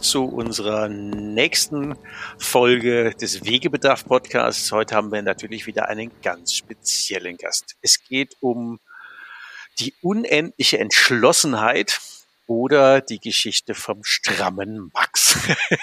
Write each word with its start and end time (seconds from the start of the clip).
zu 0.00 0.24
unserer 0.24 0.88
nächsten 0.88 1.96
Folge 2.38 3.14
des 3.20 3.44
Wegebedarf 3.44 4.04
Podcasts. 4.04 4.70
Heute 4.72 4.94
haben 4.94 5.10
wir 5.10 5.22
natürlich 5.22 5.66
wieder 5.66 5.88
einen 5.88 6.10
ganz 6.22 6.54
speziellen 6.54 7.36
Gast. 7.36 7.76
Es 7.82 8.02
geht 8.04 8.36
um 8.40 8.78
die 9.78 9.94
unendliche 10.02 10.78
Entschlossenheit 10.78 12.00
oder 12.46 13.00
die 13.00 13.18
Geschichte 13.18 13.74
vom 13.74 14.02
strammen 14.02 14.90
Max. 14.94 15.38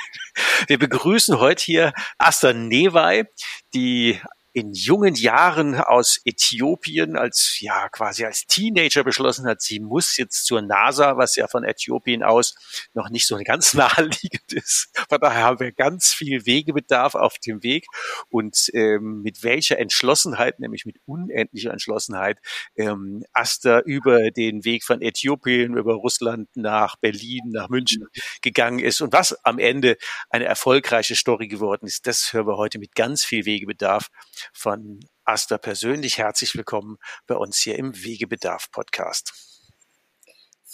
Wir 0.68 0.80
begrüßen 0.80 1.40
heute 1.40 1.64
hier 1.64 1.94
Asta 2.18 2.54
Newey, 2.54 3.26
die 3.74 4.20
in 4.56 4.72
jungen 4.72 5.16
Jahren 5.16 5.76
aus 5.76 6.22
Äthiopien 6.24 7.18
als, 7.18 7.58
ja, 7.60 7.90
quasi 7.90 8.24
als 8.24 8.48
Teenager 8.48 9.04
beschlossen 9.04 9.46
hat, 9.46 9.62
sie 9.62 9.82
muss 9.82 10.16
jetzt 10.16 10.46
zur 10.46 10.62
NASA, 10.62 11.18
was 11.18 11.36
ja 11.36 11.50
von 11.50 11.66
Äthiopien 11.66 12.24
aus 12.24 12.56
noch 12.94 13.10
nicht 13.10 13.28
so 13.28 13.38
ganz 13.44 13.74
naheliegend 13.74 14.54
ist. 14.54 14.98
Von 15.10 15.20
daher 15.20 15.44
haben 15.44 15.60
wir 15.60 15.74
ganz 15.74 16.14
viel 16.14 16.46
Wegebedarf 16.46 17.16
auf 17.16 17.38
dem 17.40 17.64
Weg. 17.64 17.86
Und 18.30 18.70
ähm, 18.74 19.22
mit 19.24 19.44
welcher 19.44 19.78
Entschlossenheit, 19.78 20.62
nämlich 20.62 20.86
mit 20.86 21.02
unendlicher 21.06 21.72
Entschlossenheit, 21.72 22.38
ähm, 22.78 23.26
Asta 23.34 23.80
über 23.82 24.32
den 24.32 24.64
Weg 24.64 24.86
von 24.86 25.02
Äthiopien, 25.02 25.76
über 25.76 25.96
Russland 25.96 26.48
nach 26.56 26.96
Berlin, 26.96 27.42
nach 27.48 27.68
München 27.68 28.08
gegangen 28.42 28.80
ist 28.80 29.02
und 29.02 29.12
was 29.12 29.34
am 29.44 29.60
Ende 29.60 29.98
eine 30.30 30.46
erfolgreiche 30.46 31.16
Story 31.16 31.50
geworden 31.50 31.88
ist, 31.88 32.08
das 32.08 32.32
hören 32.32 32.48
wir 32.48 32.56
heute 32.56 32.80
mit 32.80 32.96
ganz 32.96 33.26
viel 33.26 33.46
Wegebedarf 33.46 34.10
von 34.54 35.00
Asta 35.24 35.58
persönlich 35.58 36.18
herzlich 36.18 36.56
willkommen 36.56 36.98
bei 37.28 37.36
uns 37.36 37.58
hier 37.58 37.78
im 37.78 37.96
Wegebedarf 38.04 38.72
Podcast. 38.72 39.34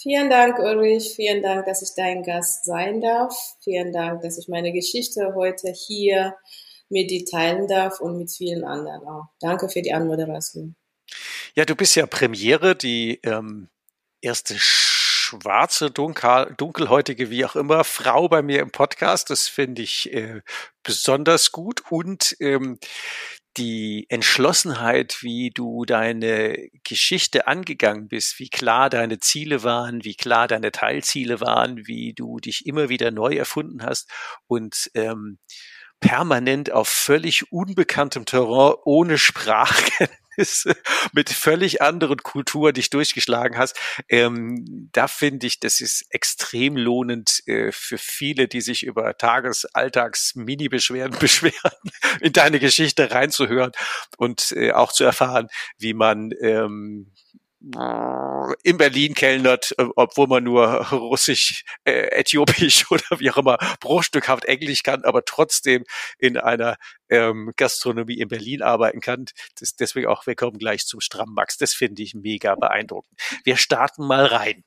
Vielen 0.02 0.30
Dank, 0.30 0.58
Ulrich. 0.58 1.12
Vielen 1.14 1.42
Dank, 1.42 1.64
dass 1.66 1.80
ich 1.80 1.90
dein 1.96 2.24
Gast 2.24 2.64
sein 2.64 3.00
darf. 3.00 3.34
Vielen 3.62 3.92
Dank, 3.92 4.22
dass 4.22 4.36
ich 4.36 4.48
meine 4.48 4.72
Geschichte 4.72 5.34
heute 5.36 5.72
hier 5.72 6.36
mit 6.88 7.10
dir 7.10 7.24
teilen 7.24 7.68
darf 7.68 8.00
und 8.00 8.18
mit 8.18 8.30
vielen 8.30 8.64
anderen 8.64 9.06
auch. 9.06 9.26
Danke 9.40 9.68
für 9.68 9.80
die 9.80 9.92
Anmoderation. 9.92 10.74
Ja, 11.54 11.64
du 11.64 11.76
bist 11.76 11.94
ja 11.94 12.06
Premiere, 12.06 12.74
die 12.74 13.20
ähm, 13.22 13.68
erste 14.20 14.56
schwarze, 14.58 15.90
dunkel, 15.90 16.54
dunkelhäutige, 16.56 17.30
wie 17.30 17.44
auch 17.44 17.56
immer, 17.56 17.84
Frau 17.84 18.28
bei 18.28 18.42
mir 18.42 18.60
im 18.60 18.70
Podcast. 18.70 19.30
Das 19.30 19.48
finde 19.48 19.82
ich 19.82 20.12
äh, 20.12 20.42
besonders 20.82 21.52
gut. 21.52 21.82
Und 21.90 22.36
ähm, 22.40 22.78
die 23.56 24.06
Entschlossenheit, 24.08 25.18
wie 25.22 25.50
du 25.50 25.84
deine 25.84 26.68
Geschichte 26.84 27.46
angegangen 27.46 28.08
bist, 28.08 28.38
wie 28.38 28.48
klar 28.48 28.88
deine 28.90 29.18
Ziele 29.18 29.62
waren, 29.62 30.04
wie 30.04 30.14
klar 30.14 30.48
deine 30.48 30.72
Teilziele 30.72 31.40
waren, 31.40 31.86
wie 31.86 32.14
du 32.14 32.38
dich 32.38 32.66
immer 32.66 32.88
wieder 32.88 33.10
neu 33.10 33.34
erfunden 33.34 33.82
hast 33.82 34.10
und 34.46 34.90
ähm, 34.94 35.38
permanent 36.02 36.70
auf 36.70 36.88
völlig 36.88 37.50
unbekanntem 37.50 38.26
Terrain 38.26 38.74
ohne 38.84 39.16
Sprachkenntnis 39.16 40.66
mit 41.12 41.30
völlig 41.30 41.80
anderen 41.80 42.18
Kultur 42.18 42.72
dich 42.72 42.90
durchgeschlagen 42.90 43.56
hast, 43.56 43.78
ähm, 44.08 44.90
da 44.92 45.08
finde 45.08 45.46
ich, 45.46 45.60
das 45.60 45.80
ist 45.80 46.04
extrem 46.10 46.76
lohnend 46.76 47.42
äh, 47.46 47.72
für 47.72 47.98
viele, 47.98 48.48
die 48.48 48.60
sich 48.60 48.82
über 48.82 49.16
Tages-, 49.16 49.64
Alltags-, 49.74 50.34
Mini-Beschwerden 50.34 51.18
beschweren, 51.20 51.72
in 52.20 52.32
deine 52.32 52.58
Geschichte 52.58 53.10
reinzuhören 53.10 53.72
und 54.18 54.52
äh, 54.52 54.72
auch 54.72 54.92
zu 54.92 55.04
erfahren, 55.04 55.48
wie 55.78 55.94
man 55.94 56.32
ähm, 56.42 57.12
in 58.64 58.76
Berlin 58.76 59.14
kellnert, 59.14 59.72
äh, 59.78 59.86
obwohl 59.94 60.26
man 60.26 60.44
nur 60.44 60.66
Russisch, 60.90 61.64
äh, 61.84 62.08
Äthiopisch 62.10 62.86
oder 62.90 63.20
wie 63.20 63.30
auch 63.30 63.36
immer 63.36 63.58
bruchstückhaft 63.80 64.44
Englisch 64.46 64.82
kann, 64.82 65.04
aber 65.04 65.24
trotzdem 65.24 65.84
in 66.18 66.36
einer 66.36 66.76
ähm, 67.08 67.52
Gastronomie 67.56 68.18
in 68.18 68.28
Berlin 68.28 68.62
arbeiten 68.62 69.00
kann. 69.00 69.26
Das, 69.58 69.76
deswegen 69.76 70.08
auch 70.08 70.26
willkommen 70.26 70.58
gleich 70.58 70.86
zum 70.86 71.00
Strammax. 71.00 71.56
Das 71.58 71.72
finde 71.72 72.02
ich 72.02 72.14
mega 72.14 72.54
beeindruckend. 72.56 73.18
Wir 73.44 73.56
starten 73.56 74.06
mal 74.06 74.26
rein. 74.26 74.64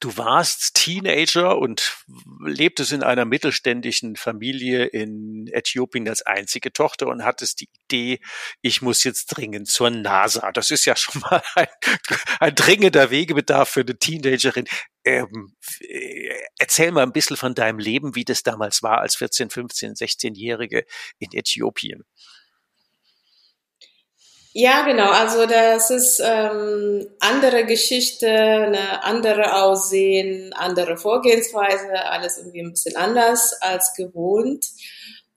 Du 0.00 0.16
warst 0.16 0.74
Teenager 0.74 1.58
und 1.58 1.96
lebtest 2.44 2.92
in 2.92 3.02
einer 3.02 3.24
mittelständischen 3.24 4.16
Familie 4.16 4.84
in 4.84 5.48
Äthiopien 5.52 6.08
als 6.08 6.22
einzige 6.22 6.72
Tochter 6.72 7.08
und 7.08 7.24
hattest 7.24 7.60
die 7.60 7.68
Idee, 7.84 8.20
ich 8.60 8.82
muss 8.82 9.04
jetzt 9.04 9.26
dringend 9.26 9.68
zur 9.68 9.90
NASA. 9.90 10.52
Das 10.52 10.70
ist 10.70 10.84
ja 10.84 10.96
schon 10.96 11.20
mal 11.22 11.42
ein, 11.54 11.68
ein 12.40 12.54
dringender 12.54 13.10
Wegebedarf 13.10 13.68
für 13.68 13.80
eine 13.80 13.98
Teenagerin. 13.98 14.66
Ähm, 15.04 15.54
erzähl 16.58 16.92
mal 16.92 17.02
ein 17.02 17.12
bisschen 17.12 17.36
von 17.36 17.54
deinem 17.54 17.78
Leben, 17.78 18.14
wie 18.14 18.24
das 18.24 18.42
damals 18.42 18.82
war 18.82 19.00
als 19.00 19.16
14, 19.16 19.50
15, 19.50 19.94
16-Jährige 19.94 20.84
in 21.18 21.32
Äthiopien. 21.32 22.04
Ja, 24.54 24.82
genau. 24.84 25.10
Also 25.10 25.46
das 25.46 25.90
ist 25.90 26.20
ähm, 26.24 27.08
andere 27.20 27.64
Geschichte, 27.64 28.28
eine 28.28 29.02
andere 29.02 29.62
Aussehen, 29.64 30.52
andere 30.52 30.96
Vorgehensweise, 30.98 31.90
alles 32.04 32.36
irgendwie 32.38 32.60
ein 32.60 32.70
bisschen 32.72 32.96
anders 32.96 33.54
als 33.62 33.94
gewohnt. 33.94 34.66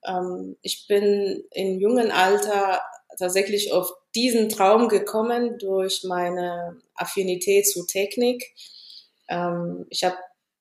Ähm, 0.06 0.58
ich 0.62 0.88
bin 0.88 1.44
im 1.52 1.80
jungen 1.80 2.12
Alter 2.12 2.82
tatsächlich 3.18 3.72
auf 3.72 3.90
diesen 4.16 4.50
Traum 4.50 4.90
gekommen 4.90 5.58
durch 5.60 6.04
meine 6.04 6.78
Affinität 6.96 7.68
zu 7.70 7.86
Technik. 7.86 8.54
Ähm, 9.30 9.86
ich 9.90 10.04
habe 10.04 10.18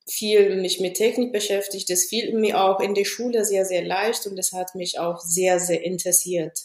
viel 0.06 0.56
mich 0.60 0.80
mit 0.80 0.96
Technik 0.96 1.32
beschäftigt. 1.32 1.88
Das 1.90 2.04
fiel 2.04 2.34
mir 2.38 2.60
auch 2.62 2.78
in 2.80 2.94
der 2.94 3.04
Schule 3.04 3.44
sehr, 3.44 3.64
sehr 3.64 3.82
leicht 3.84 4.26
und 4.26 4.36
das 4.36 4.52
hat 4.52 4.74
mich 4.74 4.98
auch 4.98 5.18
sehr, 5.20 5.58
sehr 5.60 5.82
interessiert. 5.82 6.58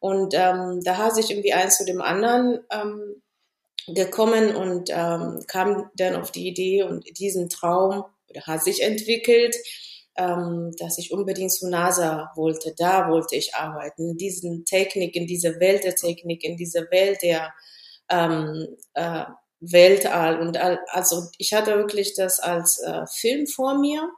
Und 0.00 0.34
ähm, 0.34 0.80
da 0.84 0.96
hat 0.96 1.14
sich 1.14 1.30
irgendwie 1.30 1.52
eins 1.52 1.76
zu 1.76 1.84
dem 1.84 2.00
anderen 2.00 2.60
ähm, 2.70 3.22
gekommen 3.88 4.54
und 4.54 4.90
ähm, 4.90 5.44
kam 5.46 5.90
dann 5.94 6.16
auf 6.16 6.30
die 6.30 6.46
Idee 6.46 6.82
und 6.82 7.04
diesen 7.18 7.48
Traum 7.48 8.04
oder 8.28 8.42
hat 8.42 8.62
sich 8.62 8.82
entwickelt, 8.82 9.56
ähm, 10.16 10.72
dass 10.78 10.98
ich 10.98 11.12
unbedingt 11.12 11.52
zu 11.52 11.68
NASA 11.68 12.30
wollte. 12.34 12.74
Da 12.76 13.08
wollte 13.08 13.36
ich 13.36 13.54
arbeiten, 13.54 14.10
in 14.10 14.16
diesen 14.16 14.64
Technik, 14.64 15.16
in 15.16 15.26
dieser 15.26 15.58
Welt 15.60 15.84
der 15.84 15.94
Technik, 15.94 16.44
in 16.44 16.56
dieser 16.56 16.90
Welt 16.90 17.22
der 17.22 17.52
ähm, 18.10 18.76
äh, 18.94 19.24
Weltall. 19.60 20.40
Und 20.40 20.58
also 20.88 21.24
ich 21.38 21.52
hatte 21.54 21.76
wirklich 21.76 22.14
das 22.14 22.40
als 22.40 22.78
äh, 22.80 23.06
Film 23.06 23.46
vor 23.46 23.78
mir. 23.78 24.08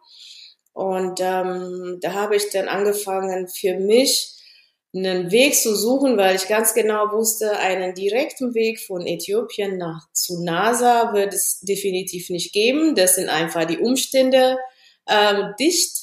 Und 0.72 1.20
ähm, 1.20 1.98
da 2.00 2.14
habe 2.14 2.36
ich 2.36 2.50
dann 2.50 2.68
angefangen, 2.68 3.48
für 3.48 3.74
mich 3.74 4.39
einen 4.94 5.30
Weg 5.30 5.54
zu 5.54 5.76
suchen, 5.76 6.16
weil 6.16 6.34
ich 6.34 6.48
ganz 6.48 6.74
genau 6.74 7.12
wusste, 7.12 7.58
einen 7.58 7.94
direkten 7.94 8.54
Weg 8.54 8.80
von 8.80 9.06
Äthiopien 9.06 9.78
nach 9.78 10.08
zu 10.12 10.42
NASA 10.42 11.12
wird 11.14 11.32
es 11.32 11.60
definitiv 11.60 12.28
nicht 12.30 12.52
geben. 12.52 12.94
Das 12.96 13.14
sind 13.14 13.28
einfach 13.28 13.66
die 13.66 13.78
Umstände 13.78 14.58
ähm, 15.08 15.54
dicht. 15.60 15.96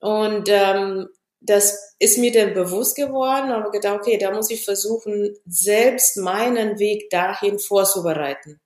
Und 0.00 0.48
ähm, 0.48 1.08
das 1.40 1.94
ist 1.98 2.18
mir 2.18 2.32
dann 2.32 2.54
bewusst 2.54 2.96
geworden, 2.96 3.52
aber 3.52 3.70
gedacht, 3.70 4.00
okay, 4.00 4.18
da 4.18 4.32
muss 4.32 4.50
ich 4.50 4.64
versuchen, 4.64 5.36
selbst 5.46 6.16
meinen 6.16 6.78
Weg 6.78 7.08
dahin 7.10 7.58
vorzubereiten. 7.58 8.60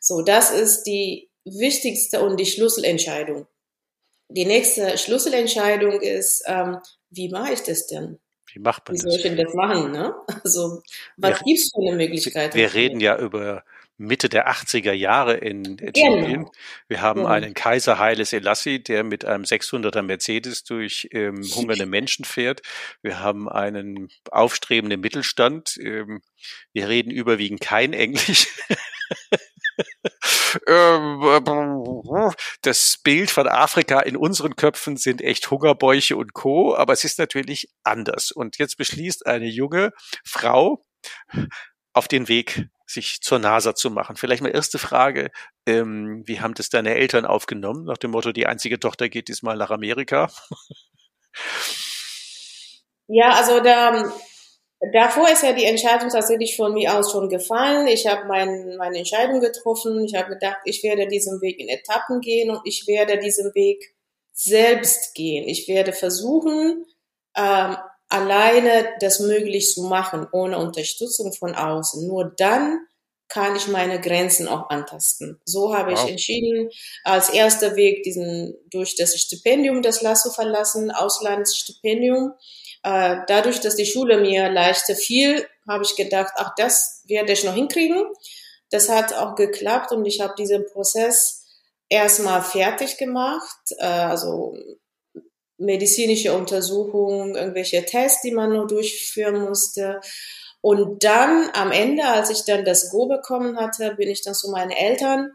So, 0.00 0.20
das 0.20 0.50
ist 0.50 0.82
die 0.82 1.30
wichtigste 1.44 2.20
und 2.20 2.38
die 2.38 2.46
Schlüsselentscheidung. 2.46 3.46
Die 4.28 4.44
nächste 4.44 4.98
Schlüsselentscheidung 4.98 6.02
ist, 6.02 6.42
ähm, 6.46 6.78
wie 7.08 7.30
mache 7.30 7.54
ich 7.54 7.62
das 7.62 7.86
denn? 7.86 8.18
Wie 8.58 8.62
macht 8.62 8.88
man 8.88 8.94
Wie 8.96 8.98
das? 8.98 9.04
soll 9.04 9.16
ich 9.16 9.22
denn 9.22 9.36
das 9.36 9.54
machen, 9.54 9.92
ne? 9.92 10.12
Also, 10.42 10.82
was 11.16 11.38
Wir- 11.40 11.44
gibt's 11.44 11.70
für 11.72 11.80
eine 11.86 11.96
Möglichkeit? 11.96 12.54
Wir 12.54 12.74
reden 12.74 12.98
ja 13.00 13.16
über 13.18 13.62
Mitte 14.00 14.28
der 14.28 14.48
80er 14.48 14.92
Jahre 14.92 15.34
in 15.36 15.78
Äthiopien. 15.78 16.32
Genau. 16.44 16.52
Wir 16.86 17.00
haben 17.02 17.20
Genau. 17.22 17.30
einen 17.32 17.54
Kaiser 17.54 17.98
Haile 17.98 18.24
Selassie, 18.24 18.80
der 18.80 19.02
mit 19.04 19.24
einem 19.24 19.44
600er 19.44 20.02
Mercedes 20.02 20.62
durch 20.64 21.08
ähm, 21.12 21.42
hungernde 21.54 21.86
Menschen 21.86 22.24
fährt. 22.24 22.62
Wir 23.02 23.20
haben 23.20 23.48
einen 23.48 24.08
aufstrebenden 24.30 25.00
Mittelstand. 25.00 25.76
Ähm, 25.82 26.22
wir 26.72 26.88
reden 26.88 27.10
überwiegend 27.10 27.60
kein 27.60 27.92
Englisch. 27.92 28.46
Ähm, 30.66 32.32
Das 32.62 32.98
Bild 33.02 33.30
von 33.30 33.48
Afrika 33.48 34.00
in 34.00 34.16
unseren 34.16 34.56
Köpfen 34.56 34.96
sind 34.96 35.22
echt 35.22 35.50
Hungerbäuche 35.50 36.16
und 36.16 36.32
Co., 36.34 36.74
aber 36.74 36.92
es 36.92 37.04
ist 37.04 37.18
natürlich 37.18 37.68
anders. 37.82 38.30
Und 38.30 38.58
jetzt 38.58 38.76
beschließt 38.76 39.26
eine 39.26 39.46
junge 39.46 39.92
Frau 40.24 40.84
auf 41.92 42.08
den 42.08 42.28
Weg, 42.28 42.68
sich 42.86 43.20
zur 43.20 43.38
NASA 43.38 43.74
zu 43.74 43.90
machen. 43.90 44.16
Vielleicht 44.16 44.42
mal 44.42 44.48
erste 44.48 44.78
Frage, 44.78 45.30
ähm, 45.66 46.22
wie 46.26 46.40
haben 46.40 46.54
das 46.54 46.70
deine 46.70 46.94
Eltern 46.94 47.26
aufgenommen? 47.26 47.84
Nach 47.84 47.98
dem 47.98 48.12
Motto, 48.12 48.32
die 48.32 48.46
einzige 48.46 48.78
Tochter 48.78 49.08
geht 49.08 49.28
diesmal 49.28 49.56
nach 49.56 49.70
Amerika. 49.70 50.30
Ja, 53.06 53.30
also 53.30 53.60
da, 53.60 54.04
davor 54.92 55.28
ist 55.30 55.42
ja 55.42 55.52
die 55.52 55.64
Entscheidung 55.64 56.08
tatsächlich 56.10 56.56
von 56.56 56.72
mir 56.74 56.96
aus 56.98 57.10
schon 57.12 57.28
gefallen. 57.28 57.86
Ich 57.86 58.06
habe 58.06 58.26
mein, 58.26 58.76
meine 58.76 58.98
Entscheidung 58.98 59.40
getroffen. 59.40 60.04
Ich 60.04 60.14
habe 60.14 60.30
gedacht, 60.30 60.58
ich 60.64 60.82
werde 60.82 61.06
diesen 61.08 61.40
Weg 61.40 61.58
in 61.58 61.68
Etappen 61.68 62.20
gehen 62.20 62.50
und 62.50 62.60
ich 62.64 62.86
werde 62.86 63.18
diesen 63.18 63.54
Weg 63.54 63.94
selbst 64.32 65.14
gehen. 65.14 65.48
Ich 65.48 65.66
werde 65.68 65.92
versuchen, 65.92 66.84
ähm, 67.36 67.76
alleine 68.08 68.88
das 69.00 69.20
möglich 69.20 69.72
zu 69.74 69.82
machen, 69.82 70.26
ohne 70.32 70.58
Unterstützung 70.58 71.32
von 71.32 71.54
außen. 71.54 72.06
Nur 72.06 72.32
dann 72.36 72.80
kann 73.28 73.56
ich 73.56 73.68
meine 73.68 74.00
Grenzen 74.00 74.48
auch 74.48 74.70
antasten. 74.70 75.38
So 75.44 75.74
habe 75.74 75.92
Wow. 75.92 76.02
ich 76.04 76.10
entschieden, 76.10 76.70
als 77.04 77.28
erster 77.28 77.76
Weg 77.76 78.02
diesen 78.02 78.54
durch 78.70 78.96
das 78.96 79.18
Stipendium 79.20 79.82
das 79.82 80.00
zu 80.22 80.30
verlassen, 80.30 80.90
Auslandsstipendium. 80.90 82.32
Äh, 82.82 83.18
dadurch, 83.26 83.60
dass 83.60 83.76
die 83.76 83.86
Schule 83.86 84.20
mir 84.20 84.50
leichter 84.50 84.94
fiel, 84.94 85.46
habe 85.68 85.84
ich 85.84 85.96
gedacht, 85.96 86.32
ach, 86.36 86.52
das 86.56 87.02
werde 87.06 87.32
ich 87.32 87.44
noch 87.44 87.54
hinkriegen. 87.54 88.04
Das 88.70 88.88
hat 88.88 89.14
auch 89.14 89.34
geklappt 89.34 89.92
und 89.92 90.04
ich 90.04 90.20
habe 90.20 90.34
diesen 90.36 90.66
Prozess 90.66 91.46
erstmal 91.88 92.42
fertig 92.42 92.96
gemacht. 92.96 93.58
Äh, 93.78 93.86
also 93.86 94.54
medizinische 95.58 96.34
Untersuchungen, 96.34 97.34
irgendwelche 97.34 97.84
Tests, 97.84 98.22
die 98.22 98.30
man 98.30 98.52
nur 98.52 98.66
durchführen 98.66 99.40
musste. 99.40 100.00
Und 100.60 101.04
dann 101.04 101.50
am 101.52 101.72
Ende, 101.72 102.04
als 102.04 102.30
ich 102.30 102.44
dann 102.44 102.64
das 102.64 102.90
Go 102.90 103.06
bekommen 103.06 103.58
hatte, 103.58 103.94
bin 103.94 104.08
ich 104.08 104.22
dann 104.22 104.34
zu 104.34 104.50
meinen 104.50 104.70
Eltern, 104.70 105.32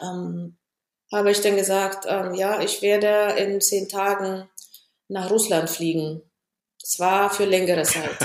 ähm, 0.00 0.56
habe 1.12 1.30
ich 1.30 1.40
dann 1.40 1.56
gesagt, 1.56 2.04
ähm, 2.06 2.34
ja, 2.34 2.60
ich 2.60 2.82
werde 2.82 3.38
in 3.40 3.60
zehn 3.60 3.88
Tagen 3.88 4.48
nach 5.08 5.30
Russland 5.30 5.70
fliegen. 5.70 6.22
Das 6.88 6.98
war 7.00 7.28
für 7.28 7.44
längere 7.44 7.82
Zeit. 7.94 8.16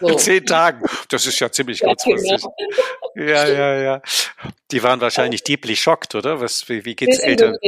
In 0.00 0.08
So. 0.08 0.14
zehn 0.14 0.46
Tagen. 0.46 0.82
Das 1.10 1.26
ist 1.26 1.38
ja 1.40 1.52
ziemlich 1.52 1.80
Ja, 1.80 1.88
kurzfristig. 1.88 2.40
genau. 2.40 2.54
Ja, 3.16 3.46
ja, 3.46 3.74
ja. 3.82 4.02
Die 4.70 4.82
waren 4.82 4.98
wahrscheinlich 5.02 5.42
deeply 5.42 5.76
shocked, 5.76 6.14
oder? 6.14 6.40
Was, 6.40 6.66
wie, 6.70 6.82
wie 6.86 6.96
geht's 6.96 7.18
Eltern? 7.18 7.58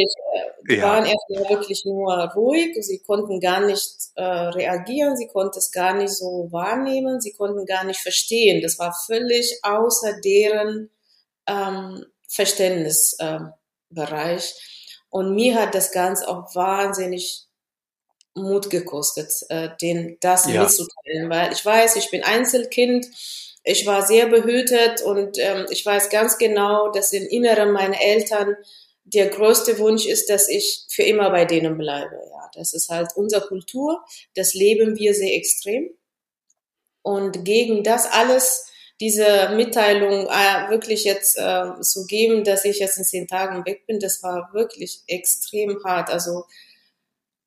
die 0.67 0.77
Ja. 0.77 0.85
waren 0.85 1.05
erstmal 1.05 1.51
wirklich 1.51 1.85
nur 1.85 2.15
ruhig, 2.35 2.75
sie 2.81 3.01
konnten 3.03 3.39
gar 3.41 3.61
nicht 3.61 3.91
äh, 4.15 4.23
reagieren, 4.23 5.15
sie 5.17 5.27
konnten 5.27 5.59
es 5.59 5.71
gar 5.73 5.93
nicht 5.95 6.13
so 6.15 6.49
wahrnehmen, 6.51 7.21
sie 7.21 7.33
konnten 7.33 7.67
gar 7.67 7.85
nicht 7.85 8.01
verstehen. 8.01 8.63
Das 8.63 8.79
war 8.79 8.95
völlig 9.07 9.59
außer 9.63 10.21
deren 10.25 10.89
ähm, 11.49 12.07
Verständnisbereich. 12.31 13.51
Äh. 13.91 14.55
Und 15.11 15.35
mir 15.35 15.57
hat 15.61 15.75
das 15.75 15.91
Ganze 15.93 16.27
auch 16.29 16.55
wahnsinnig 16.55 17.45
Mut 18.35 18.71
gekostet, 18.71 19.31
äh, 19.49 19.71
den 19.81 20.17
das 20.21 20.47
Ja. 20.47 20.63
mitzuteilen, 20.63 21.31
weil 21.31 21.53
ich 21.53 21.65
weiß, 21.65 21.97
ich 21.97 22.11
bin 22.11 22.23
Einzelkind, 22.25 23.07
ich 23.65 23.87
war 23.87 24.03
sehr 24.07 24.27
behütet 24.27 25.03
und 25.03 25.39
ähm, 25.39 25.67
ich 25.71 25.85
weiß 25.87 26.11
ganz 26.11 26.39
genau, 26.39 26.91
dass 26.91 27.13
im 27.13 27.27
Inneren 27.29 27.73
meiner 27.73 28.01
Eltern 28.01 28.57
der 29.05 29.29
größte 29.29 29.79
Wunsch 29.79 30.07
ist, 30.07 30.31
dass 30.31 30.49
ich 30.49 30.85
für 30.89 31.03
immer 31.03 31.31
bei 31.31 31.45
denen 31.45 31.77
bleibe. 31.79 32.15
Ja, 32.31 32.51
das 32.55 32.73
ist 32.73 32.89
halt 32.89 33.11
unsere 33.17 33.47
Kultur, 33.47 34.03
das 34.35 34.55
leben 34.55 34.97
wir 34.99 35.15
sehr 35.15 35.35
extrem. 35.35 35.91
Und 37.03 37.45
gegen 37.45 37.83
das 37.83 38.07
alles, 38.11 38.67
diese 39.01 39.51
Mitteilung 39.57 40.27
äh, 40.29 40.71
wirklich 40.71 41.05
jetzt 41.05 41.37
äh, 41.37 41.81
zu 41.81 42.07
geben, 42.07 42.45
dass 42.45 42.65
ich 42.65 42.79
jetzt 42.79 42.99
in 42.99 43.05
zehn 43.05 43.27
Tagen 43.27 43.65
weg 43.67 43.87
bin, 43.87 43.99
das 43.99 44.23
war 44.23 44.51
wirklich 44.53 45.03
extrem 45.09 45.83
hart. 45.85 46.11
Also 46.11 46.45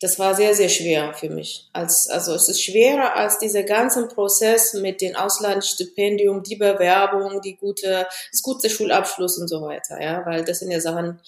das 0.05 0.19
war 0.19 0.35
sehr, 0.35 0.53
sehr 0.53 0.69
schwer 0.69 1.15
für 1.15 1.31
mich. 1.31 1.67
Als, 1.73 2.07
also 2.07 2.35
es 2.35 2.47
ist 2.47 2.61
schwerer 2.61 3.15
als 3.15 3.39
dieser 3.39 3.63
ganzen 3.63 4.07
Prozess 4.07 4.75
mit 4.75 5.01
dem 5.01 5.15
Auslandsstipendium, 5.15 6.43
die 6.43 6.57
Bewerbung, 6.57 7.41
die 7.41 7.55
gute, 7.55 8.05
das 8.31 8.43
gute 8.43 8.69
Schulabschluss 8.69 9.39
und 9.39 9.47
so 9.47 9.63
weiter, 9.63 9.99
ja, 9.99 10.23
weil 10.23 10.45
das 10.45 10.59
sind 10.59 10.69
ja 10.69 10.79
Sachen, 10.79 11.19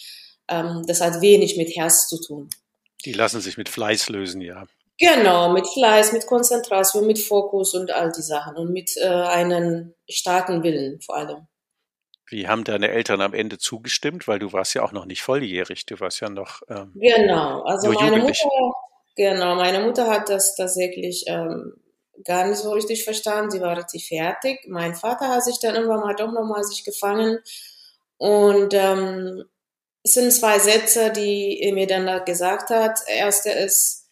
ähm, 0.47 0.83
das 0.85 1.01
hat 1.01 1.21
wenig 1.21 1.57
mit 1.57 1.75
Herz 1.75 2.07
zu 2.07 2.21
tun. 2.21 2.51
Die 3.03 3.13
lassen 3.13 3.41
sich 3.41 3.57
mit 3.57 3.67
Fleiß 3.67 4.09
lösen, 4.09 4.41
ja. 4.41 4.67
Genau, 4.99 5.51
mit 5.51 5.65
Fleiß, 5.67 6.13
mit 6.13 6.27
Konzentration, 6.27 7.07
mit 7.07 7.17
Fokus 7.17 7.73
und 7.73 7.89
all 7.89 8.11
die 8.11 8.21
Sachen 8.21 8.57
und 8.57 8.71
mit 8.71 8.95
äh, 8.97 9.07
einem 9.07 9.95
starken 10.07 10.61
Willen 10.61 11.01
vor 11.01 11.17
allem. 11.17 11.47
Wie 12.29 12.47
haben 12.47 12.63
deine 12.63 12.89
Eltern 12.89 13.21
am 13.21 13.33
Ende 13.33 13.57
zugestimmt? 13.57 14.27
Weil 14.27 14.39
du 14.39 14.51
warst 14.53 14.73
ja 14.73 14.83
auch 14.83 14.91
noch 14.91 15.05
nicht 15.05 15.21
volljährig. 15.21 15.85
Du 15.85 15.99
warst 15.99 16.19
ja 16.19 16.29
noch 16.29 16.61
ähm, 16.69 16.91
Genau, 16.95 17.61
also 17.63 17.91
nur 17.91 18.01
meine. 18.01 18.17
Mutter, 18.17 18.73
genau, 19.15 19.55
meine 19.55 19.79
Mutter 19.79 20.07
hat 20.07 20.29
das 20.29 20.55
tatsächlich 20.55 21.23
ähm, 21.27 21.73
gar 22.25 22.45
nicht 22.45 22.57
so 22.57 22.71
richtig 22.71 23.03
verstanden. 23.03 23.51
Sie 23.51 23.61
war 23.61 23.77
richtig 23.77 24.07
fertig. 24.07 24.59
Mein 24.67 24.93
Vater 24.93 25.29
hat 25.29 25.43
sich 25.43 25.59
dann 25.59 25.75
irgendwann 25.75 26.01
mal 26.01 26.15
doch 26.15 26.31
nochmal 26.31 26.63
sich 26.63 26.83
gefangen 26.83 27.39
und 28.17 28.73
ähm, 28.73 29.43
es 30.03 30.13
sind 30.13 30.31
zwei 30.31 30.59
Sätze, 30.59 31.11
die 31.11 31.59
er 31.61 31.73
mir 31.73 31.87
dann 31.87 32.05
da 32.05 32.19
gesagt 32.19 32.69
hat. 32.69 32.99
Erster 33.07 33.55
ist, 33.57 34.09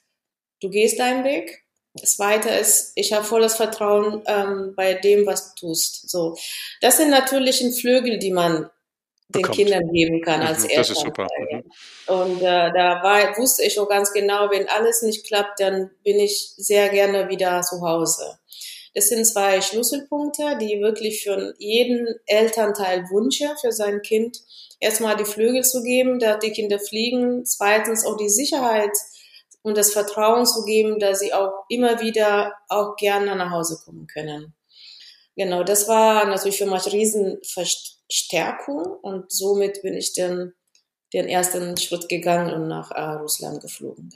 du 0.62 0.70
gehst 0.70 1.00
deinen 1.00 1.24
Weg. 1.24 1.65
Das 2.02 2.18
zweite 2.18 2.50
ist, 2.50 2.92
ich 2.96 3.14
habe 3.14 3.24
volles 3.26 3.56
Vertrauen 3.56 4.22
ähm, 4.28 4.74
bei 4.76 4.96
dem, 4.96 5.26
was 5.26 5.56
du 5.56 5.68
tust. 5.68 6.10
So, 6.10 6.36
das 6.82 6.98
sind 6.98 7.10
natürlich 7.10 7.62
ein 7.62 7.74
Flügel, 7.74 8.20
die 8.20 8.32
man 8.32 8.70
den 9.30 9.42
Bekommt. 9.42 9.56
Kindern 9.58 9.92
geben 9.92 10.22
kann 10.22 10.42
als 10.42 10.64
Mhm, 10.64 10.70
Eltern. 10.70 10.78
das 10.78 10.90
ist 10.92 11.00
super. 11.00 11.28
Mhm. 11.52 11.64
Und 12.08 12.42
äh, 12.42 12.72
da 12.74 13.02
war, 13.02 13.38
wusste 13.38 13.64
ich 13.64 13.80
auch 13.80 13.88
ganz 13.90 14.12
genau, 14.14 14.50
wenn 14.52 14.68
alles 14.70 15.02
nicht 15.02 15.26
klappt, 15.26 15.60
dann 15.60 15.90
bin 16.04 16.20
ich 16.20 16.54
sehr 16.58 16.90
gerne 16.90 17.30
wieder 17.30 17.62
zu 17.62 17.82
Hause. 17.82 18.40
Das 18.94 19.10
sind 19.10 19.26
zwei 19.26 19.62
Schlüsselpunkte, 19.62 20.58
die 20.62 20.80
wirklich 20.82 21.24
für 21.24 21.54
jeden 21.58 22.08
Elternteil 22.28 23.04
Wünsche 23.10 23.50
für 23.60 23.72
sein 23.72 24.02
Kind. 24.02 24.40
Erstmal 24.80 25.18
die 25.18 25.26
Flügel 25.26 25.64
zu 25.64 25.82
geben, 25.84 26.20
dass 26.20 26.40
die 26.40 26.52
Kinder 26.52 26.80
fliegen. 26.80 27.46
Zweitens 27.46 28.06
auch 28.06 28.18
die 28.18 28.30
Sicherheit 28.30 28.92
und 29.66 29.76
das 29.78 29.92
Vertrauen 29.92 30.46
zu 30.46 30.64
geben, 30.64 31.00
dass 31.00 31.20
sie 31.20 31.34
auch 31.34 31.66
immer 31.70 32.00
wieder 32.00 32.54
auch 32.70 32.96
gerne 32.96 33.36
nach 33.36 33.50
Hause 33.50 33.82
kommen 33.84 34.06
können. 34.06 34.54
Genau, 35.36 35.64
das 35.64 35.88
war 35.88 36.26
natürlich 36.26 36.60
für 36.60 36.68
mich 36.68 36.86
riesen 36.94 37.40
Verstärkung 37.44 38.86
und 39.02 39.32
somit 39.32 39.82
bin 39.82 39.96
ich 39.96 40.14
dann 40.14 40.54
den 41.14 41.28
ersten 41.28 41.76
Schritt 41.78 42.10
gegangen 42.10 42.54
und 42.54 42.68
nach 42.68 42.92
äh, 42.92 43.02
Russland 43.02 43.62
geflogen. 43.62 44.10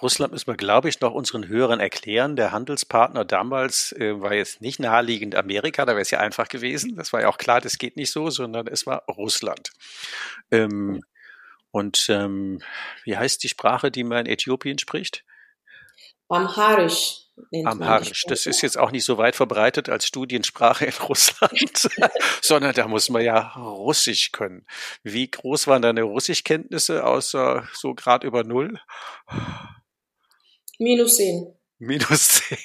Russland 0.00 0.32
müssen 0.32 0.46
wir, 0.46 0.56
glaube 0.56 0.88
ich, 0.88 1.00
noch 1.00 1.12
unseren 1.12 1.48
Hörern 1.48 1.80
erklären. 1.80 2.36
Der 2.36 2.52
Handelspartner 2.52 3.24
damals 3.24 3.92
äh, 3.92 4.20
war 4.20 4.34
jetzt 4.34 4.60
nicht 4.60 4.78
naheliegend 4.78 5.34
Amerika, 5.34 5.84
da 5.84 5.92
wäre 5.92 6.02
es 6.02 6.10
ja 6.10 6.20
einfach 6.20 6.48
gewesen. 6.48 6.96
Das 6.96 7.12
war 7.12 7.20
ja 7.20 7.28
auch 7.28 7.38
klar, 7.38 7.60
das 7.60 7.78
geht 7.78 7.96
nicht 7.96 8.10
so, 8.10 8.30
sondern 8.30 8.66
es 8.66 8.86
war 8.86 9.04
Russland. 9.08 9.72
Ähm, 10.50 11.02
und 11.76 12.06
ähm, 12.08 12.62
wie 13.04 13.18
heißt 13.18 13.42
die 13.44 13.50
Sprache, 13.50 13.90
die 13.90 14.02
man 14.02 14.24
in 14.24 14.32
Äthiopien 14.32 14.78
spricht? 14.78 15.26
Amharisch. 16.26 17.26
Amharisch. 17.66 18.24
Das 18.28 18.46
ist 18.46 18.62
jetzt 18.62 18.78
auch 18.78 18.92
nicht 18.92 19.04
so 19.04 19.18
weit 19.18 19.36
verbreitet 19.36 19.90
als 19.90 20.06
Studiensprache 20.06 20.86
in 20.86 20.92
Russland, 21.06 21.90
sondern 22.40 22.72
da 22.72 22.88
muss 22.88 23.10
man 23.10 23.22
ja 23.22 23.52
Russisch 23.56 24.32
können. 24.32 24.64
Wie 25.02 25.30
groß 25.30 25.66
waren 25.66 25.82
deine 25.82 26.04
Russischkenntnisse 26.04 27.04
außer 27.04 27.68
so 27.74 27.94
grad 27.94 28.24
über 28.24 28.42
Null? 28.42 28.80
Minus 30.78 31.18
10. 31.18 31.52
Minus 31.78 32.42
10. 32.48 32.58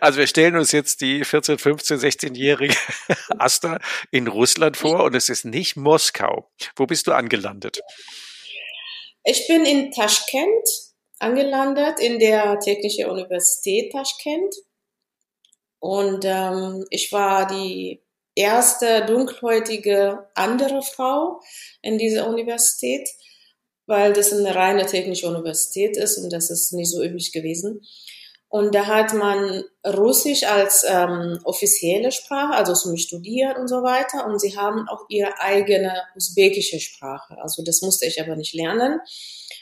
Also 0.00 0.18
wir 0.18 0.26
stellen 0.26 0.56
uns 0.56 0.72
jetzt 0.72 1.00
die 1.00 1.24
14, 1.24 1.58
15, 1.58 1.98
16-jährige 1.98 2.74
Asta 3.38 3.78
in 4.10 4.28
Russland 4.28 4.76
vor 4.76 5.04
und 5.04 5.14
es 5.14 5.28
ist 5.28 5.44
nicht 5.44 5.76
Moskau. 5.76 6.50
Wo 6.76 6.86
bist 6.86 7.06
du 7.06 7.12
angelandet? 7.12 7.80
Ich 9.24 9.46
bin 9.46 9.64
in 9.64 9.90
Taschkent, 9.90 10.68
angelandet 11.18 12.00
in 12.00 12.18
der 12.18 12.58
Technischen 12.60 13.06
Universität 13.06 13.92
Taschkent. 13.92 14.54
Und 15.80 16.24
ähm, 16.24 16.84
ich 16.90 17.12
war 17.12 17.46
die 17.46 18.02
erste 18.34 19.04
dunkelhäutige 19.04 20.28
andere 20.34 20.82
Frau 20.82 21.40
in 21.82 21.98
dieser 21.98 22.28
Universität, 22.28 23.08
weil 23.88 24.12
das 24.12 24.32
eine 24.32 24.54
reine 24.54 24.86
technische 24.86 25.26
Universität 25.26 25.96
ist 25.96 26.18
und 26.18 26.30
das 26.30 26.50
ist 26.50 26.72
nicht 26.72 26.90
so 26.90 27.02
üblich 27.02 27.32
gewesen. 27.32 27.80
Und 28.50 28.74
da 28.74 28.86
hat 28.86 29.12
man 29.14 29.64
Russisch 29.86 30.44
als 30.44 30.84
ähm, 30.88 31.38
offizielle 31.44 32.12
Sprache, 32.12 32.54
also 32.54 32.72
zum 32.72 32.96
Studieren 32.96 33.56
und 33.56 33.68
so 33.68 33.82
weiter. 33.82 34.26
Und 34.26 34.40
sie 34.40 34.56
haben 34.56 34.88
auch 34.88 35.04
ihre 35.08 35.38
eigene 35.40 35.92
usbekische 36.16 36.80
Sprache. 36.80 37.36
Also 37.42 37.62
das 37.62 37.82
musste 37.82 38.06
ich 38.06 38.20
aber 38.22 38.36
nicht 38.36 38.54
lernen. 38.54 39.00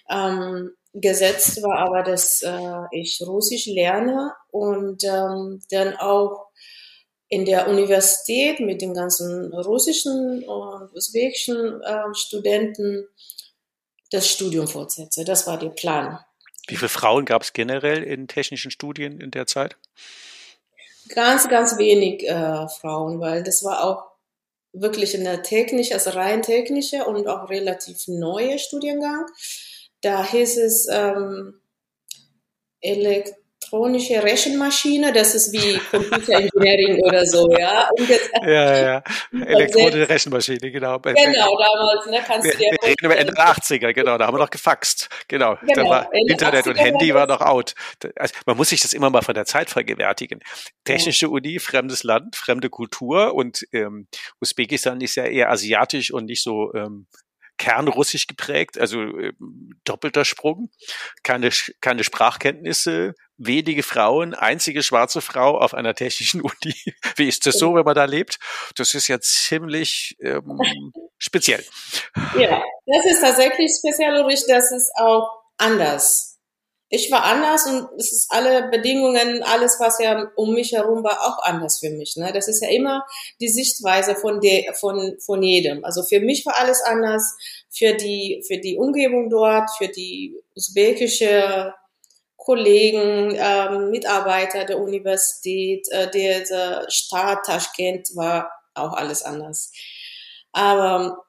Ähm, 0.09 0.71
gesetzt 0.93 1.63
war 1.63 1.79
aber, 1.79 2.05
dass 2.05 2.43
äh, 2.43 2.83
ich 2.93 3.21
Russisch 3.27 3.67
lerne 3.67 4.33
und 4.51 5.03
ähm, 5.03 5.61
dann 5.71 5.97
auch 5.97 6.47
in 7.29 7.45
der 7.45 7.69
Universität 7.69 8.61
mit 8.61 8.83
den 8.83 8.95
ganzen 8.95 9.53
russischen 9.53 10.45
und 10.45 10.95
usbekischen 10.95 11.83
äh, 11.83 12.15
Studenten 12.15 13.09
das 14.11 14.29
Studium 14.29 14.69
fortsetze. 14.69 15.25
Das 15.25 15.47
war 15.47 15.59
der 15.59 15.71
Plan. 15.71 16.19
Wie 16.69 16.77
viele 16.77 16.89
Frauen 16.89 17.25
gab 17.25 17.43
es 17.43 17.53
generell 17.53 18.03
in 18.03 18.29
technischen 18.29 18.71
Studien 18.71 19.21
in 19.21 19.31
der 19.31 19.47
Zeit? 19.47 19.77
Ganz, 21.09 21.49
ganz 21.49 21.79
wenig 21.79 22.29
äh, 22.29 22.69
Frauen, 22.69 23.21
weil 23.21 23.45
das 23.45 23.63
war 23.63 23.85
auch 23.85 24.03
wirklich 24.73 25.17
eine 25.17 25.43
technische, 25.43 25.95
also 25.95 26.11
rein 26.11 26.43
technische 26.43 27.05
und 27.05 27.29
auch 27.29 27.49
relativ 27.49 28.09
neue 28.09 28.59
Studiengang. 28.59 29.27
Da 30.01 30.25
hieß 30.25 30.59
es 30.59 30.89
ähm, 30.91 31.61
Elekt 32.81 33.35
elektronische 33.77 34.23
Rechenmaschine, 34.23 35.13
das 35.13 35.35
ist 35.35 35.53
wie 35.53 35.79
Computer 35.91 36.35
Engineering 36.35 37.03
oder 37.05 37.27
so, 37.27 37.51
ja. 37.51 37.89
Ja, 38.43 38.77
ja, 38.77 39.03
elektronische 39.47 40.09
Rechenmaschine, 40.09 40.71
genau. 40.71 40.99
Genau, 40.99 41.59
damals, 41.59 42.07
ne, 42.07 42.21
kannst 42.27 42.47
wir, 42.47 42.53
du 42.53 42.59
dir 42.59 42.71
Wir 42.81 42.89
reden 42.89 43.05
über 43.05 43.17
Ende 43.17 43.35
der 43.35 43.47
80er, 43.47 43.93
genau, 43.93 44.19
da 44.19 44.27
haben 44.27 44.35
wir 44.35 44.39
noch 44.39 44.51
gefaxt, 44.51 45.09
genau. 45.29 45.57
genau 45.61 45.85
da 45.85 45.89
war 45.89 46.15
Internet 46.15 46.67
und 46.67 46.77
Handy 46.77 47.15
war 47.15 47.27
noch 47.27 47.41
out. 47.41 47.75
Also, 48.17 48.35
man 48.47 48.57
muss 48.57 48.71
sich 48.71 48.81
das 48.81 48.93
immer 48.93 49.11
mal 49.11 49.23
von 49.23 49.35
der 49.35 49.45
Zeit 49.45 49.71
vergewärtigen. 49.71 50.41
Technische. 50.85 51.27
Uni, 51.27 51.59
fremdes 51.59 52.05
Land, 52.05 52.37
fremde 52.37 52.71
Kultur 52.71 53.35
und 53.35 53.67
ähm, 53.73 54.07
Usbekistan 54.41 55.01
ist 55.01 55.17
ja 55.17 55.25
eher 55.25 55.51
asiatisch 55.51 56.13
und 56.13 56.27
nicht 56.27 56.43
so 56.43 56.73
ähm, 56.73 57.07
kernrussisch 57.59 58.27
geprägt, 58.27 58.79
also 58.79 59.03
äh, 59.03 59.33
doppelter 59.85 60.25
Sprung, 60.25 60.71
keine, 61.23 61.51
keine 61.81 62.05
Sprachkenntnisse, 62.05 63.15
wenige 63.39 63.83
Frauen, 63.83 64.35
einzige 64.35 64.83
schwarze 64.83 65.21
Frau 65.21 65.59
auf 65.59 65.75
einer 65.75 65.95
technischen 65.95 66.41
Uni. 66.43 66.75
Wie 67.17 67.29
ist 67.29 67.47
das 67.47 67.59
so, 67.59 67.75
wenn 67.75 67.85
man 67.85 67.95
da 67.95 68.05
lebt? 68.05 68.39
Das 68.77 68.95
ist 68.95 69.09
ja 69.09 69.21
ziemlich 69.21 70.17
ähm, 70.21 70.93
speziell. 71.19 71.65
Ja, 72.39 72.63
das 72.87 73.07
ist 73.07 73.21
tatsächlich 73.21 73.71
speziell 73.79 74.23
und 74.23 74.33
das 74.49 74.73
ist 74.73 74.93
auch 74.97 75.31
anders. 75.57 76.36
Ich 76.89 77.11
war 77.11 77.25
anders 77.25 77.67
und 77.67 77.89
es 77.99 78.13
ist 78.13 78.27
alle 78.31 78.69
Bedingungen, 78.71 79.43
alles, 79.43 79.81
was 79.81 79.99
ja 79.99 80.31
um 80.37 80.55
mich 80.55 80.73
herum 80.73 81.03
war, 81.03 81.21
auch 81.23 81.43
anders 81.43 81.81
für 81.81 81.91
mich. 81.91 82.15
Ne? 82.17 82.33
Das 82.33 82.47
ist 82.47 82.63
ja 82.63 82.69
immer 82.69 83.05
die 83.41 83.49
Sichtweise 83.49 84.15
von, 84.15 84.41
der, 84.41 84.73
von, 84.75 85.17
von 85.19 85.43
jedem. 85.43 85.85
Also 85.85 86.05
für 86.05 86.21
mich 86.21 86.47
war 86.47 86.57
alles 86.59 86.83
anders, 86.83 87.37
für 87.71 87.95
die, 87.95 88.45
für 88.47 88.59
die 88.59 88.77
Umgebung 88.77 89.31
dort, 89.31 89.69
für 89.77 89.89
die 89.89 90.41
usbekische 90.55 91.75
Kollegen, 92.37 93.37
ähm, 93.37 93.91
Mitarbeiter 93.91 94.65
der 94.65 94.79
Universität, 94.79 95.89
äh, 95.91 96.09
der, 96.09 96.45
der 96.45 96.87
Staat 96.89 97.47
Taschkent 97.47 98.15
war 98.15 98.49
auch 98.75 98.93
alles 98.93 99.25
anders. 99.25 99.73
Aber 100.53 101.26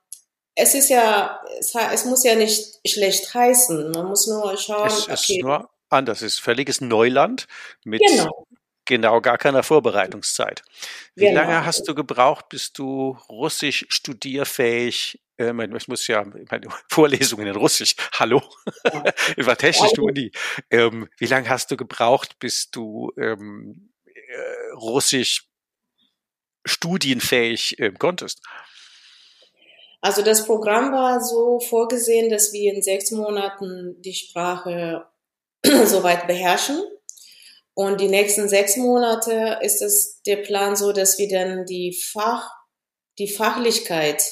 es 0.57 0.73
ist 0.73 0.89
ja, 0.89 1.39
es, 1.59 1.73
es, 1.75 2.05
muss 2.05 2.23
ja 2.23 2.35
nicht 2.35 2.79
schlecht 2.85 3.33
heißen. 3.33 3.91
Man 3.91 4.07
muss 4.07 4.27
nur 4.27 4.57
schauen. 4.57 4.87
Es 4.87 5.07
ist 5.07 5.29
okay. 5.29 5.41
nur 5.43 5.69
anders. 5.89 6.21
Es 6.21 6.33
ist 6.33 6.39
völliges 6.39 6.81
Neuland 6.81 7.47
mit 7.83 8.01
genau. 8.01 8.47
genau 8.85 9.21
gar 9.21 9.37
keiner 9.37 9.61
Vorbereitungszeit. 9.61 10.63
Wie 11.13 11.27
genau. 11.27 11.41
lange 11.41 11.63
hast 11.65 11.87
du 11.87 11.93
gebraucht, 11.93 12.49
bis 12.49 12.73
du 12.73 13.17
Russisch 13.29 13.85
studierfähig 13.89 15.21
äh, 15.37 15.53
ich 15.75 15.87
muss 15.87 16.07
ja 16.07 16.25
meine 16.25 16.67
Vorlesungen 16.89 17.45
in 17.45 17.55
Russisch, 17.55 17.95
hallo, 18.13 18.41
ja. 18.83 19.45
war 19.45 19.57
technisch 19.57 19.99
Uni. 19.99 20.31
Ähm, 20.71 21.07
wie 21.19 21.27
lange 21.27 21.49
hast 21.49 21.69
du 21.69 21.77
gebraucht, 21.77 22.39
bis 22.39 22.71
du 22.71 23.11
ähm, 23.17 23.91
äh, 24.05 24.73
Russisch 24.73 25.45
studienfähig 26.65 27.77
äh, 27.77 27.91
konntest? 27.91 28.41
Also 30.01 30.21
das 30.21 30.45
Programm 30.45 30.91
war 30.91 31.21
so 31.21 31.59
vorgesehen, 31.59 32.29
dass 32.29 32.53
wir 32.53 32.73
in 32.73 32.81
sechs 32.81 33.11
Monaten 33.11 34.01
die 34.01 34.13
Sprache 34.13 35.07
soweit 35.63 36.27
beherrschen. 36.27 36.81
Und 37.73 38.01
die 38.01 38.07
nächsten 38.07 38.49
sechs 38.49 38.75
Monate 38.77 39.59
ist 39.61 39.81
es 39.81 40.21
der 40.25 40.37
Plan 40.37 40.75
so, 40.75 40.93
dass 40.93 41.17
wir 41.19 41.29
dann 41.29 41.65
die 41.65 41.93
Fach, 41.93 42.49
die 43.19 43.27
Fachlichkeit 43.27 44.23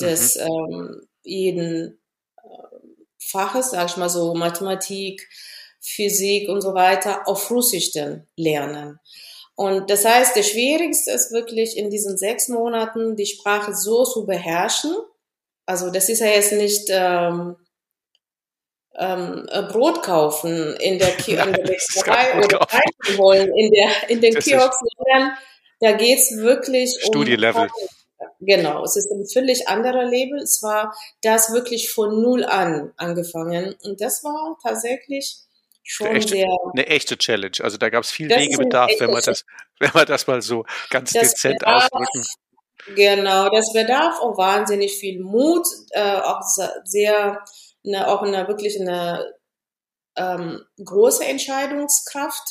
des 0.00 0.36
mhm. 0.36 0.42
ähm, 0.42 1.08
jeden 1.22 2.02
äh, 2.36 2.76
Faches, 3.18 3.70
sag 3.70 3.88
ich 3.88 3.96
mal 3.96 4.10
so 4.10 4.34
Mathematik, 4.34 5.26
Physik 5.80 6.48
und 6.48 6.60
so 6.60 6.74
weiter, 6.74 7.26
auf 7.28 7.50
Russisch 7.50 7.92
dann 7.92 8.26
lernen. 8.36 8.98
Und 9.56 9.88
das 9.88 10.04
heißt, 10.04 10.36
das 10.36 10.48
Schwierigste 10.48 11.12
ist 11.12 11.30
wirklich 11.32 11.76
in 11.76 11.90
diesen 11.90 12.18
sechs 12.18 12.48
Monaten 12.48 13.14
die 13.14 13.26
Sprache 13.26 13.74
so 13.74 14.04
zu 14.04 14.26
beherrschen. 14.26 14.94
Also 15.66 15.90
das 15.90 16.08
ist 16.08 16.20
ja 16.20 16.26
jetzt 16.26 16.52
nicht 16.52 16.88
ähm, 16.90 17.56
ähm, 18.96 19.46
Brot 19.70 20.02
kaufen 20.02 20.76
in 20.76 20.98
der, 20.98 21.10
Ki 21.16 21.38
an 21.38 21.52
der 21.52 21.62
Bäckerei 21.64 22.36
oder 22.38 22.58
kaufen 22.58 23.18
wollen 23.18 23.52
in 23.56 23.70
der 23.70 24.10
in 24.10 24.20
den 24.20 24.34
Kiosk, 24.34 24.80
sondern 24.96 25.36
da 25.80 25.92
geht's 25.92 26.36
wirklich 26.36 26.96
um 27.04 27.12
Studielevel. 27.12 27.68
Genau, 28.40 28.84
es 28.84 28.96
ist 28.96 29.10
ein 29.10 29.26
völlig 29.26 29.68
anderer 29.68 30.04
Label. 30.04 30.38
Es 30.38 30.62
war 30.62 30.94
das 31.22 31.52
wirklich 31.52 31.90
von 31.90 32.20
null 32.20 32.44
an 32.44 32.92
angefangen. 32.96 33.74
Und 33.82 34.00
das 34.00 34.24
war 34.24 34.56
tatsächlich 34.62 35.43
schon 35.84 36.08
eine 36.08 36.16
echte, 36.18 36.34
sehr. 36.34 36.48
Eine 36.72 36.86
echte 36.86 37.18
Challenge. 37.18 37.56
Also 37.60 37.76
da 37.76 37.90
gab 37.90 38.02
es 38.02 38.10
viel 38.10 38.28
Wegebedarf, 38.28 38.90
wenn 38.98 39.10
man 39.10 39.22
das, 39.22 39.44
wenn 39.78 39.90
man 39.94 40.06
das 40.06 40.26
mal 40.26 40.42
so 40.42 40.64
ganz 40.90 41.12
dezent 41.12 41.58
bedarf, 41.60 41.88
ausdrücken. 41.92 42.24
Genau, 42.96 43.48
das 43.50 43.72
bedarf 43.72 44.20
auch 44.20 44.36
wahnsinnig 44.36 44.96
viel 44.98 45.22
Mut, 45.22 45.66
äh, 45.90 46.20
auch 46.20 46.40
sehr, 46.84 47.42
eine, 47.86 48.08
auch 48.08 48.22
eine 48.22 48.48
wirklich 48.48 48.80
eine 48.80 49.34
ähm, 50.16 50.64
große 50.82 51.24
Entscheidungskraft, 51.24 52.42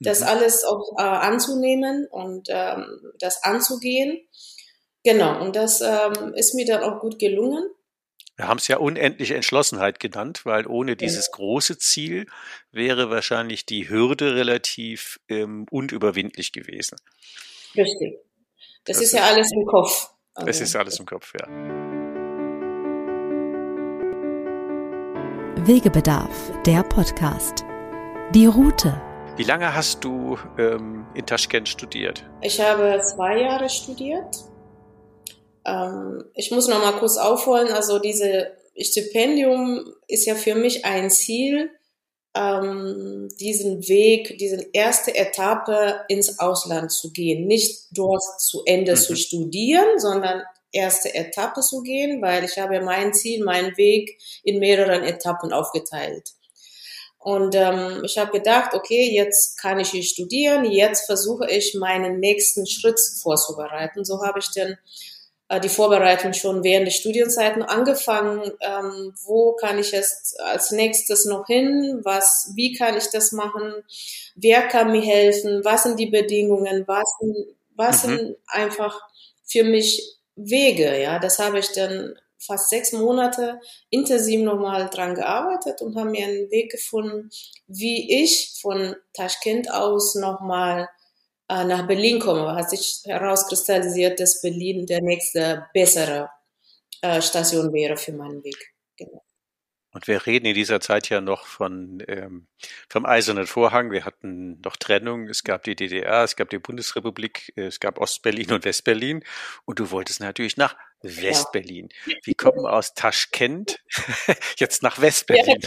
das 0.00 0.20
mhm. 0.20 0.26
alles 0.26 0.64
auch 0.64 0.96
äh, 0.98 1.02
anzunehmen 1.02 2.06
und 2.10 2.48
ähm, 2.50 3.12
das 3.18 3.42
anzugehen. 3.42 4.20
Genau, 5.02 5.40
und 5.40 5.56
das 5.56 5.80
ähm, 5.80 6.34
ist 6.34 6.54
mir 6.54 6.66
dann 6.66 6.82
auch 6.82 7.00
gut 7.00 7.18
gelungen. 7.18 7.64
Wir 8.40 8.48
haben 8.48 8.56
es 8.56 8.68
ja 8.68 8.78
unendliche 8.78 9.34
Entschlossenheit 9.34 10.00
genannt, 10.00 10.46
weil 10.46 10.66
ohne 10.66 10.96
dieses 10.96 11.30
große 11.30 11.76
Ziel 11.76 12.24
wäre 12.72 13.10
wahrscheinlich 13.10 13.66
die 13.66 13.90
Hürde 13.90 14.34
relativ 14.34 15.20
ähm, 15.28 15.66
unüberwindlich 15.70 16.52
gewesen. 16.52 16.96
Richtig. 17.76 18.16
Das, 18.86 18.96
das 18.96 19.04
ist 19.04 19.12
ja 19.12 19.24
alles 19.24 19.52
im 19.52 19.66
Kopf. 19.66 20.08
Also, 20.32 20.46
das 20.46 20.60
ist 20.62 20.74
alles 20.74 20.98
im 20.98 21.04
Kopf, 21.04 21.34
ja. 21.38 21.46
Wegebedarf, 25.66 26.62
der 26.64 26.82
Podcast. 26.84 27.66
Die 28.34 28.46
Route. 28.46 29.02
Wie 29.36 29.44
lange 29.44 29.74
hast 29.74 30.02
du 30.02 30.38
ähm, 30.56 31.04
in 31.12 31.26
Taschkent 31.26 31.68
studiert? 31.68 32.24
Ich 32.40 32.58
habe 32.58 33.02
zwei 33.02 33.42
Jahre 33.42 33.68
studiert 33.68 34.49
ähm, 35.64 36.24
ich 36.34 36.50
muss 36.50 36.68
noch 36.68 36.80
mal 36.80 36.98
kurz 36.98 37.16
aufholen. 37.16 37.68
Also 37.68 37.98
diese 37.98 38.52
Stipendium 38.78 39.92
ist 40.08 40.26
ja 40.26 40.34
für 40.34 40.54
mich 40.54 40.84
ein 40.84 41.10
Ziel, 41.10 41.70
ähm, 42.34 43.28
diesen 43.40 43.88
Weg, 43.88 44.38
diese 44.38 44.66
erste 44.72 45.14
Etappe 45.14 46.00
ins 46.08 46.38
Ausland 46.38 46.92
zu 46.92 47.12
gehen. 47.12 47.46
Nicht 47.46 47.88
dort 47.90 48.22
zu 48.40 48.62
Ende 48.64 48.92
mhm. 48.92 48.96
zu 48.96 49.16
studieren, 49.16 49.98
sondern 49.98 50.42
erste 50.72 51.12
Etappe 51.14 51.60
zu 51.60 51.82
gehen, 51.82 52.22
weil 52.22 52.44
ich 52.44 52.56
habe 52.58 52.80
mein 52.80 53.12
Ziel, 53.12 53.44
meinen 53.44 53.76
Weg 53.76 54.20
in 54.44 54.60
mehreren 54.60 55.02
Etappen 55.02 55.52
aufgeteilt. 55.52 56.30
Und 57.18 57.54
ähm, 57.54 58.02
ich 58.04 58.16
habe 58.16 58.32
gedacht, 58.32 58.72
okay, 58.72 59.10
jetzt 59.12 59.58
kann 59.60 59.78
ich 59.78 59.90
hier 59.90 60.02
studieren, 60.02 60.64
jetzt 60.64 61.04
versuche 61.04 61.50
ich 61.50 61.74
meinen 61.74 62.18
nächsten 62.18 62.66
Schritt 62.66 62.98
vorzubereiten. 63.20 64.06
So 64.06 64.22
habe 64.24 64.38
ich 64.38 64.50
dann 64.54 64.72
äh, 64.72 64.76
die 65.58 65.68
Vorbereitung 65.68 66.32
schon 66.32 66.62
während 66.62 66.86
der 66.86 66.92
Studienzeiten 66.92 67.64
angefangen. 67.64 68.52
Ähm, 68.60 69.14
wo 69.24 69.54
kann 69.54 69.80
ich 69.80 69.90
jetzt 69.90 70.38
als 70.40 70.70
nächstes 70.70 71.24
noch 71.24 71.46
hin? 71.46 72.00
Was, 72.04 72.52
wie 72.54 72.72
kann 72.72 72.96
ich 72.96 73.08
das 73.10 73.32
machen? 73.32 73.82
Wer 74.36 74.68
kann 74.68 74.92
mir 74.92 75.02
helfen? 75.02 75.64
Was 75.64 75.82
sind 75.82 75.98
die 75.98 76.06
Bedingungen? 76.06 76.84
Was 76.86 77.08
sind, 77.18 77.36
was 77.74 78.04
mhm. 78.04 78.16
sind 78.16 78.36
einfach 78.46 79.00
für 79.44 79.64
mich 79.64 80.18
Wege? 80.36 81.00
Ja, 81.02 81.18
das 81.18 81.40
habe 81.40 81.58
ich 81.58 81.72
dann 81.72 82.14
fast 82.38 82.70
sechs 82.70 82.92
Monate 82.92 83.60
intensiv 83.90 84.40
nochmal 84.42 84.88
dran 84.88 85.16
gearbeitet 85.16 85.82
und 85.82 85.96
haben 85.96 86.12
mir 86.12 86.26
einen 86.26 86.50
Weg 86.50 86.70
gefunden, 86.70 87.30
wie 87.66 88.22
ich 88.22 88.58
von 88.62 88.94
Taschkent 89.14 89.70
aus 89.72 90.14
nochmal 90.14 90.82
äh, 90.82 90.99
nach 91.50 91.86
Berlin 91.86 92.20
komme, 92.20 92.54
hat 92.54 92.70
sich 92.70 93.02
herauskristallisiert, 93.04 94.20
dass 94.20 94.40
Berlin 94.40 94.86
der 94.86 95.02
nächste 95.02 95.66
bessere 95.74 96.30
äh, 97.02 97.20
Station 97.20 97.72
wäre 97.72 97.96
für 97.96 98.12
meinen 98.12 98.44
Weg. 98.44 98.72
Genau. 98.96 99.24
Und 99.92 100.06
wir 100.06 100.24
reden 100.24 100.46
in 100.46 100.54
dieser 100.54 100.80
Zeit 100.80 101.08
ja 101.08 101.20
noch 101.20 101.46
von 101.46 102.00
ähm, 102.06 102.46
vom 102.88 103.04
Eisernen 103.04 103.48
Vorhang. 103.48 103.90
Wir 103.90 104.04
hatten 104.04 104.60
noch 104.60 104.76
Trennung. 104.76 105.28
Es 105.28 105.42
gab 105.42 105.64
die 105.64 105.74
DDR, 105.74 106.22
es 106.22 106.36
gab 106.36 106.48
die 106.50 106.60
Bundesrepublik, 106.60 107.52
es 107.56 107.80
gab 107.80 107.98
Ostberlin 107.98 108.52
und 108.52 108.64
Westberlin. 108.64 109.24
Und 109.64 109.80
du 109.80 109.90
wolltest 109.90 110.20
natürlich 110.20 110.56
nach 110.56 110.76
Westberlin. 111.02 111.88
Wie 112.24 112.34
kommen 112.34 112.66
aus 112.66 112.94
Taschkent 112.94 113.80
jetzt 114.58 114.82
nach 114.82 115.00
Westberlin? 115.00 115.60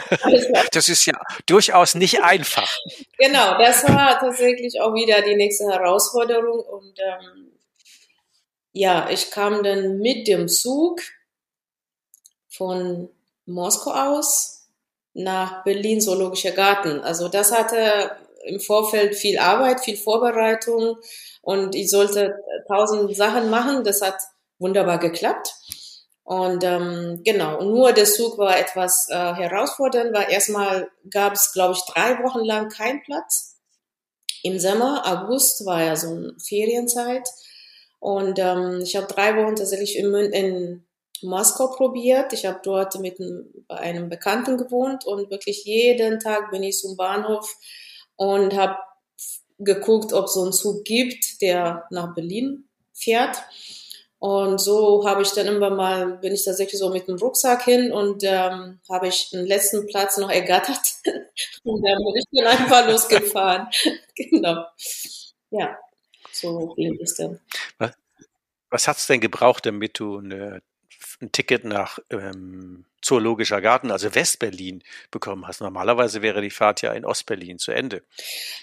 Das 0.72 0.90
ist 0.90 1.06
ja 1.06 1.20
durchaus 1.46 1.96
nicht 1.96 2.22
einfach. 2.24 2.70
Genau, 3.18 3.58
das 3.58 3.84
war 3.86 4.20
tatsächlich 4.20 4.80
auch 4.80 4.94
wieder 4.94 5.22
die 5.22 5.36
nächste 5.36 5.66
Herausforderung. 5.66 6.60
Und 6.60 7.00
ähm, 7.00 7.52
ja, 8.72 9.10
ich 9.10 9.32
kam 9.32 9.64
dann 9.64 10.00
mit 10.00 10.28
dem 10.28 10.48
Zug 10.48 11.02
von 12.48 13.10
Moskau 13.46 13.92
aus 13.92 14.68
nach 15.14 15.64
Berlin 15.64 16.02
Zoologischer 16.02 16.52
Garten. 16.52 17.00
Also 17.02 17.28
das 17.28 17.52
hatte 17.52 18.18
im 18.46 18.60
Vorfeld 18.60 19.16
viel 19.16 19.40
Arbeit, 19.40 19.80
viel 19.80 19.98
Vorbereitung 19.98 20.98
und 21.42 21.76
ich 21.76 21.90
sollte 21.90 22.36
tausend 22.68 23.16
Sachen 23.16 23.50
machen. 23.50 23.84
Das 23.84 24.02
hat 24.02 24.16
wunderbar 24.60 25.00
geklappt. 25.00 25.54
Und 26.24 26.64
ähm, 26.64 27.22
genau, 27.26 27.62
nur 27.64 27.92
der 27.92 28.06
Zug 28.06 28.38
war 28.38 28.58
etwas 28.58 29.08
äh, 29.10 29.14
herausfordernd, 29.14 30.14
weil 30.14 30.32
erstmal 30.32 30.90
gab 31.10 31.34
es, 31.34 31.52
glaube 31.52 31.74
ich, 31.74 31.84
drei 31.94 32.24
Wochen 32.24 32.46
lang 32.46 32.70
keinen 32.70 33.02
Platz. 33.04 33.60
Im 34.42 34.58
Sommer, 34.60 35.04
August 35.06 35.66
war 35.66 35.84
ja 35.84 35.96
so 35.96 36.08
eine 36.10 36.36
Ferienzeit. 36.40 37.28
Und 38.00 38.40
ähm, 38.40 38.82
ich 38.84 38.96
habe 38.96 39.08
drei 39.08 39.36
Wochen 39.38 39.56
tatsächlich 39.56 39.98
in, 39.98 40.14
in 40.14 40.86
Moskau 41.22 41.68
probiert. 41.68 42.34
Ich 42.34 42.46
habe 42.46 42.60
dort 42.64 43.00
mit 43.00 43.20
einem, 43.20 43.66
bei 43.68 43.78
einem 43.78 44.10
Bekannten 44.10 44.58
gewohnt 44.58 45.06
und 45.06 45.30
wirklich 45.30 45.66
jeden 45.66 46.20
Tag 46.20 46.52
bin 46.52 46.64
ich 46.64 46.78
zum 46.80 46.98
Bahnhof 46.98 47.50
und 48.16 48.56
habe 48.56 48.78
geguckt, 49.60 50.14
ob 50.14 50.26
es 50.26 50.34
so 50.34 50.44
einen 50.44 50.54
Zug 50.54 50.84
gibt, 50.84 51.42
der 51.42 51.86
nach 51.90 52.14
Berlin 52.14 52.68
fährt. 52.94 53.38
Und 54.24 54.62
so 54.62 55.06
habe 55.06 55.22
ich 55.22 55.34
dann 55.34 55.48
immer 55.48 55.70
mal, 55.70 56.18
bin 56.20 56.32
ich 56.34 56.46
tatsächlich 56.46 56.80
so 56.80 56.90
mit 56.90 57.10
dem 57.10 57.18
Rucksack 57.18 57.64
hin 57.64 57.92
und 57.92 58.24
ähm, 58.24 58.80
habe 58.90 59.10
ich 59.10 59.32
den 59.32 59.46
letzten 59.46 59.86
Platz 59.86 60.16
noch 60.16 60.30
ergattert. 60.30 60.80
und 61.66 61.84
dann 61.86 61.98
bin 61.98 62.16
ich 62.16 62.24
dann 62.32 62.48
einfach 62.48 62.88
losgefahren. 62.88 63.68
genau. 64.16 64.64
Ja, 65.50 65.78
so 66.32 66.74
ging 66.76 66.98
es 67.04 67.16
dann. 67.16 67.42
Was, 67.78 67.92
was 68.70 68.88
hat 68.88 68.96
es 68.96 69.08
denn 69.08 69.20
gebraucht, 69.20 69.66
damit 69.66 70.00
du 70.00 70.20
eine 70.20 70.62
ein 71.22 71.34
Ticket 71.34 71.66
nach 71.66 72.00
ähm, 72.10 72.86
Zoologischer 73.02 73.60
Garten, 73.60 73.92
also 73.92 74.16
Westberlin, 74.16 74.84
bekommen 75.12 75.46
hast. 75.48 75.60
Normalerweise 75.60 76.22
wäre 76.22 76.42
die 76.42 76.50
Fahrt 76.50 76.82
ja 76.82 76.94
in 76.94 77.04
Ostberlin 77.06 77.60
zu 77.60 77.74
Ende. 77.74 78.04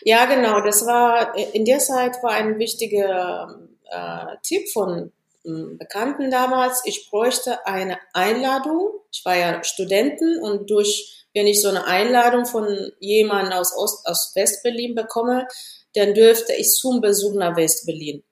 Ja, 0.02 0.24
genau. 0.24 0.62
Das 0.62 0.86
war 0.86 1.36
in 1.36 1.66
der 1.66 1.80
Zeit 1.80 2.16
war 2.22 2.32
ein 2.32 2.58
wichtiger 2.58 3.60
äh, 3.90 4.36
Tipp 4.42 4.70
von 4.72 5.12
Bekannten 5.42 6.30
damals. 6.30 6.82
Ich 6.84 7.08
bräuchte 7.10 7.66
eine 7.66 7.98
Einladung. 8.12 8.90
Ich 9.10 9.24
war 9.24 9.36
ja 9.36 9.64
Studenten 9.64 10.40
und 10.42 10.70
durch, 10.70 11.26
wenn 11.34 11.46
ich 11.46 11.62
so 11.62 11.68
eine 11.68 11.86
Einladung 11.86 12.44
von 12.44 12.92
jemandem 13.00 13.54
aus 13.54 13.74
Ost, 13.76 14.06
aus 14.06 14.32
Westberlin 14.34 14.94
bekomme, 14.94 15.46
dann 15.94 16.14
dürfte 16.14 16.52
ich 16.52 16.72
zum 16.74 17.00
Besuch 17.00 17.34
nach 17.34 17.56
Westberlin. 17.56 18.22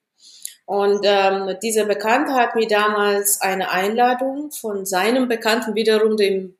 Und 0.65 1.01
ähm, 1.03 1.57
dieser 1.63 1.85
Bekannte 1.85 2.33
hat 2.33 2.53
mir 2.53 2.67
damals 2.67 3.41
eine 3.41 3.71
Einladung 3.71 4.51
von 4.51 4.85
seinem 4.85 5.27
Bekannten, 5.27 5.73
wiederum 5.73 6.15
dem 6.15 6.57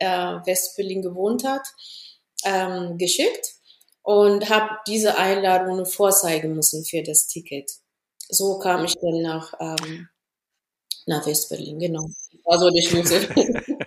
äh, 0.00 0.06
Westberlin 0.44 1.00
gewohnt 1.00 1.44
hat, 1.44 1.62
ähm, 2.44 2.98
geschickt 2.98 3.54
und 4.02 4.50
habe 4.50 4.78
diese 4.88 5.16
Einladung 5.16 5.86
vorzeigen 5.86 6.54
müssen 6.54 6.84
für 6.84 7.04
das 7.04 7.28
Ticket. 7.28 7.70
So 8.32 8.58
kam 8.58 8.84
ich 8.84 8.94
dann 8.94 9.20
nach, 9.20 9.52
ähm, 9.60 10.08
nach 11.06 11.26
Westberlin, 11.26 11.78
genau. 11.78 12.08
Also 12.46 12.70
die 12.70 12.82
Schlüssel. 12.82 13.28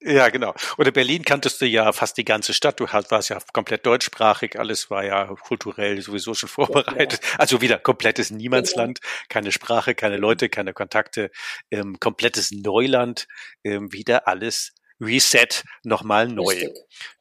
Ja, 0.00 0.28
genau. 0.28 0.54
Oder 0.76 0.92
Berlin 0.92 1.24
kanntest 1.24 1.60
du 1.60 1.66
ja 1.66 1.90
fast 1.92 2.16
die 2.18 2.24
ganze 2.24 2.54
Stadt. 2.54 2.78
Du 2.78 2.84
warst 2.84 3.30
ja 3.30 3.40
komplett 3.52 3.84
deutschsprachig. 3.84 4.56
Alles 4.56 4.90
war 4.90 5.04
ja 5.04 5.26
kulturell 5.42 6.00
sowieso 6.00 6.34
schon 6.34 6.48
vorbereitet. 6.48 7.20
Ja. 7.20 7.38
Also 7.40 7.60
wieder 7.60 7.78
komplettes 7.78 8.30
Niemandsland. 8.30 9.00
Keine 9.28 9.50
Sprache, 9.50 9.96
keine 9.96 10.16
Leute, 10.16 10.48
keine 10.48 10.72
Kontakte. 10.72 11.32
Ähm, 11.72 11.98
komplettes 11.98 12.52
Neuland. 12.52 13.26
Ähm, 13.64 13.92
wieder 13.92 14.28
alles 14.28 14.72
Reset, 15.00 15.64
nochmal 15.82 16.28
neu. 16.28 16.44
Richtig. 16.44 16.76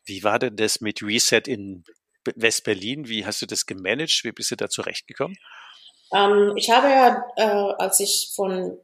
Wie 0.05 0.23
war 0.23 0.37
denn 0.37 0.55
das 0.55 0.79
mit 0.79 1.01
Reset 1.01 1.41
in 1.47 1.83
Westberlin? 2.35 3.07
Wie 3.07 3.25
hast 3.25 3.41
du 3.41 3.47
das 3.47 3.65
gemanagt? 3.65 4.23
Wie 4.23 4.31
bist 4.31 4.51
du 4.51 4.55
da 4.55 4.69
zurechtgekommen? 4.69 5.35
Ähm, 6.13 6.53
ich 6.55 6.69
habe 6.69 6.89
ja, 6.89 7.25
äh, 7.35 7.73
als 7.77 7.99
ich 7.99 8.31
von 8.35 8.77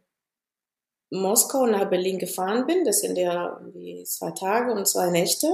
Moskau 1.13 1.65
nach 1.67 1.89
Berlin 1.89 2.17
gefahren 2.17 2.65
bin. 2.65 2.83
Das 2.83 3.01
sind 3.01 3.17
ja 3.17 3.61
wie 3.73 4.03
zwei 4.03 4.31
Tage 4.31 4.73
und 4.73 4.87
zwei 4.87 5.09
Nächte. 5.09 5.47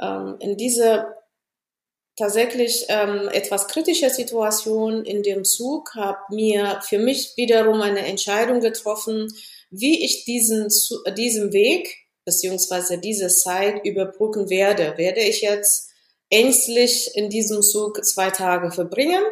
Ähm, 0.00 0.36
in 0.40 0.56
dieser 0.56 1.14
tatsächlich 2.16 2.86
ähm, 2.88 3.28
etwas 3.28 3.68
kritische 3.68 4.10
Situation 4.10 5.04
in 5.04 5.22
dem 5.22 5.44
Zug 5.44 5.94
habe 5.94 6.18
mir 6.30 6.80
für 6.82 6.98
mich 6.98 7.34
wiederum 7.36 7.80
eine 7.80 8.04
Entscheidung 8.06 8.60
getroffen, 8.60 9.32
wie 9.70 10.04
ich 10.04 10.24
diesen, 10.24 10.68
diesen 11.16 11.52
Weg 11.52 11.96
beziehungsweise 12.24 12.98
diese 12.98 13.28
Zeit 13.28 13.84
überbrücken 13.84 14.50
werde. 14.50 14.98
Werde 14.98 15.20
ich 15.20 15.42
jetzt 15.42 15.90
ängstlich 16.30 17.12
in 17.14 17.30
diesem 17.30 17.62
Zug 17.62 18.04
zwei 18.04 18.30
Tage 18.30 18.72
verbringen, 18.72 19.22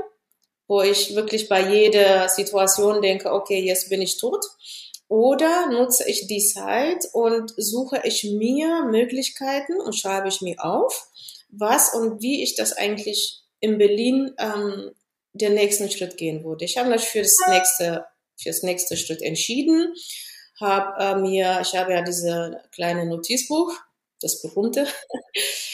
wo 0.68 0.82
ich 0.82 1.14
wirklich 1.14 1.48
bei 1.48 1.72
jeder 1.72 2.28
Situation 2.28 3.00
denke, 3.00 3.32
okay, 3.32 3.60
jetzt 3.60 3.88
bin 3.88 4.02
ich 4.02 4.18
tot 4.18 4.44
oder 5.08 5.70
nutze 5.70 6.08
ich 6.08 6.26
die 6.26 6.44
Zeit 6.44 7.06
und 7.12 7.52
suche 7.56 8.00
ich 8.04 8.24
mir 8.24 8.84
Möglichkeiten 8.90 9.80
und 9.80 9.96
schreibe 9.96 10.28
ich 10.28 10.40
mir 10.40 10.56
auf, 10.64 11.08
was 11.50 11.94
und 11.94 12.20
wie 12.20 12.42
ich 12.42 12.56
das 12.56 12.72
eigentlich 12.72 13.42
in 13.60 13.78
Berlin 13.78 14.34
ähm, 14.38 14.90
den 15.32 15.54
nächsten 15.54 15.90
Schritt 15.90 16.16
gehen 16.16 16.44
würde. 16.44 16.64
Ich 16.64 16.76
habe 16.76 16.90
mich 16.90 17.02
für 17.02 17.22
das 17.22 17.38
nächste, 17.48 18.06
für 18.36 18.48
das 18.48 18.62
nächste 18.62 18.96
Schritt 18.96 19.22
entschieden, 19.22 19.94
habe 20.60 21.02
äh, 21.02 21.14
mir, 21.20 21.60
ich 21.62 21.76
habe 21.76 21.92
ja 21.92 22.02
diese 22.02 22.62
kleine 22.72 23.06
Notizbuch 23.06 23.72
das 24.20 24.42
berühmte. 24.42 24.86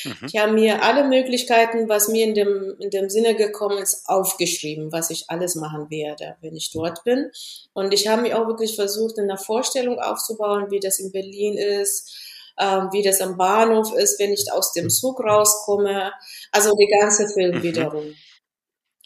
Mhm. 0.04 0.26
Ich 0.26 0.36
habe 0.36 0.52
mir 0.52 0.82
alle 0.82 1.04
Möglichkeiten, 1.04 1.88
was 1.88 2.08
mir 2.08 2.24
in 2.24 2.34
dem, 2.34 2.74
in 2.80 2.90
dem 2.90 3.08
Sinne 3.08 3.36
gekommen 3.36 3.78
ist, 3.78 4.02
aufgeschrieben, 4.06 4.90
was 4.90 5.10
ich 5.10 5.26
alles 5.28 5.54
machen 5.54 5.90
werde, 5.90 6.36
wenn 6.40 6.56
ich 6.56 6.72
dort 6.72 7.04
bin. 7.04 7.30
Und 7.72 7.94
ich 7.94 8.08
habe 8.08 8.22
mir 8.22 8.36
auch 8.36 8.48
wirklich 8.48 8.74
versucht, 8.74 9.18
eine 9.18 9.38
Vorstellung 9.38 10.00
aufzubauen, 10.00 10.70
wie 10.70 10.80
das 10.80 10.98
in 10.98 11.12
Berlin 11.12 11.56
ist, 11.56 12.12
ähm, 12.58 12.88
wie 12.92 13.02
das 13.02 13.20
am 13.20 13.36
Bahnhof 13.36 13.94
ist, 13.94 14.18
wenn 14.18 14.32
ich 14.32 14.50
aus 14.52 14.72
dem 14.72 14.90
Zug 14.90 15.20
rauskomme. 15.20 16.12
Also 16.50 16.74
die 16.74 16.92
ganze 17.00 17.28
Film 17.28 17.58
mhm. 17.58 17.62
wiederum 17.62 18.14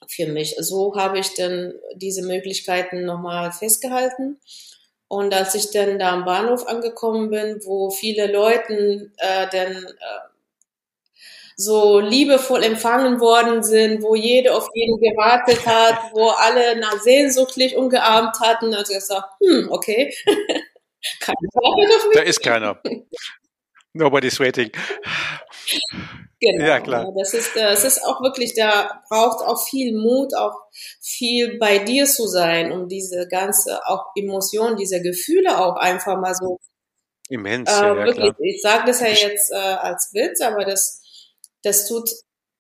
für 0.09 0.27
mich. 0.27 0.57
So 0.59 0.95
habe 0.97 1.19
ich 1.19 1.35
dann 1.35 1.75
diese 1.95 2.23
Möglichkeiten 2.23 3.05
nochmal 3.05 3.53
festgehalten. 3.53 4.41
Und 5.09 5.33
als 5.33 5.55
ich 5.55 5.71
dann 5.71 5.99
da 5.99 6.13
am 6.13 6.25
Bahnhof 6.25 6.67
angekommen 6.67 7.31
bin, 7.31 7.61
wo 7.65 7.91
viele 7.91 8.31
Leute 8.33 9.13
äh, 9.19 9.47
dann 9.51 9.73
äh, 9.73 10.27
so 11.57 12.01
liebevoll 12.01 12.63
empfangen 12.63 13.19
worden 13.19 13.63
sind, 13.63 14.03
wo 14.03 14.15
jede 14.15 14.55
auf 14.55 14.69
jeden 14.75 14.99
gewartet 15.01 15.67
hat, 15.67 16.13
wo 16.13 16.29
alle 16.29 16.79
nach 16.79 17.01
sehnsuchtlich 17.01 17.77
umgearmt 17.77 18.39
hatten, 18.41 18.75
also 18.75 18.93
gesagt, 18.93 19.29
hm, 19.41 19.69
okay, 19.71 20.13
keine 21.21 21.49
Frage 21.53 22.11
Da 22.13 22.21
ist 22.21 22.43
keiner. 22.43 22.81
Nobody's 23.95 24.39
waiting. 24.39 24.71
Genau. 26.41 26.65
Ja, 26.65 26.81
klar. 26.81 27.13
Das 27.17 27.35
ist, 27.35 27.55
das 27.55 27.85
ist 27.85 28.05
auch 28.05 28.21
wirklich, 28.23 28.55
da 28.55 29.03
braucht 29.09 29.45
auch 29.45 29.67
viel 29.69 29.97
Mut, 29.99 30.35
auch 30.35 30.55
viel 31.01 31.59
bei 31.59 31.79
dir 31.79 32.07
zu 32.07 32.27
sein, 32.27 32.73
um 32.73 32.89
diese 32.89 33.27
ganze 33.29 33.81
auch 33.87 34.07
Emotion, 34.17 34.77
diese 34.77 35.01
Gefühle 35.01 35.59
auch 35.59 35.77
einfach 35.77 36.19
mal 36.21 36.35
so 36.35 36.59
Immens, 37.29 37.69
äh, 37.69 37.73
ja, 37.73 37.97
wirklich, 37.97 38.17
klar. 38.17 38.37
Ich 38.41 38.63
sage 38.63 38.85
das 38.87 39.01
ja 39.01 39.09
jetzt 39.09 39.51
äh, 39.51 39.57
als 39.57 40.11
Witz, 40.13 40.41
aber 40.41 40.65
das, 40.65 41.03
das 41.63 41.89
tut 41.89 42.09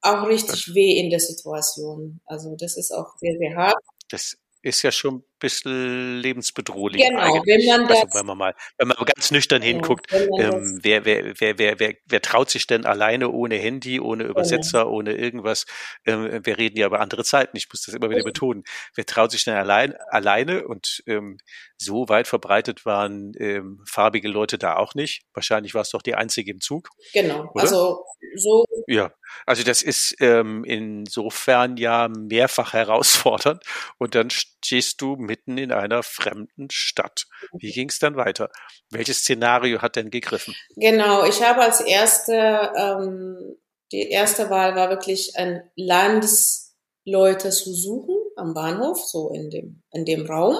auch 0.00 0.26
richtig 0.26 0.74
weh 0.74 0.98
in 0.98 1.10
der 1.10 1.20
Situation. 1.20 2.20
Also 2.26 2.56
das 2.56 2.76
ist 2.76 2.92
auch 2.92 3.16
sehr, 3.18 3.36
sehr 3.38 3.56
hart. 3.56 3.76
Das 4.08 4.36
ist 4.66 4.82
ja 4.82 4.90
schon 4.90 5.18
ein 5.18 5.24
bisschen 5.38 6.18
lebensbedrohlich. 6.18 7.00
Genau, 7.00 7.40
wenn 7.46 7.64
man 7.66 7.86
das. 7.86 8.02
Also, 8.02 8.18
wenn 8.18 8.26
man 8.26 8.36
mal, 8.36 8.54
wenn 8.78 8.88
man 8.88 8.96
ganz 9.06 9.30
nüchtern 9.30 9.62
hinguckt, 9.62 10.12
ähm, 10.12 10.80
wer, 10.82 11.04
wer, 11.04 11.40
wer, 11.40 11.58
wer, 11.58 11.78
wer, 11.78 11.94
wer 12.04 12.22
traut 12.22 12.50
sich 12.50 12.66
denn 12.66 12.84
alleine 12.84 13.30
ohne 13.30 13.54
Handy, 13.54 14.00
ohne 14.00 14.24
Übersetzer, 14.24 14.90
ohne 14.90 15.12
irgendwas? 15.12 15.66
Ähm, 16.04 16.40
wir 16.44 16.58
reden 16.58 16.76
ja 16.76 16.86
über 16.86 17.00
andere 17.00 17.22
Zeiten, 17.22 17.56
ich 17.56 17.68
muss 17.72 17.82
das 17.82 17.94
immer 17.94 18.10
wieder 18.10 18.24
betonen. 18.24 18.64
Wer 18.96 19.06
traut 19.06 19.30
sich 19.30 19.44
denn 19.44 19.54
allein, 19.54 19.94
alleine? 20.08 20.66
Und 20.66 21.04
ähm, 21.06 21.38
so 21.78 22.08
weit 22.08 22.26
verbreitet 22.26 22.84
waren 22.84 23.32
ähm, 23.38 23.84
farbige 23.86 24.28
Leute 24.28 24.58
da 24.58 24.76
auch 24.76 24.94
nicht. 24.94 25.22
Wahrscheinlich 25.32 25.74
war 25.74 25.82
es 25.82 25.90
doch 25.90 26.02
die 26.02 26.16
einzige 26.16 26.50
im 26.50 26.60
Zug. 26.60 26.88
Genau, 27.12 27.50
oder? 27.54 27.62
also 27.62 28.04
so. 28.34 28.64
Ja, 28.86 29.12
also 29.46 29.64
das 29.64 29.82
ist 29.82 30.16
ähm, 30.20 30.64
insofern 30.64 31.76
ja 31.76 32.08
mehrfach 32.08 32.72
herausfordernd. 32.72 33.62
Und 33.98 34.14
dann 34.14 34.30
stehst 34.30 35.00
du 35.00 35.16
mitten 35.16 35.58
in 35.58 35.72
einer 35.72 36.02
fremden 36.02 36.70
Stadt. 36.70 37.26
Wie 37.58 37.72
ging 37.72 37.88
es 37.88 37.98
dann 37.98 38.16
weiter? 38.16 38.50
Welches 38.90 39.18
Szenario 39.18 39.82
hat 39.82 39.96
denn 39.96 40.10
gegriffen? 40.10 40.54
Genau, 40.76 41.24
ich 41.24 41.42
habe 41.42 41.62
als 41.62 41.80
erste, 41.80 42.72
ähm, 42.76 43.56
die 43.92 44.08
erste 44.10 44.50
Wahl 44.50 44.76
war 44.76 44.90
wirklich 44.90 45.36
ein 45.36 45.68
Landesleute 45.74 47.50
zu 47.50 47.72
suchen 47.74 48.16
am 48.36 48.54
Bahnhof, 48.54 48.98
so 49.04 49.30
in 49.30 49.50
dem, 49.50 49.82
in 49.90 50.04
dem 50.04 50.26
Raum. 50.26 50.58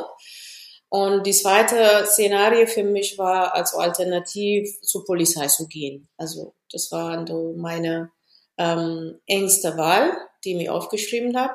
Und 0.88 1.26
die 1.26 1.32
zweite 1.32 2.06
Szenario 2.06 2.66
für 2.66 2.84
mich 2.84 3.18
war 3.18 3.54
also 3.54 3.78
alternativ 3.78 4.80
zur 4.82 5.04
Polizei 5.04 5.46
zu 5.48 5.66
gehen. 5.66 6.08
Also 6.16 6.54
das 6.70 6.90
war 6.92 7.26
so 7.26 7.54
meine 7.56 8.12
ähm, 8.58 9.18
engste 9.26 9.76
Wahl, 9.76 10.12
die 10.44 10.52
ich 10.52 10.56
mir 10.56 10.74
aufgeschrieben 10.74 11.36
habe. 11.36 11.54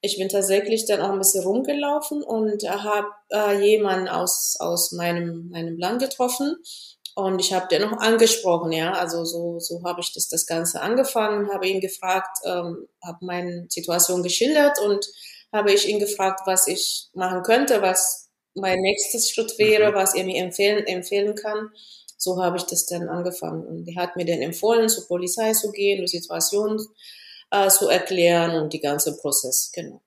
Ich 0.00 0.16
bin 0.16 0.28
tatsächlich 0.28 0.86
dann 0.86 1.00
auch 1.00 1.10
ein 1.10 1.18
bisschen 1.18 1.42
rumgelaufen 1.42 2.22
und 2.22 2.62
habe 2.68 3.08
äh, 3.32 3.60
jemanden 3.60 4.08
aus, 4.08 4.56
aus 4.60 4.92
meinem, 4.92 5.48
meinem 5.50 5.76
Land 5.78 6.00
getroffen. 6.00 6.56
Und 7.16 7.40
ich 7.40 7.52
habe 7.52 7.66
den 7.66 7.82
noch 7.82 7.98
angesprochen, 7.98 8.70
ja, 8.70 8.92
also 8.92 9.24
so, 9.24 9.58
so 9.58 9.82
habe 9.84 10.00
ich 10.00 10.12
das, 10.14 10.28
das 10.28 10.46
Ganze 10.46 10.80
angefangen, 10.80 11.52
habe 11.52 11.66
ihn 11.66 11.80
gefragt, 11.80 12.38
ähm, 12.44 12.86
habe 13.04 13.18
meine 13.22 13.66
Situation 13.68 14.22
geschildert 14.22 14.78
und 14.78 15.04
habe 15.52 15.72
ich 15.72 15.88
ihn 15.88 15.98
gefragt, 15.98 16.42
was 16.44 16.68
ich 16.68 17.08
machen 17.14 17.42
könnte, 17.42 17.82
was 17.82 18.28
mein 18.54 18.78
nächstes 18.80 19.30
Schritt 19.30 19.58
wäre, 19.58 19.90
mhm. 19.90 19.94
was 19.94 20.14
er 20.14 20.24
mir 20.24 20.42
empfehlen, 20.42 20.86
empfehlen 20.86 21.34
kann. 21.34 21.70
So 22.18 22.42
habe 22.42 22.58
ich 22.58 22.64
das 22.64 22.84
dann 22.84 23.08
angefangen. 23.08 23.64
Und 23.66 23.88
er 23.88 24.02
hat 24.02 24.16
mir 24.16 24.26
dann 24.26 24.42
empfohlen, 24.42 24.88
zur 24.88 25.06
Polizei 25.06 25.52
zu 25.52 25.72
gehen, 25.72 26.02
die 26.02 26.08
Situation 26.08 26.84
äh, 27.50 27.68
zu 27.68 27.88
erklären 27.88 28.60
und 28.60 28.72
die 28.72 28.80
ganze 28.80 29.16
Prozess, 29.16 29.70
genau. 29.72 30.02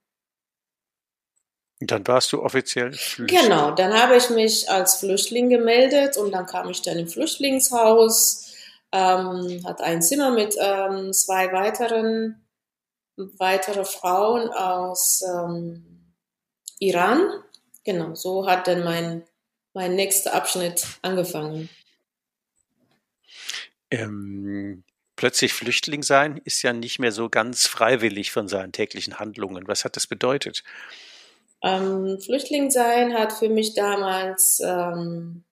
Und 1.80 1.90
dann 1.90 2.06
warst 2.06 2.32
du 2.32 2.44
offiziell 2.44 2.94
Flüchtling. 2.94 3.42
Genau, 3.42 3.72
dann 3.72 3.94
habe 4.00 4.16
ich 4.16 4.30
mich 4.30 4.70
als 4.70 4.96
Flüchtling 4.96 5.50
gemeldet 5.50 6.16
und 6.16 6.32
dann 6.32 6.46
kam 6.46 6.70
ich 6.70 6.84
dann 6.84 7.00
im 7.00 7.08
Flüchtlingshaus, 7.08 8.54
ähm, 8.92 9.64
hatte 9.66 9.84
ein 9.84 10.04
Zimmer 10.04 10.30
mit 10.30 10.56
ähm, 10.60 11.12
zwei 11.12 11.52
weiteren 11.52 12.46
weitere 13.40 13.84
Frauen 13.84 14.50
aus 14.50 15.24
ähm, 15.28 16.14
Iran. 16.80 17.44
Genau, 17.84 18.14
so 18.14 18.48
hat 18.48 18.68
dann 18.68 18.84
mein, 18.84 19.24
mein 19.74 19.96
nächster 19.96 20.36
Abschnitt 20.36 20.86
angefangen. 21.02 21.70
Ähm, 23.92 24.84
plötzlich 25.16 25.54
Flüchtling 25.54 26.02
sein 26.02 26.42
ist 26.46 26.64
ja 26.64 26.74
nicht 26.74 27.00
mehr 27.00 27.12
so 27.12 27.30
ganz 27.30 27.68
freiwillig 27.68 28.32
von 28.32 28.48
seinen 28.48 28.72
täglichen 28.72 29.20
Handlungen. 29.20 29.68
Was 29.68 29.86
hat 29.86 29.96
das 29.96 30.08
bedeutet? 30.08 30.64
Ähm, 31.64 32.20
Flüchtling 32.20 32.72
sein 32.72 33.14
hat 33.14 33.34
für 33.34 33.50
mich 33.50 33.76
damals 33.76 34.62
ähm, 34.66 35.44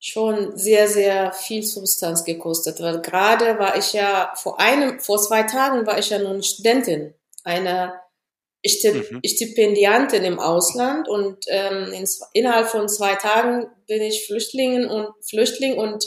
schon 0.00 0.56
sehr, 0.56 0.88
sehr 0.88 1.32
viel 1.32 1.62
Substanz 1.62 2.24
gekostet, 2.24 2.80
weil 2.80 3.00
gerade 3.02 3.58
war 3.58 3.76
ich 3.76 3.92
ja 3.92 4.32
vor 4.36 4.60
einem, 4.60 5.00
vor 5.00 5.18
zwei 5.18 5.42
Tagen 5.42 5.86
war 5.86 5.98
ich 5.98 6.10
ja 6.10 6.18
nun 6.18 6.42
Studentin, 6.42 7.14
eine 7.42 8.00
mhm. 8.64 9.20
Stipendiantin 9.24 10.24
im 10.24 10.38
Ausland 10.38 11.08
und 11.08 11.44
ähm, 11.48 11.92
in, 11.92 12.06
innerhalb 12.32 12.68
von 12.68 12.88
zwei 12.88 13.16
Tagen 13.16 13.66
bin 13.86 14.00
ich 14.00 14.26
Flüchtlingin 14.26 14.86
und 14.86 15.08
Flüchtling 15.28 15.76
und 15.76 16.06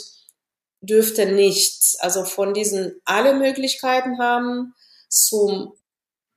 dürfte 0.80 1.26
nichts. 1.26 1.96
Also 2.00 2.24
von 2.24 2.54
diesen 2.54 3.00
alle 3.04 3.34
Möglichkeiten 3.34 4.18
haben 4.18 4.74
zum, 5.08 5.74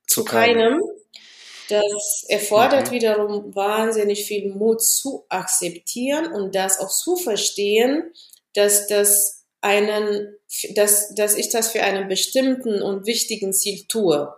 zu, 0.08 0.24
keinem. 0.24 0.80
keinem. 0.80 0.82
Das 1.70 2.26
erfordert 2.28 2.88
mhm. 2.88 2.92
wiederum 2.96 3.56
wahnsinnig 3.56 4.26
viel 4.26 4.54
Mut 4.54 4.84
zu 4.84 5.26
akzeptieren 5.30 6.34
und 6.34 6.54
das 6.54 6.80
auch 6.80 6.90
zu 6.90 7.16
verstehen, 7.16 8.12
dass 8.54 8.88
das 8.88 9.46
einen, 9.62 10.36
dass, 10.76 11.14
dass 11.16 11.38
ich 11.38 11.50
das 11.50 11.70
für 11.70 11.84
einen 11.84 12.10
bestimmten 12.10 12.82
und 12.82 13.06
wichtigen 13.06 13.54
Ziel 13.54 13.86
tue. 13.88 14.34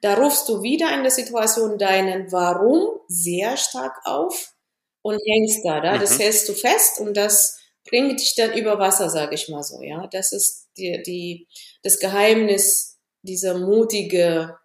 Da 0.00 0.14
rufst 0.14 0.48
du 0.48 0.62
wieder 0.62 0.94
in 0.94 1.02
der 1.02 1.10
Situation 1.10 1.78
deinen 1.78 2.30
Warum 2.32 3.00
sehr 3.08 3.56
stark 3.56 4.00
auf 4.04 4.54
und 5.02 5.20
hängst 5.26 5.64
da, 5.64 5.80
da. 5.80 5.98
Das 5.98 6.16
mhm. 6.16 6.22
hältst 6.22 6.48
du 6.48 6.54
fest 6.54 7.00
und 7.00 7.16
das 7.16 7.58
bringt 7.86 8.20
dich 8.20 8.34
dann 8.34 8.52
über 8.56 8.78
Wasser, 8.78 9.08
sage 9.08 9.34
ich 9.34 9.48
mal 9.48 9.62
so, 9.62 9.82
ja. 9.82 10.06
Das 10.08 10.32
ist 10.32 10.68
die, 10.76 11.02
die, 11.04 11.48
das 11.82 11.98
Geheimnis 11.98 12.98
dieser 13.22 13.58
mutige, 13.58 14.56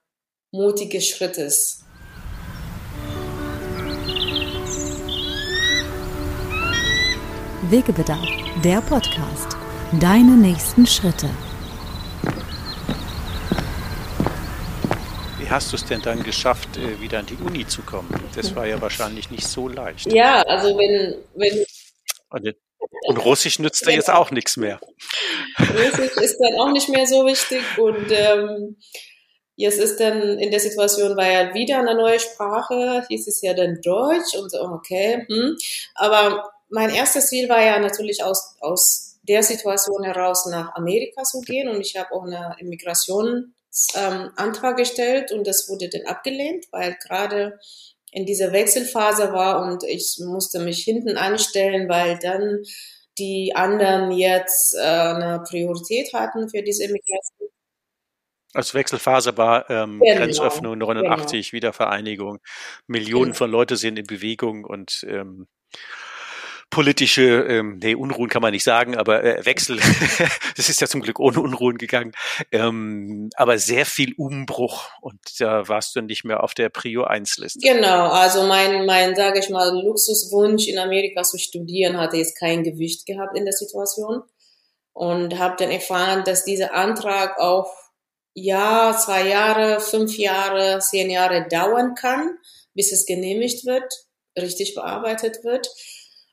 mutige 0.52 1.02
Schrittes. 1.02 1.84
Wegebedarf, 7.70 8.28
der 8.64 8.82
Podcast. 8.82 9.56
Deine 10.00 10.32
nächsten 10.32 10.86
Schritte. 10.86 11.30
Wie 15.38 15.50
hast 15.50 15.72
du 15.72 15.76
es 15.76 15.86
denn 15.86 16.02
dann 16.02 16.24
geschafft, 16.24 16.78
äh, 16.78 17.00
wieder 17.00 17.20
an 17.20 17.26
die 17.26 17.36
Uni 17.36 17.68
zu 17.68 17.82
kommen? 17.82 18.10
Das 18.36 18.56
war 18.56 18.66
ja 18.66 18.82
wahrscheinlich 18.82 19.32
nicht 19.32 19.48
so 19.48 19.68
leicht. 19.68 20.12
Ja, 20.12 20.42
also 20.44 20.78
wenn, 20.78 21.18
wenn 21.36 21.66
und 22.32 22.56
Russisch 23.08 23.60
nützt 23.60 23.86
ja 23.86 23.94
jetzt 23.94 24.10
auch 24.10 24.32
nichts 24.32 24.58
mehr. 24.58 24.80
Russisch 25.60 26.18
ist 26.18 26.38
dann 26.40 26.60
auch 26.60 26.72
nicht 26.72 26.90
mehr 26.90 27.08
so 27.08 27.26
wichtig 27.26 27.62
und 27.78 28.12
ähm, 28.12 28.78
jetzt 29.56 29.80
ist 29.80 30.00
dann 30.00 30.40
in 30.40 30.52
der 30.52 30.60
Situation, 30.60 31.16
war 31.16 31.30
ja 31.30 31.54
wieder 31.54 31.80
eine 31.80 31.96
neue 31.96 32.20
Sprache, 32.20 33.06
hieß 33.08 33.28
es 33.28 33.42
ja 33.42 33.54
dann 33.54 33.80
Deutsch 33.82 34.36
und 34.36 34.52
so, 34.52 34.62
okay. 34.62 35.26
Hm. 35.30 35.58
Aber 35.96 36.52
mein 36.70 36.90
erstes 36.90 37.28
Ziel 37.28 37.50
war 37.50 37.64
ja 37.64 37.80
natürlich 37.80 38.24
aus, 38.24 38.56
aus 38.60 39.20
der 39.24 39.44
Situation 39.44 40.04
heraus 40.04 40.48
nach 40.48 40.76
Amerika 40.76 41.24
zu 41.24 41.42
gehen 41.42 41.70
und 41.70 41.82
ich 41.82 41.96
habe 41.96 42.12
auch 42.12 42.24
eine 42.24 42.56
Immigrationsantrag 42.60 43.54
ähm, 43.96 44.76
gestellt 44.76 45.32
und 45.32 45.46
das 45.46 45.70
wurde 45.70 45.90
dann 45.90 46.08
abgelehnt, 46.08 46.66
weil 46.72 46.96
gerade 46.96 47.60
in 48.12 48.26
dieser 48.26 48.52
Wechselphase 48.52 49.32
war 49.32 49.64
und 49.64 49.84
ich 49.84 50.18
musste 50.20 50.60
mich 50.60 50.84
hinten 50.84 51.18
anstellen, 51.18 51.88
weil 51.90 52.20
dann 52.20 52.64
die 53.18 53.54
anderen 53.56 54.12
jetzt 54.12 54.76
äh, 54.76 54.80
eine 54.80 55.44
Priorität 55.48 56.14
hatten 56.14 56.50
für 56.50 56.62
diese 56.62 56.84
Migration. 56.84 57.50
Also 58.54 58.74
Wechselphase 58.74 59.38
war 59.38 59.70
ähm, 59.70 60.02
genau, 60.04 60.18
Grenzöffnung 60.18 60.78
89, 60.78 61.52
genau. 61.52 61.58
Wiedervereinigung. 61.58 62.40
Millionen 62.88 63.26
genau. 63.26 63.38
von 63.38 63.52
Leute 63.52 63.78
sind 63.78 63.98
in 63.98 64.06
Bewegung 64.06 64.66
und 64.66 65.06
ähm, 65.08 65.48
politische, 66.72 67.46
ähm, 67.48 67.80
nee, 67.84 67.94
Unruhen 67.94 68.30
kann 68.30 68.42
man 68.42 68.52
nicht 68.52 68.64
sagen, 68.64 68.98
aber 68.98 69.24
äh, 69.24 69.46
Wechsel, 69.46 69.78
das 70.56 70.70
ist 70.70 70.82
ja 70.82 70.88
zum 70.88 71.02
Glück 71.02 71.20
ohne 71.20 71.40
Unruhen 71.40 71.78
gegangen, 71.78 72.14
ähm, 72.52 73.30
aber 73.36 73.60
sehr 73.60 73.86
viel 73.86 74.16
Umbruch 74.18 74.90
und 75.02 75.20
da 75.40 75.68
warst 75.68 75.96
du 75.96 76.02
nicht 76.02 76.24
mehr 76.24 76.44
auf 76.44 76.56
der 76.56 76.70
Prio 76.70 77.04
1 77.04 77.38
Liste. 77.38 77.60
Genau, 77.62 78.10
also 78.10 78.48
mein, 78.48 78.86
mein, 78.86 79.16
sage 79.16 79.40
ich 79.40 79.50
mal, 79.50 79.70
Luxuswunsch 79.84 80.68
in 80.68 80.80
Amerika 80.80 81.22
zu 81.22 81.38
studieren 81.38 81.98
hatte 81.98 82.18
jetzt 82.18 82.40
kein 82.40 82.64
Gewicht 82.64 83.06
gehabt 83.06 83.38
in 83.38 83.46
der 83.46 83.54
Situation 83.54 84.24
und 84.94 85.38
habe 85.38 85.56
dann 85.60 85.70
erfahren, 85.70 86.24
dass 86.24 86.46
dieser 86.46 86.74
Antrag 86.74 87.38
auch 87.40 87.72
ja, 88.34 88.98
zwei 88.98 89.28
Jahre, 89.28 89.82
fünf 89.82 90.18
Jahre, 90.18 90.80
zehn 90.80 91.10
Jahre 91.10 91.48
dauern 91.50 91.96
kann, 91.96 92.38
bis 92.74 92.92
es 92.92 93.06
genehmigt 93.06 93.66
wird, 93.66 93.92
richtig 94.38 94.74
bearbeitet 94.74 95.44
wird. 95.44 95.70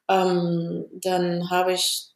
Ähm, 0.09 0.87
dann 0.93 1.51
habe 1.51 1.73
ich 1.73 2.09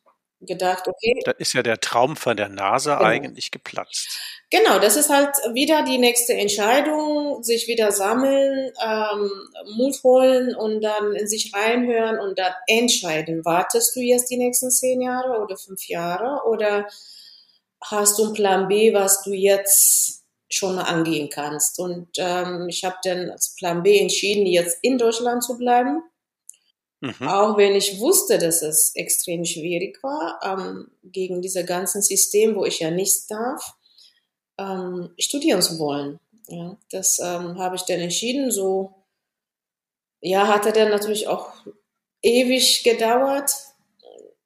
gedacht, 0.46 0.88
okay. 0.88 1.20
Da 1.24 1.32
ist 1.32 1.52
ja 1.52 1.62
der 1.62 1.80
Traum 1.80 2.16
von 2.16 2.36
der 2.36 2.48
NASA 2.48 2.96
genau. 2.96 3.08
eigentlich 3.08 3.50
geplatzt. 3.50 4.18
Genau, 4.50 4.78
das 4.78 4.96
ist 4.96 5.08
halt 5.08 5.30
wieder 5.54 5.84
die 5.84 5.98
nächste 5.98 6.34
Entscheidung, 6.34 7.42
sich 7.42 7.68
wieder 7.68 7.92
sammeln, 7.92 8.72
ähm, 8.84 9.30
Mut 9.76 10.02
holen 10.02 10.54
und 10.54 10.82
dann 10.82 11.14
in 11.14 11.28
sich 11.28 11.52
reinhören 11.54 12.18
und 12.18 12.38
dann 12.38 12.52
entscheiden. 12.66 13.44
Wartest 13.44 13.96
du 13.96 14.00
jetzt 14.00 14.30
die 14.30 14.36
nächsten 14.36 14.70
zehn 14.70 15.00
Jahre 15.00 15.40
oder 15.40 15.56
fünf 15.56 15.86
Jahre 15.88 16.46
oder 16.46 16.86
hast 17.82 18.18
du 18.18 18.24
einen 18.24 18.34
Plan 18.34 18.68
B, 18.68 18.92
was 18.92 19.22
du 19.22 19.32
jetzt 19.32 20.24
schon 20.50 20.78
angehen 20.78 21.30
kannst? 21.30 21.78
Und 21.78 22.08
ähm, 22.18 22.66
ich 22.68 22.84
habe 22.84 22.96
dann 23.04 23.30
als 23.30 23.54
Plan 23.56 23.82
B 23.82 23.98
entschieden, 23.98 24.46
jetzt 24.46 24.78
in 24.82 24.98
Deutschland 24.98 25.42
zu 25.42 25.56
bleiben 25.56 26.02
Mhm. 27.02 27.26
Auch 27.26 27.56
wenn 27.56 27.74
ich 27.74 27.98
wusste, 27.98 28.38
dass 28.38 28.62
es 28.62 28.94
extrem 28.94 29.44
schwierig 29.44 30.00
war, 30.04 30.38
ähm, 30.44 30.88
gegen 31.02 31.42
diese 31.42 31.64
ganzen 31.64 32.00
System, 32.00 32.54
wo 32.54 32.64
ich 32.64 32.78
ja 32.78 32.92
nichts 32.92 33.26
darf, 33.26 33.74
ähm, 34.56 35.12
studieren 35.18 35.60
zu 35.62 35.80
wollen. 35.80 36.20
Ja, 36.46 36.76
das 36.92 37.18
ähm, 37.18 37.58
habe 37.58 37.74
ich 37.74 37.82
dann 37.82 37.98
entschieden. 37.98 38.52
So, 38.52 38.94
ja, 40.20 40.46
hatte 40.46 40.70
dann 40.70 40.90
natürlich 40.90 41.26
auch 41.26 41.52
ewig 42.22 42.84
gedauert. 42.84 43.50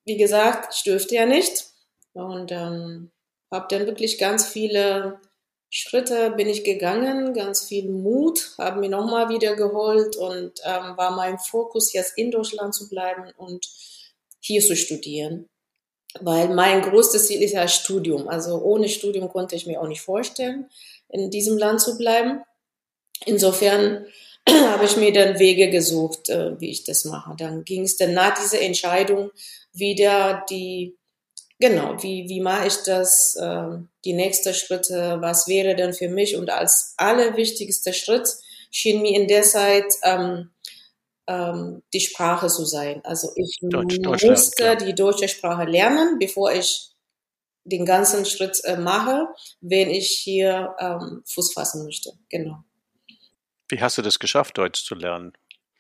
Wie 0.07 0.17
gesagt, 0.17 0.75
ich 0.75 0.83
dürfte 0.83 1.15
ja 1.15 1.27
nicht. 1.27 1.67
Und 2.15 2.53
ähm, 2.53 3.11
habe 3.51 3.67
dann 3.69 3.87
wirklich 3.87 4.17
ganz 4.17 4.47
viele 4.47 5.21
Schritte 5.71 6.31
bin 6.31 6.49
ich 6.49 6.65
gegangen, 6.65 7.35
ganz 7.35 7.65
viel 7.65 7.89
Mut, 7.91 8.53
habe 8.57 8.81
mir 8.81 8.89
nochmal 8.89 9.29
wieder 9.29 9.57
geholt 9.57 10.17
und 10.17 10.53
ähm, 10.65 10.97
war 10.97 11.11
mein 11.11 11.39
Fokus, 11.39 11.93
jetzt 11.93 12.17
in 12.17 12.31
Deutschland 12.31 12.75
zu 12.75 12.89
bleiben 12.89 13.31
und 13.37 13.67
hier 14.41 14.61
zu 14.61 14.77
studieren. 14.77 15.49
Weil 16.21 16.49
mein 16.49 16.83
größtes 16.83 17.27
Ziel 17.27 17.43
ist 17.43 17.53
ja 17.53 17.67
Studium. 17.69 18.29
Also 18.29 18.63
ohne 18.63 18.89
Studium 18.89 19.29
konnte 19.29 19.57
ich 19.57 19.67
mir 19.67 19.81
auch 19.81 19.89
nicht 19.89 20.01
vorstellen, 20.01 20.71
in 21.09 21.31
diesem 21.31 21.59
Land 21.59 21.81
zu 21.81 21.99
bleiben. 21.99 22.41
Insofern 23.25 24.07
habe 24.49 24.85
ich 24.85 24.97
mir 24.97 25.13
dann 25.13 25.39
Wege 25.39 25.69
gesucht, 25.69 26.31
äh, 26.31 26.59
wie 26.61 26.71
ich 26.71 26.85
das 26.85 27.05
mache. 27.05 27.35
Dann 27.37 27.65
ging 27.65 27.83
es 27.83 27.97
dann 27.97 28.15
nach 28.15 28.39
dieser 28.39 28.61
Entscheidung 28.61 29.31
wieder 29.73 30.45
die 30.49 30.97
Genau, 31.59 32.03
wie, 32.03 32.29
wie 32.29 32.41
mache 32.41 32.67
ich 32.67 32.77
das, 32.85 33.35
äh, 33.37 33.79
die 34.05 34.13
nächsten 34.13 34.53
Schritte, 34.53 35.19
was 35.21 35.49
wäre 35.49 35.75
denn 35.75 35.95
für 35.95 36.09
mich? 36.09 36.37
Und 36.37 36.51
als 36.51 36.95
allerwichtigster 36.99 37.95
Schritt 37.95 38.29
schien 38.71 39.01
mir 39.01 39.19
in 39.19 39.27
der 39.27 39.43
Zeit 39.43 39.87
ähm, 40.03 40.51
ähm, 41.27 41.83
die 41.95 42.01
Sprache 42.01 42.49
zu 42.49 42.67
sein. 42.67 43.01
Also 43.05 43.31
ich 43.37 43.59
Deutsch, 43.63 43.99
musste 44.25 44.65
ja. 44.65 44.75
die 44.75 44.95
deutsche 44.95 45.29
Sprache 45.29 45.65
lernen, 45.65 46.19
bevor 46.19 46.53
ich 46.53 46.91
den 47.65 47.85
ganzen 47.85 48.27
Schritt 48.27 48.61
äh, 48.65 48.77
mache, 48.77 49.27
wenn 49.61 49.91
ich 49.91 50.11
hier 50.11 50.75
ähm, 50.79 51.23
Fuß 51.27 51.55
fassen 51.55 51.85
möchte. 51.85 52.13
Genau. 52.29 52.63
Wie 53.69 53.81
hast 53.81 53.99
du 53.99 54.03
das 54.03 54.19
geschafft, 54.19 54.59
Deutsch 54.59 54.85
zu 54.85 54.95
lernen? 54.95 55.33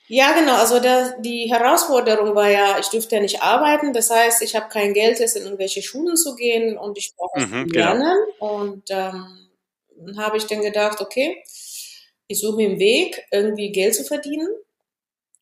Ja, 0.08 0.32
genau. 0.38 0.56
Also 0.56 0.78
der, 0.78 1.18
die 1.20 1.50
Herausforderung 1.50 2.34
war 2.34 2.48
ja, 2.48 2.78
ich 2.78 2.88
dürfte 2.88 3.16
ja 3.16 3.22
nicht 3.22 3.42
arbeiten. 3.42 3.92
Das 3.92 4.10
heißt, 4.10 4.42
ich 4.42 4.54
habe 4.54 4.68
kein 4.68 4.94
Geld, 4.94 5.18
jetzt 5.18 5.36
in 5.36 5.44
irgendwelche 5.44 5.82
Schulen 5.82 6.16
zu 6.16 6.36
gehen 6.36 6.78
und 6.78 6.96
ich 6.96 7.14
brauche 7.16 7.40
mhm, 7.40 7.66
genau. 7.66 7.84
lernen. 7.84 8.16
Genau. 8.38 8.62
Und 8.62 8.84
ähm, 8.90 10.16
habe 10.16 10.36
ich 10.36 10.46
dann 10.46 10.62
gedacht, 10.62 11.00
okay, 11.00 11.42
ich 12.28 12.40
suche 12.40 12.56
mir 12.56 12.68
einen 12.68 12.78
Weg, 12.78 13.24
irgendwie 13.30 13.72
Geld 13.72 13.94
zu 13.94 14.04
verdienen. 14.04 14.48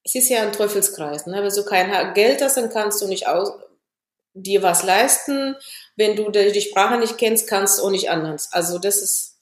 Es 0.03 0.15
ist 0.15 0.29
ja 0.29 0.43
ein 0.43 0.53
Teufelskreis. 0.53 1.27
Ne? 1.27 1.43
Wenn 1.43 1.55
du 1.55 1.65
kein 1.65 2.15
Geld 2.15 2.43
hast, 2.43 2.57
dann 2.57 2.71
kannst 2.71 3.01
du 3.01 3.09
nicht 3.09 3.27
aus, 3.27 3.53
dir 4.35 4.63
was 4.63 4.83
leisten. 4.83 5.57
Wenn 5.97 6.17
du 6.17 6.31
die 6.31 6.61
Sprache 6.61 6.99
nicht 6.99 7.19
kennst, 7.19 7.49
kannst 7.49 7.79
du 7.79 7.85
auch 7.85 7.91
nicht 7.91 8.11
anders. 8.11 8.49
Also 8.53 8.79
das 8.79 8.97
ist 8.97 9.39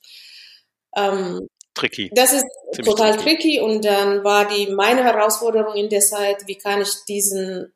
ähm, 0.94 1.48
tricky. 1.74 2.10
Das 2.14 2.32
ist 2.32 2.46
Ziemlich 2.72 2.94
total 2.94 3.16
tricky. 3.16 3.36
tricky. 3.36 3.60
und 3.60 3.84
dann 3.84 4.24
war 4.24 4.48
die 4.48 4.68
meine 4.72 5.04
Herausforderung 5.04 5.74
in 5.74 5.88
der 5.88 6.00
Zeit, 6.00 6.46
wie 6.46 6.56
kann 6.56 6.82
ich 6.82 7.04
diesen 7.08 7.72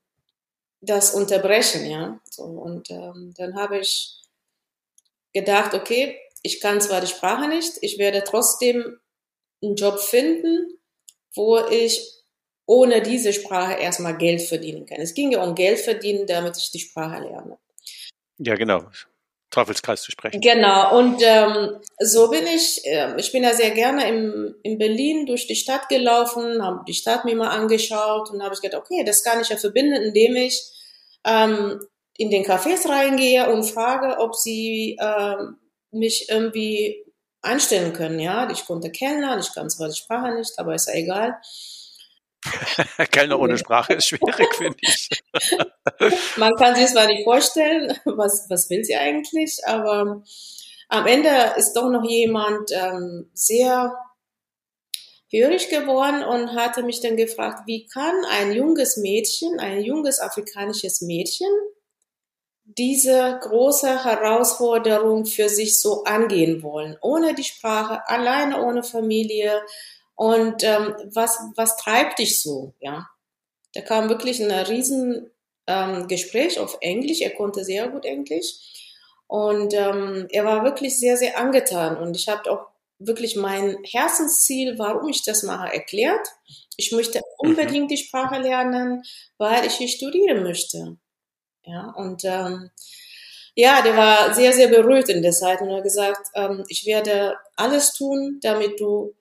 das 0.80 1.14
unterbrechen, 1.14 1.86
ja. 1.90 2.20
So, 2.30 2.44
und 2.44 2.90
ähm, 2.90 3.34
dann 3.36 3.56
habe 3.56 3.78
ich 3.78 4.20
gedacht, 5.32 5.74
okay, 5.74 6.18
ich 6.42 6.60
kann 6.60 6.80
zwar 6.80 7.00
die 7.00 7.06
Sprache 7.06 7.48
nicht, 7.48 7.78
ich 7.80 7.98
werde 7.98 8.22
trotzdem 8.24 8.98
einen 9.62 9.74
Job 9.74 9.98
finden, 9.98 10.78
wo 11.34 11.58
ich 11.58 12.16
ohne 12.66 13.02
diese 13.02 13.32
Sprache 13.32 13.74
erstmal 13.74 14.16
Geld 14.16 14.42
verdienen 14.42 14.86
kann. 14.86 15.00
Es 15.00 15.14
ging 15.14 15.32
ja 15.32 15.42
um 15.42 15.54
Geld 15.54 15.78
verdienen, 15.78 16.26
damit 16.26 16.56
ich 16.56 16.70
die 16.70 16.80
Sprache 16.80 17.22
lerne. 17.22 17.58
Ja, 18.38 18.54
genau. 18.54 18.84
Teufelskreis 19.56 20.02
zu 20.02 20.10
sprechen. 20.10 20.40
Genau, 20.42 20.98
und 20.98 21.22
ähm, 21.24 21.80
so 21.98 22.28
bin 22.28 22.46
ich, 22.46 22.84
äh, 22.84 23.18
ich 23.18 23.32
bin 23.32 23.42
ja 23.42 23.54
sehr 23.54 23.70
gerne 23.70 24.06
im, 24.06 24.54
in 24.62 24.76
Berlin 24.76 25.24
durch 25.24 25.46
die 25.46 25.56
Stadt 25.56 25.88
gelaufen, 25.88 26.62
habe 26.62 26.84
die 26.86 26.94
Stadt 26.94 27.24
mir 27.24 27.36
mal 27.36 27.48
angeschaut 27.48 28.30
und 28.30 28.42
habe 28.42 28.54
ich 28.54 28.60
gedacht, 28.60 28.82
okay, 28.82 29.02
das 29.04 29.24
kann 29.24 29.40
ich 29.40 29.48
ja 29.48 29.56
verbinden, 29.56 29.94
indem 29.94 30.36
ich 30.36 30.62
ähm, 31.24 31.80
in 32.18 32.30
den 32.30 32.44
Cafés 32.44 32.86
reingehe 32.86 33.50
und 33.50 33.64
frage, 33.64 34.18
ob 34.18 34.34
sie 34.34 34.98
äh, 35.00 35.36
mich 35.90 36.28
irgendwie 36.28 37.02
einstellen 37.40 37.94
können. 37.94 38.20
Ja, 38.20 38.50
ich 38.50 38.66
konnte 38.66 38.90
Kellner, 38.90 39.38
ich 39.38 39.54
kann 39.54 39.70
zwar 39.70 39.88
die 39.88 39.96
Sprache 39.96 40.34
nicht, 40.34 40.58
aber 40.58 40.74
ist 40.74 40.88
ja 40.88 40.94
egal. 40.94 41.36
Kellner 43.10 43.38
ohne 43.38 43.58
Sprache 43.58 43.94
ist 43.94 44.08
schwierig, 44.08 44.54
finde 44.54 44.76
ich. 44.80 45.08
Man 46.36 46.54
kann 46.56 46.74
sich 46.76 46.86
zwar 46.86 47.06
nicht 47.06 47.24
vorstellen, 47.24 47.98
was, 48.04 48.46
was 48.48 48.70
will 48.70 48.84
sie 48.84 48.96
eigentlich, 48.96 49.58
aber 49.66 50.22
am 50.88 51.06
Ende 51.06 51.54
ist 51.56 51.74
doch 51.74 51.90
noch 51.90 52.08
jemand 52.08 52.70
ähm, 52.72 53.30
sehr 53.34 53.96
hörig 55.30 55.68
geworden 55.68 56.22
und 56.22 56.54
hatte 56.54 56.82
mich 56.82 57.00
dann 57.00 57.16
gefragt, 57.16 57.62
wie 57.66 57.86
kann 57.86 58.24
ein 58.30 58.52
junges 58.52 58.96
Mädchen, 58.96 59.58
ein 59.58 59.82
junges 59.82 60.20
afrikanisches 60.20 61.00
Mädchen 61.00 61.50
diese 62.66 63.38
große 63.42 64.04
Herausforderung 64.04 65.24
für 65.24 65.48
sich 65.48 65.80
so 65.80 66.02
angehen 66.04 66.62
wollen, 66.62 66.96
ohne 67.00 67.34
die 67.34 67.44
Sprache, 67.44 68.06
alleine 68.08 68.62
ohne 68.62 68.82
Familie, 68.82 69.62
und 70.16 70.64
ähm, 70.64 70.94
was, 71.14 71.38
was 71.54 71.76
treibt 71.76 72.18
dich 72.18 72.42
so? 72.42 72.74
Ja, 72.80 73.06
da 73.74 73.82
kam 73.82 74.08
wirklich 74.08 74.42
ein 74.42 74.50
riesen 74.50 75.30
ähm, 75.66 76.08
Gespräch 76.08 76.58
auf 76.58 76.78
Englisch. 76.80 77.20
Er 77.20 77.30
konnte 77.30 77.64
sehr 77.64 77.88
gut 77.88 78.04
Englisch 78.04 78.54
und 79.26 79.74
ähm, 79.74 80.26
er 80.30 80.44
war 80.44 80.64
wirklich 80.64 80.98
sehr, 80.98 81.16
sehr 81.16 81.38
angetan. 81.38 81.96
Und 81.96 82.16
ich 82.16 82.28
habe 82.28 82.50
auch 82.50 82.66
wirklich 82.98 83.36
mein 83.36 83.76
Herzensziel, 83.84 84.78
warum 84.78 85.08
ich 85.08 85.22
das 85.22 85.42
mache, 85.42 85.72
erklärt. 85.72 86.26
Ich 86.76 86.92
möchte 86.92 87.18
mhm. 87.18 87.50
unbedingt 87.50 87.90
die 87.90 87.98
Sprache 87.98 88.40
lernen, 88.40 89.02
weil 89.38 89.66
ich 89.66 89.74
hier 89.74 89.88
studieren 89.88 90.42
möchte. 90.42 90.96
Ja, 91.64 91.92
und 91.96 92.24
ähm, 92.24 92.70
ja, 93.54 93.82
der 93.82 93.96
war 93.96 94.34
sehr, 94.34 94.52
sehr 94.52 94.68
berührt 94.68 95.08
in 95.08 95.22
der 95.22 95.32
Zeit 95.32 95.60
und 95.60 95.72
hat 95.72 95.82
gesagt, 95.82 96.28
ähm, 96.34 96.64
ich 96.68 96.86
werde 96.86 97.36
alles 97.56 97.92
tun, 97.94 98.38
damit 98.42 98.78
du 98.78 99.14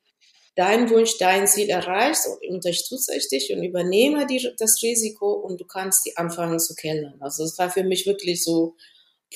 dein 0.55 0.89
Wunsch, 0.89 1.17
dein 1.17 1.47
Ziel 1.47 1.69
erreichst 1.69 2.27
und 2.27 2.55
unterstütze 2.55 3.15
ich 3.15 3.27
dich 3.27 3.51
und 3.53 3.63
übernehme 3.63 4.25
die, 4.25 4.49
das 4.57 4.81
Risiko 4.81 5.33
und 5.33 5.59
du 5.59 5.65
kannst 5.65 6.05
die 6.05 6.15
anfangen 6.17 6.59
zu 6.59 6.75
kennen. 6.75 7.15
Also 7.19 7.43
es 7.43 7.57
war 7.59 7.69
für 7.69 7.83
mich 7.83 8.05
wirklich 8.05 8.43
so, 8.43 8.75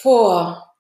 boah. 0.02 0.74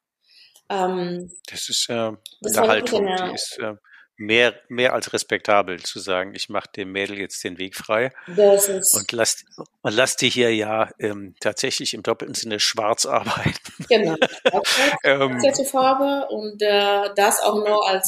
Ähm, 0.69 1.31
das 1.47 1.69
ist 1.69 1.89
äh, 1.89 1.93
eine 1.93 2.67
Haltung, 2.67 3.05
die 3.05 3.33
ist 3.33 3.57
äh, 3.59 3.73
mehr, 4.19 4.53
mehr 4.67 4.93
als 4.93 5.11
respektabel 5.13 5.81
zu 5.81 5.99
sagen, 5.99 6.35
ich 6.35 6.49
mache 6.49 6.69
dem 6.75 6.91
Mädel 6.91 7.17
jetzt 7.17 7.43
den 7.43 7.57
Weg 7.57 7.75
frei 7.75 8.11
und 8.27 9.11
lass, 9.11 9.43
und 9.81 9.93
lass 9.93 10.15
die 10.17 10.29
hier 10.29 10.53
ja 10.53 10.89
ähm, 10.99 11.35
tatsächlich 11.39 11.93
im 11.93 12.03
doppelten 12.03 12.35
Sinne 12.35 12.59
schwarz 12.59 13.05
arbeiten. 13.07 13.85
Genau. 13.89 14.15
ähm, 15.03 15.41
Farbe 15.65 16.27
und 16.29 16.61
äh, 16.61 17.09
das 17.15 17.41
auch 17.41 17.65
noch 17.65 17.87
als 17.87 18.07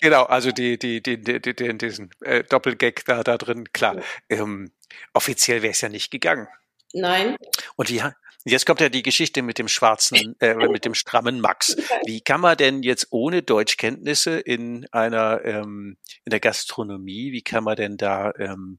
Genau, 0.00 0.24
also 0.24 0.52
die, 0.52 0.78
die, 0.78 1.02
die, 1.02 1.20
die, 1.20 1.40
die 1.40 1.78
diesen 1.78 2.10
äh, 2.20 2.44
Doppelgag 2.44 3.04
da, 3.06 3.22
da 3.22 3.36
drin, 3.38 3.72
klar. 3.72 4.00
Ähm, 4.28 4.72
offiziell 5.14 5.62
wäre 5.62 5.72
es 5.72 5.80
ja 5.80 5.88
nicht 5.88 6.10
gegangen. 6.10 6.48
Nein. 6.92 7.36
Und 7.76 7.90
ja, 7.90 8.14
jetzt 8.44 8.66
kommt 8.66 8.80
ja 8.80 8.88
die 8.88 9.02
Geschichte 9.02 9.42
mit 9.42 9.58
dem 9.58 9.68
schwarzen, 9.68 10.36
äh, 10.40 10.54
mit 10.54 10.84
dem 10.84 10.94
strammen 10.94 11.40
Max. 11.40 11.76
Wie 12.06 12.20
kann 12.20 12.40
man 12.40 12.56
denn 12.56 12.82
jetzt 12.82 13.08
ohne 13.10 13.42
Deutschkenntnisse 13.42 14.38
in 14.38 14.86
einer, 14.92 15.44
ähm, 15.44 15.98
in 16.24 16.30
der 16.30 16.40
Gastronomie, 16.40 17.32
wie 17.32 17.42
kann 17.42 17.64
man 17.64 17.76
denn 17.76 17.96
da, 17.96 18.32
ähm, 18.38 18.78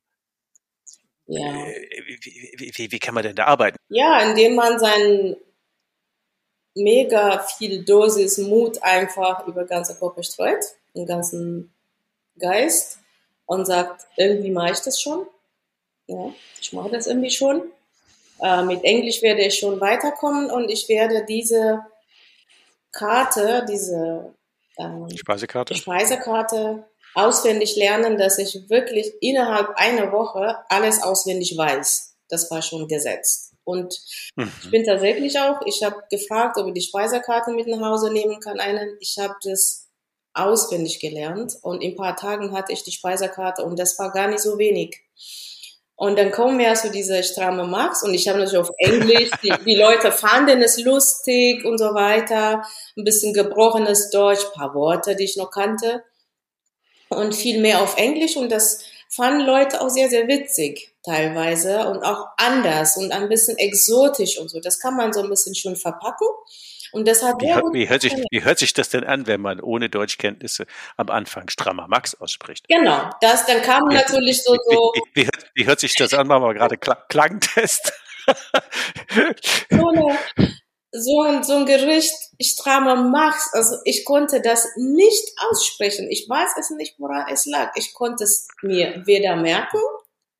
ja. 1.27 1.45
Äh, 1.45 2.03
wie, 2.05 2.19
wie, 2.57 2.71
wie, 2.75 2.91
wie 2.91 2.99
kann 2.99 3.13
man 3.13 3.23
denn 3.23 3.35
da 3.35 3.45
arbeiten? 3.45 3.77
Ja, 3.89 4.21
indem 4.27 4.55
man 4.55 4.79
seinen 4.79 5.35
mega 6.75 7.39
viel 7.39 7.83
Dosis 7.83 8.37
Mut 8.39 8.81
einfach 8.81 9.45
über 9.47 9.65
ganze 9.65 9.97
Gruppe 9.97 10.23
streut 10.23 10.63
den 10.95 11.05
ganzen 11.05 11.73
Geist 12.37 12.99
und 13.45 13.65
sagt, 13.65 14.07
irgendwie 14.17 14.51
mache 14.51 14.71
ich 14.73 14.79
das 14.79 15.01
schon. 15.01 15.27
Ja, 16.07 16.33
ich 16.59 16.73
mache 16.73 16.89
das 16.89 17.07
irgendwie 17.07 17.31
schon. 17.31 17.63
Äh, 18.41 18.63
mit 18.63 18.83
Englisch 18.83 19.21
werde 19.21 19.41
ich 19.41 19.59
schon 19.59 19.79
weiterkommen 19.79 20.49
und 20.49 20.69
ich 20.69 20.87
werde 20.89 21.25
diese 21.25 21.85
Karte, 22.91 23.65
diese 23.69 24.33
ähm, 24.77 25.07
Speisekarte. 25.15 25.75
Speisekarte 25.75 26.85
auswendig 27.13 27.75
lernen, 27.75 28.17
dass 28.17 28.37
ich 28.37 28.69
wirklich 28.69 29.13
innerhalb 29.21 29.69
einer 29.75 30.11
Woche 30.11 30.57
alles 30.69 31.03
auswendig 31.03 31.57
weiß. 31.57 32.15
Das 32.29 32.49
war 32.49 32.61
schon 32.61 32.87
gesetzt. 32.87 33.53
Und 33.63 33.99
mhm. 34.35 34.51
ich 34.63 34.71
bin 34.71 34.83
tatsächlich 34.83 35.39
auch, 35.39 35.61
ich 35.65 35.83
habe 35.83 36.03
gefragt, 36.09 36.57
ob 36.57 36.67
ich 36.67 36.73
die 36.73 36.81
Speisekarte 36.81 37.51
mit 37.51 37.67
nach 37.67 37.81
Hause 37.81 38.11
nehmen 38.11 38.39
kann. 38.39 38.59
Einen, 38.59 38.97
ich 38.99 39.17
habe 39.19 39.35
das 39.43 39.88
auswendig 40.45 40.99
gelernt 40.99 41.53
und 41.61 41.81
in 41.81 41.91
ein 41.91 41.95
paar 41.95 42.15
Tagen 42.15 42.53
hatte 42.53 42.73
ich 42.73 42.83
die 42.83 42.91
Speisekarte 42.91 43.63
und 43.63 43.77
das 43.77 43.97
war 43.99 44.11
gar 44.11 44.27
nicht 44.27 44.41
so 44.41 44.57
wenig. 44.57 45.01
Und 45.95 46.17
dann 46.17 46.31
kommen 46.31 46.57
wir 46.59 46.73
zu 46.75 46.91
dieser 46.91 47.23
stramme 47.23 47.65
Max 47.65 48.03
und 48.03 48.13
ich 48.13 48.29
habe 48.29 48.39
natürlich 48.39 48.59
auf 48.59 48.71
Englisch, 48.77 49.29
die, 49.43 49.51
die, 49.65 49.75
Leute 49.75 50.13
fanden 50.13 50.61
es 50.61 50.79
lustig 50.79 51.65
und 51.65 51.77
so 51.77 51.93
weiter, 51.93 52.63
ein 52.97 53.03
bisschen 53.03 53.33
gebrochenes 53.33 54.09
Deutsch, 54.09 54.45
paar 54.53 54.73
Worte, 54.73 55.17
die 55.17 55.25
ich 55.25 55.35
noch 55.35 55.51
kannte 55.51 56.03
und 57.09 57.35
viel 57.35 57.59
mehr 57.59 57.81
auf 57.81 57.97
Englisch 57.97 58.37
und 58.37 58.49
das 58.49 58.79
fanden 59.09 59.45
Leute 59.45 59.81
auch 59.81 59.89
sehr, 59.89 60.07
sehr 60.09 60.27
witzig 60.27 60.93
teilweise 61.03 61.87
und 61.89 62.03
auch 62.03 62.27
anders 62.37 62.95
und 62.95 63.11
ein 63.11 63.27
bisschen 63.27 63.57
exotisch 63.57 64.39
und 64.39 64.49
so. 64.49 64.59
Das 64.59 64.79
kann 64.79 64.95
man 64.95 65.11
so 65.11 65.21
ein 65.21 65.29
bisschen 65.29 65.55
schon 65.55 65.75
verpacken. 65.75 66.27
Und 66.91 67.07
das 67.07 67.23
hat 67.23 67.35
wie, 67.41 67.47
wie, 67.47 67.89
hört 67.89 68.01
sich, 68.01 68.13
wie 68.31 68.43
hört 68.43 68.59
sich 68.59 68.73
das 68.73 68.89
denn 68.89 69.03
an, 69.03 69.27
wenn 69.27 69.41
man 69.41 69.59
ohne 69.61 69.89
Deutschkenntnisse 69.89 70.65
am 70.97 71.09
Anfang 71.09 71.49
strammer 71.49 71.87
Max 71.87 72.15
ausspricht? 72.15 72.67
Genau, 72.67 73.09
das 73.21 73.45
dann 73.45 73.61
kam 73.61 73.89
wie, 73.89 73.95
natürlich 73.95 74.43
so. 74.43 74.55
so 74.69 74.93
wie, 75.13 75.25
hört, 75.25 75.51
wie, 75.55 75.65
hört, 75.65 75.79
sich 75.79 75.95
das 75.95 76.13
an, 76.13 76.27
machen 76.27 76.43
wir 76.43 76.53
gerade 76.53 76.77
Klangtest? 76.77 77.93
so 79.69 79.87
eine, 79.87 80.17
so 80.91 81.21
ein, 81.21 81.43
so 81.43 81.53
ein 81.57 81.65
Gericht 81.65 82.13
strammer 82.41 82.95
Max, 82.95 83.49
also 83.53 83.75
ich 83.85 84.05
konnte 84.05 84.41
das 84.41 84.67
nicht 84.77 85.33
aussprechen. 85.49 86.07
Ich 86.09 86.27
weiß 86.27 86.49
es 86.59 86.69
nicht, 86.71 86.95
woran 86.99 87.25
es 87.31 87.45
lag. 87.45 87.71
Ich 87.75 87.93
konnte 87.93 88.23
es 88.23 88.47
mir 88.61 89.03
weder 89.05 89.35
merken 89.35 89.79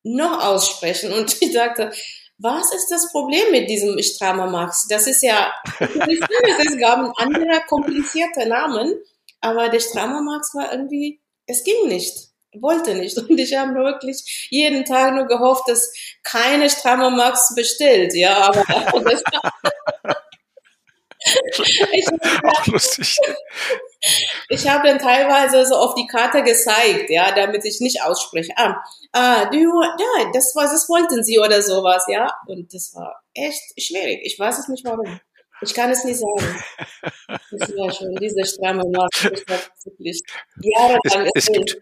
noch 0.04 0.44
aussprechen. 0.44 1.12
Und 1.14 1.38
ich 1.42 1.54
sagte, 1.54 1.92
was 2.40 2.74
ist 2.74 2.90
das 2.90 3.12
Problem 3.12 3.52
mit 3.52 3.70
diesem 3.70 4.02
strammer 4.02 4.48
Max? 4.48 4.88
Das 4.88 5.08
ist 5.08 5.22
ja, 5.22 5.52
es 5.80 6.78
gab 6.80 7.00
ein 7.00 7.12
anderer 7.18 7.60
komplizierter 7.68 8.46
Namen, 8.46 8.96
aber 9.42 9.70
der 9.70 9.80
strammer 9.80 10.22
Max 10.22 10.54
war 10.56 10.72
irgendwie, 10.72 11.22
es 11.46 11.64
ging 11.64 11.88
nicht 11.88 12.30
wollte 12.54 12.96
nicht. 12.96 13.18
Und 13.18 13.38
ich 13.38 13.56
habe 13.56 13.76
wirklich 13.76 14.48
jeden 14.50 14.86
Tag 14.86 15.14
nur 15.14 15.26
gehofft, 15.28 15.68
dass 15.68 15.92
keine 16.24 16.70
Strammer 16.70 17.10
Max 17.10 17.54
bestellt. 17.56 18.14
Ja, 18.16 18.38
aber 18.50 18.64
das, 19.04 19.24
ich, 21.20 22.08
auch 22.44 22.68
lustig. 22.68 23.18
Ich 24.50 24.68
habe 24.68 24.88
dann 24.88 25.00
teilweise 25.00 25.66
so 25.66 25.76
auf 25.76 25.96
die 25.96 26.08
Karte 26.08 26.44
gezeigt, 26.44 27.10
ja, 27.10 27.34
damit 27.34 27.66
ich 27.66 27.80
nicht 27.82 28.02
ausspreche. 28.02 28.54
Ah, 28.56 28.82
ah, 29.12 29.46
du, 29.46 29.58
ja, 29.58 30.32
das 30.34 30.54
was, 30.56 30.72
das 30.72 30.88
wollten 30.88 31.24
sie 31.24 31.40
oder 31.40 31.62
sowas, 31.62 32.06
ja. 32.08 32.28
Und 32.48 32.74
das 32.74 32.94
war 32.96 33.22
echt 33.34 33.62
schwierig. 33.78 34.22
Ich 34.24 34.40
weiß 34.40 34.60
es 34.60 34.68
nicht 34.70 34.86
warum. 34.86 35.20
Ich 35.62 35.74
kann 35.74 35.92
es 35.92 36.04
nicht 36.04 36.20
sagen. 36.20 36.64
Das 37.52 37.76
war 37.76 37.92
schon 37.92 38.16
diese 38.16 38.46
stramme 38.46 38.84
Maske. 38.90 39.34
Ich 39.34 39.86
wirklich 39.86 40.22
jahrelang 40.62 41.30
es, 41.34 41.48
es 41.48 41.52
gibt, 41.52 41.78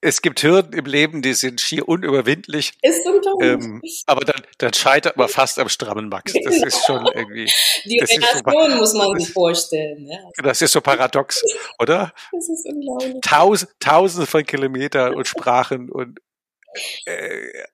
es 0.00 0.22
gibt 0.22 0.42
Hürden 0.42 0.72
im 0.72 0.84
Leben, 0.84 1.22
die 1.22 1.34
sind 1.34 1.60
schier 1.60 1.88
unüberwindlich. 1.88 2.72
Ist. 2.82 3.00
Ähm, 3.40 3.80
aber 4.06 4.24
dann, 4.24 4.42
dann 4.58 4.72
scheitert 4.72 5.16
man 5.16 5.28
fast 5.28 5.58
am 5.58 5.68
strammen 5.68 6.08
Max. 6.08 6.32
Das 6.32 6.54
genau. 6.54 6.66
ist 6.66 6.86
schon 6.86 7.06
irgendwie. 7.14 7.50
Die 7.84 7.98
Relation 7.98 8.72
so, 8.72 8.76
muss 8.78 8.94
man 8.94 9.18
sich 9.18 9.32
vorstellen. 9.32 10.06
Ja. 10.06 10.18
Das 10.42 10.62
ist 10.62 10.72
so 10.72 10.80
paradox, 10.80 11.42
oder? 11.78 12.12
Das 12.32 12.48
ist 12.48 12.66
unglaublich. 12.66 13.20
Tausend, 13.22 13.70
Tausende 13.80 14.26
von 14.26 14.44
Kilometern 14.44 15.14
und 15.14 15.26
Sprachen 15.26 15.90
und 15.90 16.18
äh, 17.06 17.64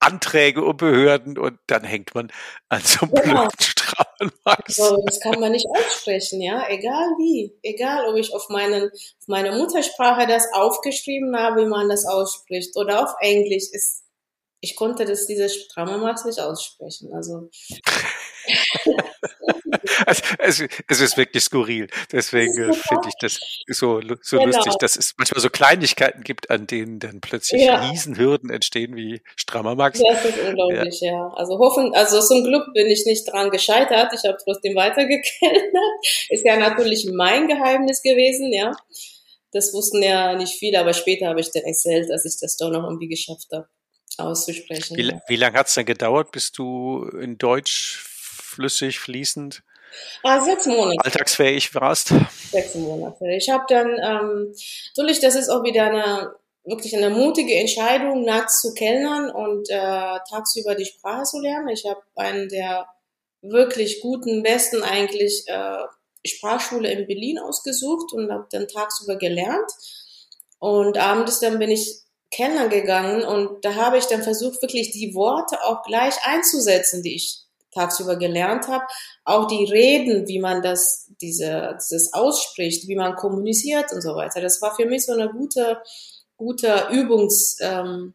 Anträge 0.00 0.62
und 0.64 0.76
Behörden 0.76 1.38
und 1.38 1.58
dann 1.66 1.84
hängt 1.84 2.14
man 2.14 2.30
an 2.68 2.80
so 2.82 3.06
einem 3.06 3.14
genau. 3.14 3.48
blöden 3.48 3.48
Strahlenmax. 4.22 4.80
Also, 4.80 5.02
das 5.04 5.20
kann 5.20 5.40
man 5.40 5.52
nicht 5.52 5.66
aussprechen, 5.66 6.40
ja, 6.40 6.68
egal 6.68 7.10
wie. 7.18 7.52
Egal, 7.62 8.08
ob 8.08 8.16
ich 8.16 8.34
auf, 8.34 8.48
meinen, 8.48 8.90
auf 8.90 9.28
meine 9.28 9.52
Muttersprache 9.52 10.26
das 10.26 10.52
aufgeschrieben 10.52 11.36
habe, 11.36 11.62
wie 11.62 11.68
man 11.68 11.88
das 11.88 12.06
ausspricht 12.06 12.76
oder 12.76 13.02
auf 13.02 13.14
Englisch. 13.20 13.64
Ist, 13.72 14.04
ich 14.62 14.76
konnte 14.76 15.04
das, 15.04 15.26
diese 15.26 15.48
Strahlenmax 15.48 16.24
nicht 16.24 16.38
aussprechen. 16.38 17.12
Also 17.12 17.50
also, 20.06 20.22
es, 20.38 20.68
es, 20.88 21.00
ist 21.00 21.16
wirklich 21.16 21.42
skurril. 21.42 21.88
Deswegen 22.12 22.52
äh, 22.52 22.72
finde 22.72 23.08
ich 23.08 23.14
das 23.20 23.40
so, 23.66 24.00
so 24.22 24.38
genau. 24.38 24.46
lustig, 24.46 24.74
dass 24.78 24.96
es 24.96 25.14
manchmal 25.18 25.40
so 25.40 25.50
Kleinigkeiten 25.50 26.22
gibt, 26.22 26.48
an 26.50 26.68
denen 26.68 27.00
dann 27.00 27.20
plötzlich 27.20 27.62
ja. 27.62 27.88
Riesenhürden 27.90 28.50
entstehen 28.50 28.94
wie 28.94 29.22
strammer 29.34 29.74
Max. 29.74 30.00
Das 30.00 30.24
ist 30.24 30.38
unglaublich, 30.38 31.00
ja. 31.00 31.12
ja. 31.12 31.32
Also 31.34 31.58
hoffen, 31.58 31.92
also 31.94 32.20
zum 32.20 32.44
Glück 32.44 32.72
bin 32.72 32.86
ich 32.86 33.04
nicht 33.04 33.24
dran 33.32 33.50
gescheitert. 33.50 34.12
Ich 34.14 34.24
habe 34.24 34.38
trotzdem 34.44 34.76
weitergekellnert. 34.76 36.06
Ist 36.28 36.44
ja 36.44 36.56
natürlich 36.56 37.10
mein 37.12 37.48
Geheimnis 37.48 38.00
gewesen, 38.00 38.52
ja. 38.52 38.70
Das 39.50 39.74
wussten 39.74 40.00
ja 40.04 40.36
nicht 40.36 40.54
viele, 40.54 40.78
aber 40.78 40.94
später 40.94 41.26
habe 41.26 41.40
ich 41.40 41.50
dann 41.50 41.64
erzählt, 41.64 42.08
dass 42.10 42.24
ich 42.24 42.38
das 42.40 42.56
doch 42.56 42.70
noch 42.70 42.84
irgendwie 42.84 43.08
geschafft 43.08 43.48
habe 43.52 43.66
auszusprechen. 44.18 44.96
Wie, 44.96 45.12
wie 45.28 45.36
lange 45.36 45.58
hat 45.58 45.68
es 45.68 45.74
denn 45.74 45.86
gedauert, 45.86 46.32
bis 46.32 46.52
du 46.52 47.04
in 47.20 47.38
Deutsch 47.38 48.02
flüssig, 48.02 48.98
fließend 48.98 49.62
Ah, 50.22 50.40
sechs 50.40 50.64
Monate. 50.64 51.04
Alltagsfähig 51.04 51.74
warst? 51.74 52.14
Sechs 52.50 52.74
Monate. 52.74 53.30
Ich 53.36 53.50
habe 53.50 53.64
dann, 53.68 53.88
ähm, 53.88 54.54
natürlich, 54.96 55.20
das 55.20 55.34
ist 55.34 55.50
auch 55.50 55.62
wieder 55.64 55.84
eine 55.84 56.32
wirklich 56.64 56.96
eine 56.96 57.10
mutige 57.10 57.54
Entscheidung, 57.54 58.24
nachts 58.24 58.60
zu 58.60 58.72
kellnern 58.74 59.30
und 59.30 59.68
äh, 59.68 60.18
tagsüber 60.30 60.74
die 60.74 60.84
Sprache 60.84 61.24
zu 61.24 61.40
lernen. 61.40 61.68
Ich 61.68 61.84
habe 61.84 62.00
einen 62.14 62.48
der 62.48 62.86
wirklich 63.40 64.00
guten, 64.00 64.42
besten 64.42 64.82
eigentlich 64.82 65.44
äh, 65.48 65.82
Sprachschule 66.24 66.90
in 66.90 67.06
Berlin 67.08 67.40
ausgesucht 67.40 68.12
und 68.12 68.30
habe 68.30 68.46
dann 68.52 68.68
tagsüber 68.68 69.16
gelernt. 69.16 69.70
Und 70.60 70.98
abends 70.98 71.40
dann 71.40 71.58
bin 71.58 71.70
ich 71.70 72.01
kellnern 72.32 72.70
gegangen 72.70 73.24
und 73.24 73.64
da 73.64 73.74
habe 73.74 73.98
ich 73.98 74.06
dann 74.06 74.22
versucht, 74.22 74.62
wirklich 74.62 74.90
die 74.90 75.14
Worte 75.14 75.62
auch 75.62 75.82
gleich 75.82 76.14
einzusetzen, 76.24 77.02
die 77.02 77.16
ich 77.16 77.42
tagsüber 77.72 78.16
gelernt 78.16 78.68
habe. 78.68 78.84
Auch 79.24 79.46
die 79.46 79.64
Reden, 79.64 80.28
wie 80.28 80.38
man 80.38 80.62
das, 80.62 81.10
diese, 81.20 81.76
dieses 81.80 82.12
ausspricht, 82.12 82.88
wie 82.88 82.96
man 82.96 83.16
kommuniziert 83.16 83.92
und 83.92 84.02
so 84.02 84.14
weiter. 84.14 84.40
Das 84.40 84.60
war 84.62 84.74
für 84.74 84.86
mich 84.86 85.04
so 85.06 85.12
eine 85.12 85.30
gute, 85.30 85.82
gute 86.36 86.88
Übungsraum, 86.90 88.14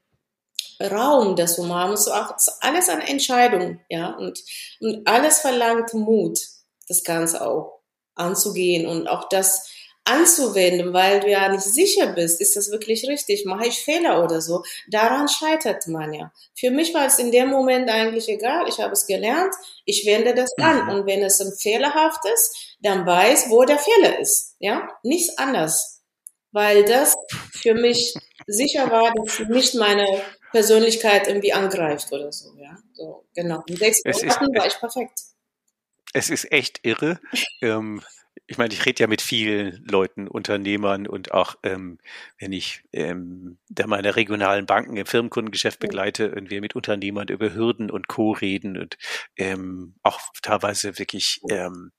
ähm, 0.79 1.35
das 1.35 1.55
du 1.55 1.63
machen 1.63 1.91
musst. 1.91 2.11
Auch 2.11 2.35
alles 2.61 2.89
an 2.89 3.01
Entscheidung, 3.01 3.79
ja. 3.89 4.15
Und, 4.15 4.43
und 4.79 5.07
alles 5.07 5.39
verlangt 5.39 5.93
Mut, 5.93 6.39
das 6.87 7.03
Ganze 7.03 7.45
auch 7.45 7.79
anzugehen 8.15 8.87
und 8.87 9.07
auch 9.07 9.29
das 9.29 9.69
anzuwenden, 10.07 10.93
weil 10.93 11.19
du 11.19 11.29
ja 11.29 11.49
nicht 11.49 11.63
sicher 11.63 12.07
bist, 12.07 12.41
ist 12.41 12.55
das 12.55 12.71
wirklich 12.71 13.07
richtig, 13.07 13.45
mache 13.45 13.67
ich 13.67 13.79
Fehler 13.79 14.23
oder 14.23 14.41
so. 14.41 14.63
Daran 14.87 15.27
scheitert 15.27 15.87
man 15.87 16.13
ja. 16.13 16.31
Für 16.55 16.71
mich 16.71 16.93
war 16.93 17.05
es 17.05 17.19
in 17.19 17.31
dem 17.31 17.49
Moment 17.49 17.89
eigentlich 17.89 18.29
egal, 18.29 18.67
ich 18.67 18.79
habe 18.79 18.93
es 18.93 19.05
gelernt, 19.05 19.53
ich 19.85 20.05
wende 20.05 20.33
das 20.33 20.51
an 20.59 20.85
mhm. 20.85 20.89
und 20.89 21.05
wenn 21.05 21.23
es 21.23 21.39
ein 21.41 21.51
fehlerhaft 21.51 22.21
ist, 22.33 22.77
dann 22.81 23.05
weiß, 23.05 23.49
wo 23.49 23.63
der 23.63 23.79
Fehler 23.79 24.19
ist, 24.19 24.55
ja, 24.59 24.89
nichts 25.03 25.37
anders, 25.37 26.01
weil 26.51 26.85
das 26.85 27.15
für 27.51 27.73
mich 27.73 28.13
sicher 28.47 28.89
war, 28.89 29.11
dass 29.13 29.39
nicht 29.49 29.75
meine 29.75 30.05
Persönlichkeit 30.51 31.27
irgendwie 31.27 31.53
angreift 31.53 32.11
oder 32.11 32.31
so, 32.31 32.53
ja, 32.57 32.77
so 32.93 33.25
genau. 33.35 33.63
In 33.67 33.75
sechs 33.75 34.01
Monaten 34.05 34.55
war 34.55 34.67
ich 34.67 34.79
perfekt. 34.79 35.19
Es 36.13 36.29
ist 36.29 36.51
echt 36.51 36.79
irre. 36.83 37.19
ähm, 37.61 38.01
ich 38.47 38.57
meine, 38.57 38.73
ich 38.73 38.85
rede 38.85 39.01
ja 39.01 39.07
mit 39.07 39.21
vielen 39.21 39.83
Leuten, 39.85 40.27
Unternehmern 40.27 41.05
und 41.05 41.33
auch, 41.33 41.55
ähm, 41.63 41.99
wenn 42.39 42.53
ich 42.53 42.83
ähm, 42.93 43.57
da 43.69 43.87
meine 43.87 44.15
regionalen 44.15 44.65
Banken 44.65 44.95
im 44.95 45.05
Firmenkundengeschäft 45.05 45.79
begleite 45.79 46.33
und 46.33 46.49
wir 46.49 46.61
mit 46.61 46.73
Unternehmern 46.73 47.27
über 47.27 47.53
Hürden 47.53 47.91
und 47.91 48.07
Co. 48.07 48.31
reden 48.31 48.77
und 48.77 48.97
ähm, 49.35 49.95
auch 50.01 50.19
teilweise 50.41 50.97
wirklich 50.97 51.41
ähm, 51.49 51.91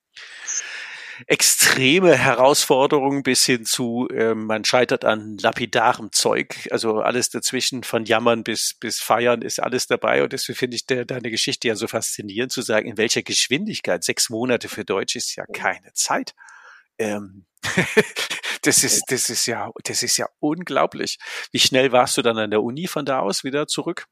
extreme 1.26 2.16
Herausforderungen 2.16 3.22
bis 3.22 3.44
hin 3.44 3.64
zu, 3.64 4.08
ähm, 4.12 4.46
man 4.46 4.64
scheitert 4.64 5.04
an 5.04 5.36
lapidarem 5.38 6.12
Zeug, 6.12 6.68
also 6.70 7.00
alles 7.00 7.30
dazwischen 7.30 7.82
von 7.82 8.04
Jammern 8.04 8.44
bis, 8.44 8.74
bis 8.78 9.00
Feiern 9.00 9.42
ist 9.42 9.60
alles 9.60 9.86
dabei 9.86 10.22
und 10.22 10.32
deswegen 10.32 10.58
finde 10.58 10.76
ich 10.76 10.86
der, 10.86 11.04
deine 11.04 11.30
Geschichte 11.30 11.68
ja 11.68 11.74
so 11.74 11.88
faszinierend 11.88 12.52
zu 12.52 12.62
sagen, 12.62 12.88
in 12.88 12.96
welcher 12.96 13.22
Geschwindigkeit, 13.22 14.04
sechs 14.04 14.30
Monate 14.30 14.68
für 14.68 14.84
Deutsch 14.84 15.16
ist 15.16 15.34
ja 15.36 15.44
keine 15.52 15.92
Zeit. 15.94 16.34
Ähm, 16.98 17.46
das 18.62 18.84
ist, 18.84 19.04
das 19.08 19.30
ist 19.30 19.46
ja, 19.46 19.70
das 19.84 20.02
ist 20.02 20.16
ja 20.16 20.28
unglaublich. 20.40 21.18
Wie 21.52 21.58
schnell 21.58 21.92
warst 21.92 22.16
du 22.16 22.22
dann 22.22 22.38
an 22.38 22.50
der 22.50 22.62
Uni 22.62 22.86
von 22.86 23.04
da 23.04 23.20
aus 23.20 23.44
wieder 23.44 23.66
zurück? 23.66 24.06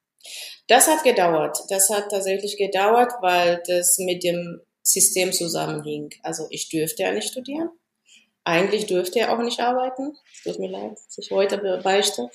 Das 0.66 0.88
hat 0.88 1.04
gedauert. 1.04 1.58
Das 1.68 1.88
hat 1.90 2.10
tatsächlich 2.10 2.56
gedauert, 2.56 3.12
weil 3.20 3.62
das 3.66 3.98
mit 3.98 4.24
dem 4.24 4.60
System 4.86 5.32
zusammenhing. 5.32 6.14
Also 6.22 6.46
ich 6.50 6.68
dürfte 6.68 7.02
ja 7.02 7.12
nicht 7.12 7.28
studieren. 7.28 7.70
Eigentlich 8.44 8.86
dürfte 8.86 9.18
er 9.18 9.32
auch 9.32 9.42
nicht 9.42 9.58
arbeiten. 9.58 10.16
Es 10.32 10.42
tut 10.44 10.60
mir 10.60 10.70
leid, 10.70 10.92
dass 10.92 11.18
ich 11.18 11.30
heute 11.32 11.58
beichte. 11.82 12.30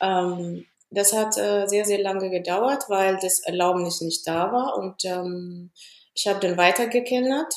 Ähm, 0.00 0.64
das 0.90 1.12
hat 1.12 1.36
äh, 1.38 1.66
sehr, 1.66 1.84
sehr 1.84 2.00
lange 2.00 2.30
gedauert, 2.30 2.84
weil 2.88 3.18
das 3.20 3.40
Erlaubnis 3.40 4.00
nicht 4.00 4.26
da 4.28 4.52
war. 4.52 4.78
Und 4.78 5.04
ähm, 5.04 5.72
ich 6.14 6.28
habe 6.28 6.38
dann 6.38 6.56
weitergekennert 6.56 7.54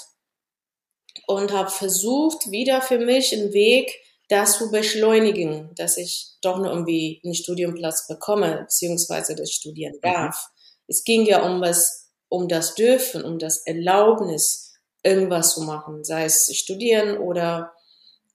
und 1.27 1.51
habe 1.51 1.69
versucht, 1.69 2.49
wieder 2.49 2.81
für 2.81 2.97
mich 2.97 3.33
einen 3.33 3.53
Weg, 3.53 3.99
das 4.29 4.57
zu 4.57 4.71
beschleunigen, 4.71 5.69
dass 5.75 5.97
ich 5.97 6.31
doch 6.41 6.57
nur 6.57 6.71
irgendwie 6.71 7.21
einen 7.23 7.35
Studienplatz 7.35 8.07
bekomme, 8.07 8.61
beziehungsweise 8.61 9.35
das 9.35 9.51
studieren 9.51 9.97
mhm. 9.97 10.01
darf. 10.01 10.49
Mhm. 10.49 10.83
Es 10.87 11.03
ging 11.03 11.25
ja 11.25 11.45
um 11.45 11.61
was, 11.61 12.04
um 12.35 12.49
das 12.49 12.75
Dürfen, 12.75 13.23
um 13.23 13.39
das 13.39 13.65
Erlaubnis, 13.65 14.73
irgendwas 15.03 15.53
zu 15.53 15.61
machen, 15.61 16.03
sei 16.03 16.25
es 16.25 16.51
studieren 16.53 17.17
oder, 17.17 17.71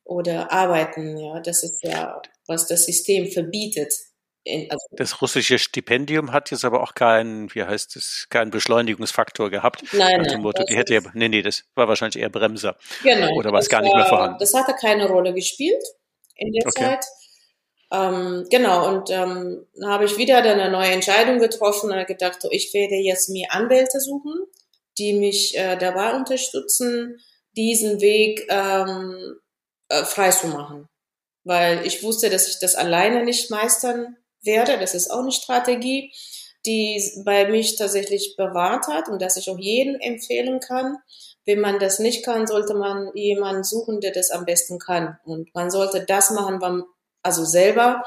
oder 0.04 0.50
arbeiten, 0.50 1.18
ja. 1.18 1.40
Das 1.40 1.62
ist 1.62 1.82
ja, 1.82 2.20
was 2.46 2.66
das 2.66 2.86
System 2.86 3.30
verbietet. 3.30 3.92
In, 4.44 4.70
also 4.70 4.86
das 4.92 5.20
russische 5.20 5.58
Stipendium 5.58 6.32
hat 6.32 6.50
jetzt 6.50 6.64
aber 6.64 6.82
auch 6.82 6.94
keinen, 6.94 7.54
wie 7.54 7.62
heißt 7.62 7.94
es, 7.96 8.26
keinen 8.30 8.50
Beschleunigungsfaktor 8.50 9.50
gehabt. 9.50 9.82
Nein, 9.92 10.22
nein. 10.22 10.40
Motto, 10.40 10.64
die 10.64 10.76
hätte 10.76 10.94
ja, 10.94 11.00
nee, 11.12 11.28
nee, 11.28 11.42
das 11.42 11.64
war 11.74 11.88
wahrscheinlich 11.88 12.22
eher 12.22 12.30
Bremser. 12.30 12.76
Genau. 13.02 13.34
Oder 13.34 13.52
war 13.52 13.60
es 13.60 13.68
gar 13.68 13.82
nicht 13.82 13.94
mehr 13.94 14.06
vorhanden? 14.06 14.38
Das 14.38 14.54
hatte 14.54 14.72
keine 14.80 15.08
Rolle 15.08 15.34
gespielt 15.34 15.82
in 16.36 16.52
der 16.52 16.66
okay. 16.66 16.84
Zeit. 16.84 17.04
Ähm, 17.92 18.46
genau, 18.50 18.88
und 18.88 19.10
ähm, 19.10 19.66
dann 19.74 19.90
habe 19.90 20.04
ich 20.04 20.16
wieder 20.16 20.38
eine 20.38 20.70
neue 20.70 20.90
Entscheidung 20.90 21.40
getroffen 21.40 21.90
und 21.90 22.06
gedacht, 22.06 22.46
ich 22.50 22.72
werde 22.72 22.94
jetzt 22.94 23.28
mir 23.30 23.48
Anwälte 23.50 24.00
suchen, 24.00 24.34
die 24.98 25.12
mich 25.14 25.56
äh, 25.56 25.76
dabei 25.76 26.14
unterstützen, 26.14 27.18
diesen 27.56 28.00
Weg 28.00 28.46
ähm, 28.48 29.40
äh, 29.88 30.04
frei 30.04 30.30
zu 30.30 30.48
machen. 30.48 30.88
Weil 31.42 31.84
ich 31.84 32.02
wusste, 32.02 32.30
dass 32.30 32.48
ich 32.48 32.58
das 32.60 32.76
alleine 32.76 33.24
nicht 33.24 33.50
meistern 33.50 34.16
werde. 34.42 34.78
Das 34.78 34.94
ist 34.94 35.10
auch 35.10 35.20
eine 35.20 35.32
Strategie, 35.32 36.12
die 36.66 37.02
bei 37.24 37.48
mich 37.48 37.76
tatsächlich 37.76 38.34
bewahrt 38.36 38.86
hat 38.86 39.08
und 39.08 39.20
dass 39.20 39.36
ich 39.36 39.50
auch 39.50 39.58
jedem 39.58 39.96
empfehlen 40.00 40.60
kann. 40.60 40.98
Wenn 41.46 41.60
man 41.60 41.78
das 41.78 41.98
nicht 41.98 42.24
kann, 42.24 42.46
sollte 42.46 42.74
man 42.74 43.10
jemanden 43.14 43.64
suchen, 43.64 44.00
der 44.00 44.12
das 44.12 44.30
am 44.30 44.44
besten 44.44 44.78
kann. 44.78 45.18
Und 45.24 45.52
man 45.54 45.70
sollte 45.70 46.04
das 46.04 46.30
machen, 46.30 46.60
also 47.22 47.44
selber, 47.44 48.02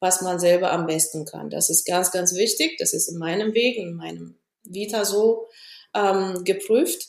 was 0.00 0.20
man 0.20 0.38
selber 0.40 0.72
am 0.72 0.86
besten 0.86 1.24
kann. 1.24 1.50
Das 1.50 1.70
ist 1.70 1.86
ganz, 1.86 2.10
ganz 2.10 2.34
wichtig. 2.34 2.76
Das 2.78 2.92
ist 2.92 3.08
in 3.08 3.18
meinem 3.18 3.54
Weg, 3.54 3.76
in 3.76 3.94
meinem 3.94 4.38
Vita 4.64 5.04
so 5.04 5.46
ähm, 5.94 6.44
geprüft. 6.44 7.08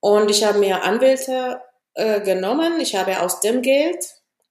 Und 0.00 0.30
ich 0.30 0.44
habe 0.44 0.58
mir 0.58 0.82
Anwälte 0.82 1.60
äh, 1.94 2.20
genommen. 2.20 2.80
Ich 2.80 2.94
habe 2.94 3.20
aus 3.20 3.40
dem 3.40 3.62
Geld, 3.62 4.04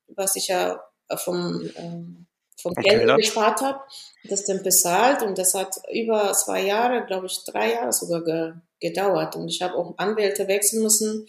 was 0.07 0.35
ich 0.35 0.47
ja 0.47 0.83
vom 1.15 1.69
ähm, 1.75 2.27
vom 2.63 2.71
okay, 2.77 2.97
Geld 2.97 3.17
gespart 3.17 3.61
habe, 3.61 3.79
das 4.23 4.45
dann 4.45 4.63
bezahlt 4.63 5.21
und 5.21 5.37
das 5.37 5.53
hat 5.53 5.75
über 5.91 6.31
zwei 6.33 6.61
Jahre, 6.61 7.05
glaube 7.05 7.27
ich, 7.27 7.43
drei 7.45 7.73
Jahre 7.73 7.91
sogar 7.91 8.23
ge 8.23 8.53
gedauert 8.79 9.37
und 9.37 9.47
ich 9.47 9.61
habe 9.61 9.75
auch 9.75 9.97
Anwälte 9.97 10.47
wechseln 10.49 10.83
müssen, 10.83 11.25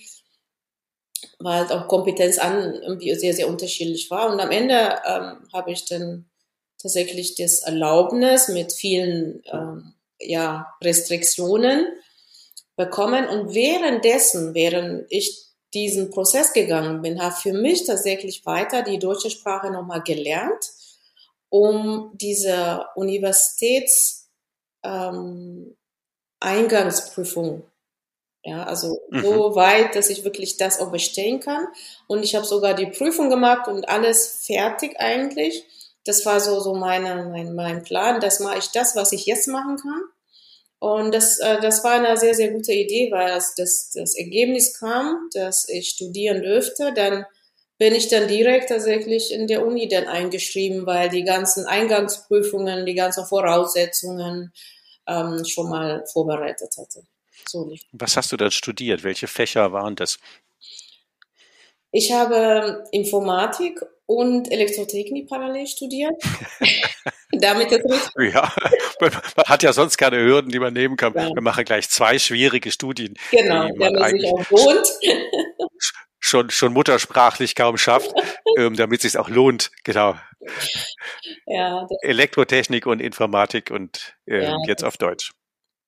weil 1.39 1.61
halt 1.61 1.72
auch 1.72 1.89
Kompetenz 1.89 2.39
an 2.39 2.74
irgendwie 2.74 3.14
sehr, 3.14 3.35
sehr 3.35 3.49
unterschiedlich 3.49 4.11
war. 4.11 4.32
Und 4.32 4.41
am 4.41 4.51
Ende 4.51 4.74
ähm, 5.07 5.49
habe 5.53 5.72
ich 5.72 5.85
dann 5.85 6.26
tatsächlich 6.80 7.35
das 7.35 7.61
Erlaubnis 7.61 8.49
mit 8.49 8.72
vielen 8.72 9.43
ähm, 9.53 9.95
ja, 10.18 10.74
Restriktionen 10.82 11.87
bekommen. 12.76 13.28
Und 13.28 13.55
währenddessen, 13.55 14.55
während 14.55 15.07
ich 15.11 15.45
diesen 15.72 16.11
Prozess 16.11 16.53
gegangen 16.53 17.03
bin, 17.03 17.22
habe 17.22 17.35
für 17.35 17.53
mich 17.53 17.85
tatsächlich 17.85 18.47
weiter 18.47 18.82
die 18.82 18.99
deutsche 18.99 19.30
Sprache 19.30 19.70
nochmal 19.70 20.03
gelernt 20.03 20.72
um 21.55 22.11
diese 22.14 22.85
Universitäts 22.97 24.28
ähm, 24.82 25.76
Eingangsprüfung 26.41 27.62
ja, 28.45 28.64
also 28.64 29.01
mhm. 29.11 29.22
so 29.22 29.55
weit, 29.55 29.97
dass 29.97 30.11
ich 30.11 30.22
wirklich 30.22 30.59
das 30.59 30.78
auch 30.78 30.92
bestehen 30.92 31.40
kann. 31.40 31.66
Und 32.07 32.22
ich 32.22 32.34
habe 32.34 32.45
sogar 32.45 32.74
die 32.74 32.86
Prüfung 32.86 33.30
gemacht 33.30 33.68
und 33.68 33.88
alles 33.88 34.45
fertig 34.45 35.01
eigentlich. 35.01 35.64
Das 36.05 36.26
war 36.26 36.38
so, 36.40 36.61
so 36.61 36.74
meine, 36.74 37.24
mein, 37.30 37.55
mein 37.55 37.82
Plan. 37.84 38.20
Das 38.20 38.40
mache 38.40 38.59
ich 38.59 38.68
das, 38.68 38.95
was 38.97 39.12
ich 39.12 39.24
jetzt 39.24 39.49
machen 39.49 39.78
kann. 39.78 40.03
Und 40.78 41.14
das, 41.14 41.38
äh, 41.38 41.59
das 41.62 41.82
war 41.84 41.92
eine 41.92 42.18
sehr, 42.18 42.34
sehr 42.34 42.51
gute 42.51 42.72
Idee, 42.72 43.11
weil 43.11 43.28
das, 43.28 43.55
das, 43.55 43.90
das 43.95 44.14
Ergebnis 44.14 44.78
kam, 44.78 45.30
dass 45.32 45.66
ich 45.70 45.88
studieren 45.88 46.42
dürfte. 46.42 46.92
Dann 46.95 47.24
bin 47.78 47.95
ich 47.95 48.09
dann 48.09 48.28
direkt 48.28 48.68
tatsächlich 48.68 49.32
in 49.32 49.47
der 49.47 49.66
Uni 49.66 49.88
dann 49.88 50.07
eingeschrieben, 50.07 50.84
weil 50.84 51.09
die 51.09 51.24
ganzen 51.24 51.64
Eingangsprüfungen, 51.64 52.84
die 52.84 52.95
ganzen 52.95 53.24
Voraussetzungen 53.24 54.53
ähm, 55.07 55.42
schon 55.47 55.70
mal 55.70 56.05
vorbereitet 56.12 56.74
hatte. 56.76 57.07
So 57.49 57.72
Was 57.92 58.16
hast 58.16 58.32
du 58.32 58.36
dann 58.36 58.51
studiert? 58.51 59.05
Welche 59.05 59.26
Fächer 59.26 59.72
waren 59.72 59.97
das? 59.97 60.18
Ich 61.90 62.12
habe 62.12 62.84
Informatik 62.90 63.80
und 64.07 64.51
Elektrotechnik 64.51 65.28
parallel 65.28 65.66
studiert. 65.66 66.12
Damit 67.32 67.70
das 67.72 68.11
Ja, 68.16 68.53
man 69.01 69.12
hat 69.47 69.62
ja 69.62 69.72
sonst 69.72 69.97
keine 69.97 70.18
Hürden, 70.18 70.51
die 70.51 70.59
man 70.59 70.72
nehmen 70.72 70.97
kann. 70.97 71.14
Ja. 71.14 71.28
Wir 71.32 71.42
machen 71.42 71.64
gleich 71.64 71.88
zwei 71.88 72.18
schwierige 72.18 72.70
Studien. 72.70 73.14
Genau, 73.30 73.68
damit 73.76 73.99
man 73.99 74.11
sich 74.11 74.24
auch 74.30 74.38
wohnt 74.51 74.86
schon, 76.24 76.51
schon 76.51 76.72
muttersprachlich 76.72 77.55
kaum 77.55 77.76
schafft, 77.76 78.12
ähm, 78.57 78.76
damit 78.76 79.05
es 79.05 79.12
sich 79.12 79.20
auch 79.20 79.28
lohnt. 79.28 79.70
Genau. 79.84 80.16
Ja, 81.47 81.86
Elektrotechnik 82.03 82.86
und 82.86 83.01
Informatik 83.01 83.70
und 83.70 84.16
äh, 84.26 84.45
ja, 84.45 84.57
jetzt 84.66 84.84
auf 84.84 84.97
Deutsch. 84.97 85.32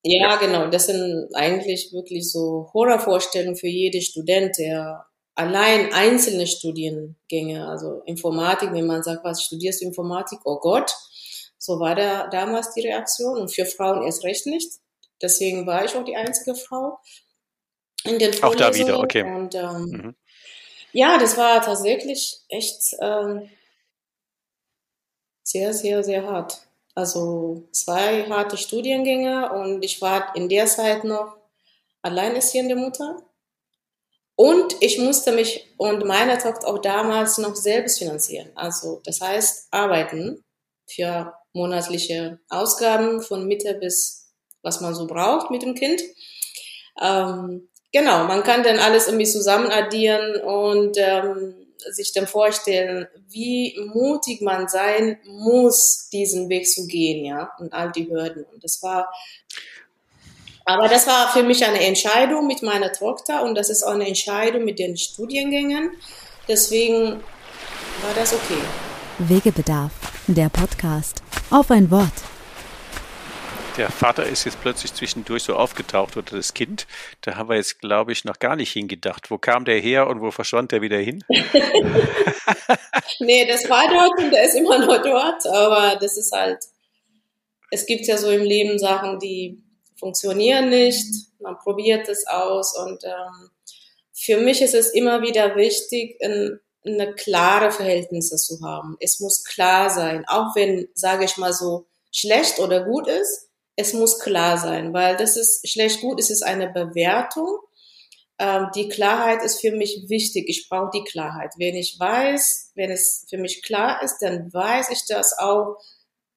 Ja, 0.08 0.30
ja, 0.30 0.36
genau. 0.36 0.68
Das 0.68 0.86
sind 0.86 1.28
eigentlich 1.34 1.92
wirklich 1.92 2.30
so 2.30 2.70
Horrorvorstellungen 2.72 3.56
für 3.56 3.66
jeden 3.66 4.00
Student, 4.00 4.56
der 4.58 5.04
allein 5.34 5.92
einzelne 5.92 6.46
Studiengänge, 6.46 7.66
also 7.66 8.02
Informatik, 8.06 8.72
wenn 8.72 8.86
man 8.86 9.02
sagt, 9.02 9.24
was 9.24 9.42
studierst 9.42 9.80
du 9.80 9.86
Informatik? 9.86 10.38
Oh 10.44 10.58
Gott. 10.60 10.92
So 11.58 11.80
war 11.80 11.96
da 11.96 12.28
damals 12.28 12.72
die 12.74 12.86
Reaktion 12.86 13.38
und 13.38 13.52
für 13.52 13.66
Frauen 13.66 14.04
erst 14.04 14.22
recht 14.22 14.46
nicht. 14.46 14.70
Deswegen 15.20 15.66
war 15.66 15.84
ich 15.84 15.96
auch 15.96 16.04
die 16.04 16.14
einzige 16.14 16.54
Frau 16.54 16.98
in 18.04 18.20
den 18.20 18.42
Auch 18.44 18.54
da 18.54 18.72
wieder, 18.74 19.00
okay. 19.00 19.24
Und 19.24 19.54
ähm, 19.56 19.86
mhm. 19.90 20.16
Ja, 20.92 21.18
das 21.18 21.36
war 21.36 21.60
tatsächlich 21.60 22.38
echt 22.48 22.94
ähm, 23.00 23.50
sehr, 25.42 25.74
sehr, 25.74 26.04
sehr 26.04 26.24
hart. 26.24 26.65
Also 26.96 27.68
zwei 27.70 28.28
harte 28.28 28.56
Studiengänge 28.56 29.52
und 29.52 29.84
ich 29.84 30.02
war 30.02 30.34
in 30.34 30.48
der 30.48 30.66
Zeit 30.66 31.04
noch 31.04 31.36
alleinerziehende 32.02 32.74
Mutter. 32.74 33.22
Und 34.34 34.76
ich 34.80 34.98
musste 34.98 35.30
mich 35.30 35.72
und 35.76 36.04
meine 36.04 36.36
Tochter 36.38 36.66
auch 36.66 36.78
damals 36.78 37.38
noch 37.38 37.54
selbst 37.54 37.98
finanzieren. 37.98 38.50
Also 38.56 39.00
das 39.04 39.20
heißt 39.20 39.68
arbeiten 39.70 40.44
für 40.90 41.32
monatliche 41.52 42.40
Ausgaben 42.48 43.22
von 43.22 43.46
Mitte 43.46 43.74
bis 43.74 44.32
was 44.62 44.80
man 44.80 44.94
so 44.96 45.06
braucht 45.06 45.52
mit 45.52 45.62
dem 45.62 45.76
Kind. 45.76 46.02
Ähm, 47.00 47.68
Genau, 47.96 48.24
man 48.24 48.42
kann 48.42 48.62
dann 48.62 48.78
alles 48.78 49.06
irgendwie 49.06 49.24
zusammen 49.24 49.70
addieren 49.70 50.36
und 50.42 50.98
ähm, 50.98 51.54
sich 51.90 52.12
dann 52.12 52.26
vorstellen, 52.26 53.06
wie 53.28 53.76
mutig 53.92 54.40
man 54.40 54.68
sein 54.68 55.18
muss, 55.24 56.08
diesen 56.12 56.48
Weg 56.48 56.68
zu 56.68 56.86
gehen, 56.86 57.24
ja, 57.24 57.50
und 57.58 57.72
all 57.72 57.92
die 57.92 58.08
Hürden. 58.08 58.44
Und 58.52 58.62
das 58.62 58.82
war, 58.82 59.12
aber 60.64 60.88
das 60.88 61.06
war 61.06 61.32
für 61.32 61.42
mich 61.42 61.64
eine 61.64 61.80
Entscheidung 61.80 62.46
mit 62.46 62.62
meiner 62.62 62.92
Tochter 62.92 63.42
und 63.42 63.54
das 63.54 63.70
ist 63.70 63.82
auch 63.82 63.94
eine 63.94 64.06
Entscheidung 64.06 64.64
mit 64.64 64.78
den 64.78 64.96
Studiengängen. 64.96 65.90
Deswegen 66.48 67.20
war 68.02 68.14
das 68.14 68.32
okay. 68.32 68.60
Wegebedarf, 69.18 69.92
der 70.26 70.48
Podcast. 70.48 71.22
Auf 71.50 71.70
ein 71.70 71.90
Wort 71.90 72.35
der 73.76 73.90
Vater 73.90 74.26
ist 74.26 74.44
jetzt 74.44 74.60
plötzlich 74.60 74.92
zwischendurch 74.94 75.42
so 75.42 75.54
aufgetaucht 75.54 76.16
oder 76.16 76.36
das 76.36 76.54
Kind. 76.54 76.86
Da 77.20 77.36
haben 77.36 77.48
wir 77.48 77.56
jetzt, 77.56 77.80
glaube 77.80 78.12
ich, 78.12 78.24
noch 78.24 78.38
gar 78.38 78.56
nicht 78.56 78.72
hingedacht. 78.72 79.30
Wo 79.30 79.38
kam 79.38 79.64
der 79.64 79.78
her 79.78 80.06
und 80.06 80.20
wo 80.20 80.30
verschwand 80.30 80.72
der 80.72 80.82
wieder 80.82 80.98
hin? 80.98 81.24
nee, 83.20 83.46
das 83.46 83.68
war 83.68 83.88
dort 83.88 84.18
und 84.18 84.30
der 84.30 84.44
ist 84.44 84.54
immer 84.54 84.78
noch 84.78 85.02
dort. 85.02 85.46
Aber 85.46 85.96
das 85.96 86.16
ist 86.16 86.32
halt, 86.32 86.58
es 87.70 87.86
gibt 87.86 88.06
ja 88.06 88.16
so 88.16 88.30
im 88.30 88.42
Leben 88.42 88.78
Sachen, 88.78 89.18
die 89.18 89.62
funktionieren 89.98 90.68
nicht. 90.68 91.06
Man 91.40 91.56
probiert 91.58 92.08
es 92.08 92.26
aus 92.26 92.76
und 92.78 93.04
ähm, 93.04 93.50
für 94.12 94.38
mich 94.38 94.62
ist 94.62 94.74
es 94.74 94.90
immer 94.90 95.22
wieder 95.22 95.56
wichtig, 95.56 96.16
in, 96.20 96.58
eine 96.84 97.14
klare 97.14 97.72
Verhältnisse 97.72 98.36
zu 98.36 98.60
haben. 98.62 98.96
Es 99.00 99.20
muss 99.20 99.44
klar 99.44 99.90
sein, 99.90 100.24
auch 100.28 100.54
wenn, 100.54 100.88
sage 100.94 101.24
ich 101.24 101.36
mal 101.36 101.52
so, 101.52 101.86
schlecht 102.12 102.58
oder 102.60 102.84
gut 102.84 103.08
ist. 103.08 103.45
Es 103.76 103.92
muss 103.92 104.18
klar 104.18 104.56
sein, 104.56 104.92
weil 104.94 105.16
das 105.16 105.36
ist 105.36 105.68
schlecht 105.68 106.00
gut, 106.00 106.18
es 106.18 106.30
ist 106.30 106.42
eine 106.42 106.68
Bewertung. 106.68 107.58
Ähm, 108.38 108.68
die 108.74 108.88
Klarheit 108.88 109.42
ist 109.42 109.60
für 109.60 109.70
mich 109.70 110.06
wichtig. 110.08 110.48
Ich 110.48 110.68
brauche 110.68 110.90
die 110.92 111.04
Klarheit. 111.04 111.52
Wenn 111.58 111.74
ich 111.74 111.98
weiß, 111.98 112.72
wenn 112.74 112.90
es 112.90 113.26
für 113.28 113.38
mich 113.38 113.62
klar 113.62 114.02
ist, 114.02 114.18
dann 114.20 114.52
weiß 114.52 114.90
ich 114.90 115.04
das 115.06 115.38
auch, 115.38 115.76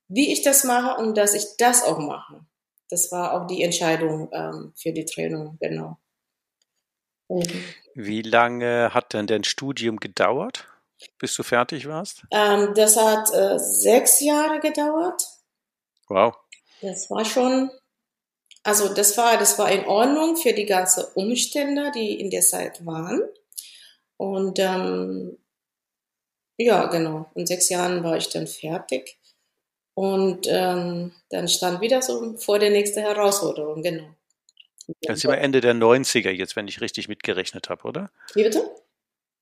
wie 0.07 0.31
ich 0.31 0.41
das 0.41 0.63
mache 0.63 1.01
und 1.01 1.17
dass 1.17 1.33
ich 1.33 1.45
das 1.57 1.83
auch 1.83 1.99
mache. 1.99 2.45
Das 2.89 3.11
war 3.11 3.33
auch 3.33 3.47
die 3.47 3.61
Entscheidung 3.63 4.29
ähm, 4.33 4.73
für 4.75 4.91
die 4.91 5.05
Trennung, 5.05 5.57
genau. 5.59 5.97
Mhm. 7.29 7.63
Wie 7.93 8.21
lange 8.21 8.93
hat 8.93 9.13
denn 9.13 9.27
dein 9.27 9.43
Studium 9.43 9.97
gedauert, 9.97 10.67
bis 11.19 11.35
du 11.35 11.43
fertig 11.43 11.87
warst? 11.87 12.23
Ähm, 12.31 12.73
das 12.75 12.97
hat 12.97 13.31
äh, 13.33 13.59
sechs 13.59 14.19
Jahre 14.19 14.59
gedauert. 14.59 15.23
Wow. 16.07 16.35
Das 16.81 17.09
war 17.09 17.25
schon, 17.25 17.69
also 18.63 18.93
das 18.93 19.17
war, 19.17 19.37
das 19.37 19.57
war 19.59 19.71
in 19.71 19.85
Ordnung 19.85 20.37
für 20.37 20.53
die 20.53 20.65
ganzen 20.65 21.05
Umstände, 21.15 21.91
die 21.93 22.19
in 22.19 22.29
der 22.29 22.41
Zeit 22.41 22.85
waren. 22.85 23.21
Und 24.17 24.59
ähm, 24.59 25.37
ja, 26.57 26.85
genau. 26.87 27.29
In 27.35 27.47
sechs 27.47 27.69
Jahren 27.69 28.03
war 28.03 28.17
ich 28.17 28.29
dann 28.29 28.47
fertig. 28.47 29.17
Und 29.93 30.47
ähm, 30.49 31.13
dann 31.29 31.47
stand 31.47 31.81
wieder 31.81 32.01
so 32.01 32.37
vor 32.37 32.59
der 32.59 32.69
nächsten 32.69 33.01
Herausforderung, 33.01 33.81
genau. 33.81 34.15
Das 35.01 35.19
sind 35.19 35.31
wir 35.31 35.37
Ende 35.37 35.61
der 35.61 35.73
90er 35.73 36.31
jetzt, 36.31 36.55
wenn 36.55 36.67
ich 36.67 36.81
richtig 36.81 37.07
mitgerechnet 37.07 37.69
habe, 37.69 37.83
oder? 37.83 38.11
Wie 38.33 38.43
bitte? 38.43 38.63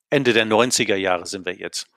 Ende 0.10 0.34
der 0.34 0.46
90er 0.46 0.96
Jahre 0.96 1.26
sind 1.26 1.46
wir 1.46 1.54
jetzt. 1.54 1.88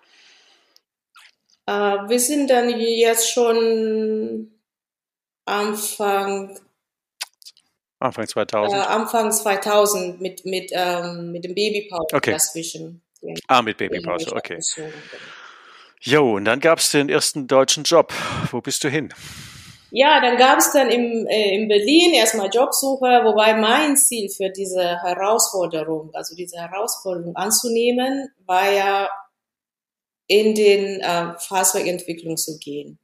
Äh, 1.66 1.72
wir 1.72 2.20
sind 2.20 2.49
dann 2.49 2.68
jetzt 2.78 3.30
schon 3.30 4.59
Anfang 5.51 6.59
Anfang 7.98 8.26
2000. 8.26 8.80
Äh, 8.80 8.86
Anfang 8.86 9.32
2000 9.32 10.20
mit 10.20 10.46
mit 10.46 10.70
ähm, 10.72 11.32
mit 11.32 11.44
dem 11.44 11.55
Babypause 11.55 12.14
okay. 12.14 12.32
dazwischen. 12.32 13.03
Ah, 13.48 13.61
mit 13.61 13.76
Babypause, 13.76 14.32
okay. 14.34 14.59
Genau. 14.74 14.88
Jo, 16.01 16.36
und 16.36 16.46
dann 16.46 16.61
gab 16.61 16.78
es 16.78 16.90
den 16.90 17.11
ersten 17.11 17.46
deutschen 17.46 17.84
Job. 17.84 18.14
Wo 18.51 18.62
bist 18.62 18.82
du 18.84 18.88
hin? 18.88 19.12
Ja, 19.90 20.20
dann 20.20 20.38
gab 20.38 20.59
es 20.59 20.72
dann 20.72 20.88
im, 20.88 21.26
äh, 21.26 21.55
in 21.55 21.68
Berlin 21.68 22.14
erstmal 22.14 22.48
Jobsuche, 22.48 23.22
wobei 23.24 23.55
mein 23.55 23.96
Ziel 23.96 24.30
für 24.30 24.48
diese 24.48 25.03
Herausforderung, 25.03 26.14
also 26.14 26.34
diese 26.36 26.59
Herausforderung 26.59 27.34
anzunehmen, 27.36 28.30
war 28.46 28.70
ja 28.70 29.11
in 30.28 30.55
den 30.55 31.01
äh, 31.01 31.34
Fahrzeugentwicklung 31.38 32.36
zu 32.36 32.59
gehen. 32.59 32.98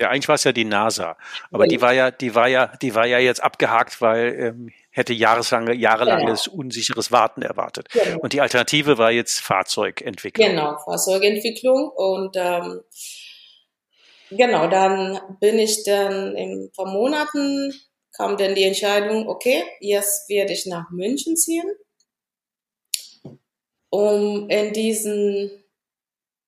Ja, 0.00 0.08
eigentlich 0.08 0.28
war 0.28 0.36
es 0.36 0.44
ja 0.44 0.52
die 0.52 0.64
NASA, 0.64 1.16
aber 1.50 1.66
die 1.66 1.82
war 1.82 1.92
ja, 1.92 2.10
die 2.10 2.34
war 2.34 2.48
ja, 2.48 2.72
die 2.80 2.94
war 2.94 3.06
ja 3.06 3.18
jetzt 3.18 3.42
abgehakt, 3.42 4.00
weil 4.00 4.34
ähm, 4.38 4.72
hätte 4.90 5.12
jahreslange, 5.12 5.74
jahrelanges 5.74 6.44
genau. 6.44 6.56
unsicheres 6.56 7.12
Warten 7.12 7.42
erwartet. 7.42 7.88
Genau. 7.90 8.20
Und 8.20 8.32
die 8.32 8.40
Alternative 8.40 8.96
war 8.96 9.10
jetzt 9.10 9.40
Fahrzeugentwicklung. 9.40 10.48
Genau, 10.48 10.78
Fahrzeugentwicklung 10.78 11.90
und 11.90 12.34
ähm, 12.36 12.80
genau, 14.30 14.68
dann 14.68 15.20
bin 15.38 15.58
ich 15.58 15.84
dann 15.84 16.34
in 16.34 16.72
paar 16.74 16.86
Monaten 16.86 17.72
kam 18.16 18.36
dann 18.36 18.54
die 18.54 18.64
Entscheidung, 18.64 19.28
okay, 19.28 19.62
jetzt 19.80 20.28
werde 20.28 20.52
ich 20.52 20.66
nach 20.66 20.90
München 20.90 21.36
ziehen, 21.36 21.70
um 23.90 24.48
in 24.48 24.72
diesen 24.72 25.50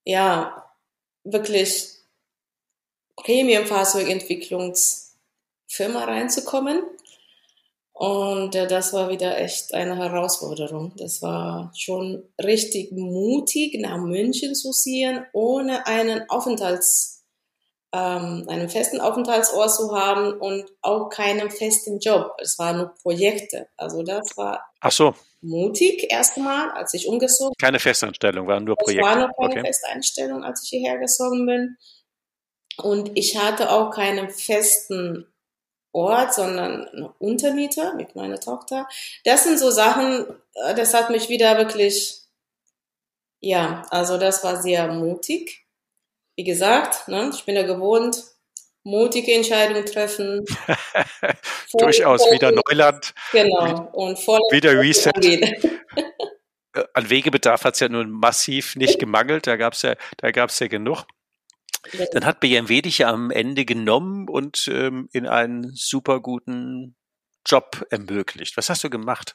ja 0.04 0.70
wirklich 1.24 2.01
Premium-Fahrzeugentwicklungsfirma 3.24 6.04
reinzukommen. 6.04 6.82
Und 7.92 8.54
äh, 8.54 8.66
das 8.66 8.92
war 8.92 9.08
wieder 9.10 9.38
echt 9.38 9.74
eine 9.74 9.96
Herausforderung. 9.96 10.92
Das 10.96 11.22
war 11.22 11.72
schon 11.76 12.24
richtig 12.42 12.90
mutig, 12.92 13.78
nach 13.78 13.98
München 13.98 14.54
zu 14.54 14.72
ziehen, 14.72 15.26
ohne 15.32 15.86
einen 15.86 16.28
Aufenthalts, 16.30 17.24
ähm, 17.92 18.46
einen 18.48 18.70
festen 18.70 19.00
Aufenthaltsort 19.00 19.72
zu 19.72 19.94
haben 19.94 20.32
und 20.32 20.64
auch 20.80 21.10
keinen 21.10 21.50
festen 21.50 22.00
Job. 22.00 22.32
Es 22.38 22.58
waren 22.58 22.78
nur 22.78 22.94
Projekte. 23.02 23.68
Also 23.76 24.02
das 24.02 24.36
war 24.36 24.64
Ach 24.80 24.90
so. 24.90 25.14
mutig 25.42 26.10
erstmal, 26.10 26.70
als 26.70 26.94
ich 26.94 27.06
umgezogen 27.06 27.52
bin. 27.56 27.64
Keine 27.64 27.78
Festanstellung, 27.78 28.48
waren 28.48 28.64
nur 28.64 28.74
Projekte. 28.76 29.02
Es 29.02 29.06
war 29.06 29.28
noch 29.28 29.36
keine 29.36 29.52
okay. 29.52 29.66
Festeinstellung, 29.66 30.42
als 30.42 30.64
ich 30.64 30.70
hierher 30.70 30.98
gezogen 30.98 31.46
bin. 31.46 31.76
Und 32.78 33.10
ich 33.14 33.38
hatte 33.38 33.70
auch 33.70 33.90
keinen 33.90 34.30
festen 34.30 35.26
Ort, 35.92 36.34
sondern 36.34 36.88
eine 36.88 37.12
Untermieter 37.18 37.94
mit 37.94 38.16
meiner 38.16 38.40
Tochter. 38.40 38.88
Das 39.24 39.44
sind 39.44 39.58
so 39.58 39.70
Sachen, 39.70 40.26
äh, 40.54 40.74
das 40.74 40.94
hat 40.94 41.10
mich 41.10 41.28
wieder 41.28 41.58
wirklich, 41.58 42.22
ja, 43.40 43.82
also 43.90 44.16
das 44.16 44.42
war 44.42 44.62
sehr 44.62 44.88
mutig. 44.88 45.66
Wie 46.36 46.44
gesagt, 46.44 47.08
ne, 47.08 47.30
ich 47.34 47.44
bin 47.44 47.56
ja 47.56 47.62
gewohnt, 47.62 48.24
mutige 48.84 49.34
Entscheidungen 49.34 49.84
treffen. 49.84 50.44
Durchaus 51.78 52.22
wieder 52.30 52.52
Neuland. 52.52 53.14
Genau. 53.32 53.88
Und 53.92 54.18
voll 54.18 54.40
wieder 54.50 54.78
Reset. 54.78 55.12
An 56.94 57.10
Wegebedarf 57.10 57.64
hat 57.64 57.74
es 57.74 57.80
ja 57.80 57.88
nun 57.88 58.10
massiv 58.10 58.76
nicht 58.76 58.98
gemangelt. 58.98 59.46
Da 59.46 59.56
gab 59.56 59.74
es 59.74 59.82
ja, 59.82 59.94
da 60.16 60.30
gab 60.30 60.50
es 60.50 60.58
ja 60.58 60.68
genug. 60.68 61.04
Dann 62.12 62.24
hat 62.24 62.40
BMW 62.40 62.82
dich 62.82 62.98
ja 62.98 63.08
am 63.08 63.30
Ende 63.30 63.64
genommen 63.64 64.28
und 64.28 64.68
ähm, 64.68 65.08
in 65.12 65.26
einen 65.26 65.72
super 65.74 66.20
guten 66.20 66.96
Job 67.44 67.84
ermöglicht. 67.90 68.56
Was 68.56 68.70
hast 68.70 68.84
du 68.84 68.90
gemacht? 68.90 69.34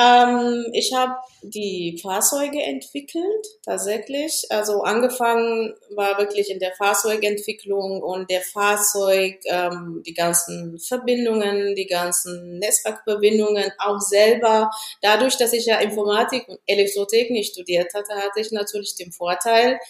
Ähm, 0.00 0.66
ich 0.74 0.94
habe 0.94 1.16
die 1.42 1.98
Fahrzeuge 2.00 2.62
entwickelt, 2.62 3.46
tatsächlich. 3.64 4.44
Also 4.48 4.82
angefangen 4.82 5.74
war 5.96 6.18
wirklich 6.18 6.50
in 6.50 6.60
der 6.60 6.72
Fahrzeugentwicklung 6.76 8.00
und 8.02 8.30
der 8.30 8.42
Fahrzeug, 8.42 9.40
ähm, 9.46 10.02
die 10.06 10.14
ganzen 10.14 10.78
Verbindungen, 10.78 11.74
die 11.74 11.86
ganzen 11.86 12.60
Netzwerkverbindungen 12.60 13.72
auch 13.78 13.98
selber. 13.98 14.70
Dadurch, 15.02 15.36
dass 15.36 15.52
ich 15.52 15.66
ja 15.66 15.80
Informatik 15.80 16.46
und 16.46 16.60
Elektrotechnik 16.66 17.46
studiert 17.46 17.92
hatte, 17.92 18.14
hatte 18.14 18.40
ich 18.40 18.52
natürlich 18.52 18.94
den 18.94 19.10
Vorteil, 19.10 19.80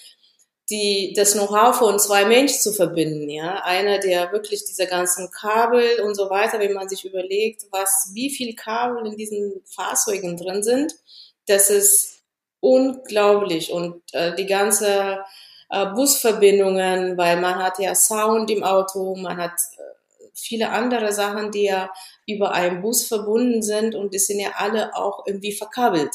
die, 0.70 1.14
das 1.16 1.32
Know-how 1.32 1.76
von 1.76 1.98
zwei 1.98 2.26
Menschen 2.26 2.60
zu 2.60 2.72
verbinden, 2.72 3.30
ja. 3.30 3.62
Einer, 3.64 3.98
der 3.98 4.32
wirklich 4.32 4.64
diese 4.64 4.86
ganzen 4.86 5.30
Kabel 5.30 6.00
und 6.00 6.14
so 6.14 6.28
weiter, 6.28 6.58
wenn 6.58 6.74
man 6.74 6.88
sich 6.88 7.04
überlegt, 7.04 7.66
was, 7.70 8.10
wie 8.12 8.30
viel 8.30 8.54
Kabel 8.54 9.06
in 9.06 9.16
diesen 9.16 9.62
Fahrzeugen 9.64 10.36
drin 10.36 10.62
sind, 10.62 10.94
das 11.46 11.70
ist 11.70 12.22
unglaublich 12.60 13.72
und 13.72 14.02
äh, 14.12 14.34
die 14.34 14.46
ganze 14.46 15.20
äh, 15.70 15.86
Busverbindungen, 15.86 17.16
weil 17.16 17.40
man 17.40 17.62
hat 17.62 17.78
ja 17.78 17.94
Sound 17.94 18.50
im 18.50 18.62
Auto, 18.62 19.14
man 19.16 19.36
hat 19.38 19.52
äh, 19.52 20.24
viele 20.34 20.70
andere 20.70 21.12
Sachen, 21.12 21.50
die 21.50 21.64
ja 21.64 21.90
über 22.26 22.52
einen 22.52 22.82
Bus 22.82 23.06
verbunden 23.06 23.62
sind 23.62 23.94
und 23.94 24.12
die 24.12 24.18
sind 24.18 24.40
ja 24.40 24.50
alle 24.56 24.94
auch 24.94 25.24
irgendwie 25.26 25.52
verkabelt. 25.52 26.10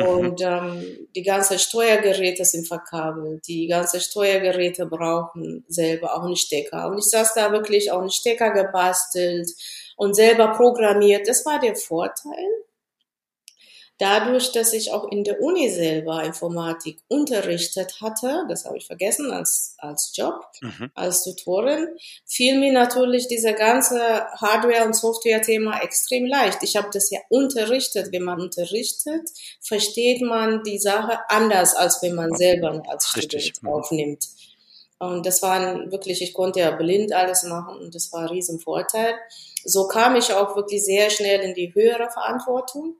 Mhm. 0.00 0.06
Und 0.06 0.40
ähm, 0.42 1.08
die 1.14 1.22
ganzen 1.22 1.58
Steuergeräte 1.58 2.44
sind 2.44 2.66
verkabelt. 2.66 3.46
Die 3.46 3.66
ganzen 3.66 4.00
Steuergeräte 4.00 4.86
brauchen 4.86 5.64
selber 5.68 6.14
auch 6.14 6.24
einen 6.24 6.36
Stecker. 6.36 6.88
Und 6.88 6.98
ich 6.98 7.06
saß 7.06 7.34
da 7.34 7.52
wirklich 7.52 7.92
auch 7.92 8.00
einen 8.00 8.10
Stecker 8.10 8.50
gebastelt 8.50 9.50
und 9.96 10.14
selber 10.14 10.48
programmiert. 10.48 11.28
Das 11.28 11.44
war 11.44 11.58
der 11.60 11.76
Vorteil 11.76 12.48
dadurch, 14.00 14.50
dass 14.52 14.72
ich 14.72 14.92
auch 14.92 15.10
in 15.12 15.24
der 15.24 15.42
Uni 15.42 15.68
selber 15.68 16.24
Informatik 16.24 17.00
unterrichtet 17.08 18.00
hatte, 18.00 18.46
das 18.48 18.64
habe 18.64 18.78
ich 18.78 18.86
vergessen 18.86 19.30
als, 19.30 19.74
als 19.78 20.12
Job, 20.16 20.46
mhm. 20.62 20.90
als 20.94 21.22
Tutorin, 21.22 21.86
fiel 22.24 22.58
mir 22.58 22.72
natürlich 22.72 23.28
dieser 23.28 23.52
ganze 23.52 24.00
Hardware- 24.00 24.86
und 24.86 24.96
Software-Thema 24.96 25.82
extrem 25.82 26.24
leicht. 26.24 26.62
Ich 26.62 26.76
habe 26.76 26.88
das 26.92 27.10
ja 27.10 27.20
unterrichtet. 27.28 28.10
Wenn 28.10 28.22
man 28.22 28.40
unterrichtet, 28.40 29.28
versteht 29.60 30.22
man 30.22 30.62
die 30.62 30.78
Sache 30.78 31.18
anders, 31.28 31.76
als 31.76 32.02
wenn 32.02 32.14
man 32.14 32.34
selber 32.34 32.82
als 32.88 33.14
Richtig. 33.16 33.42
Student 33.44 33.62
mhm. 33.62 33.68
aufnimmt. 33.68 34.28
Und 34.98 35.26
das 35.26 35.42
war 35.42 35.90
wirklich, 35.90 36.22
ich 36.22 36.32
konnte 36.32 36.60
ja 36.60 36.70
blind 36.70 37.12
alles 37.12 37.42
machen 37.42 37.78
und 37.78 37.94
das 37.94 38.12
war 38.12 38.20
ein 38.20 38.28
Riesenvorteil. 38.28 39.14
So 39.64 39.88
kam 39.88 40.16
ich 40.16 40.32
auch 40.32 40.56
wirklich 40.56 40.84
sehr 40.84 41.10
schnell 41.10 41.40
in 41.40 41.54
die 41.54 41.74
höhere 41.74 42.10
Verantwortung 42.10 42.96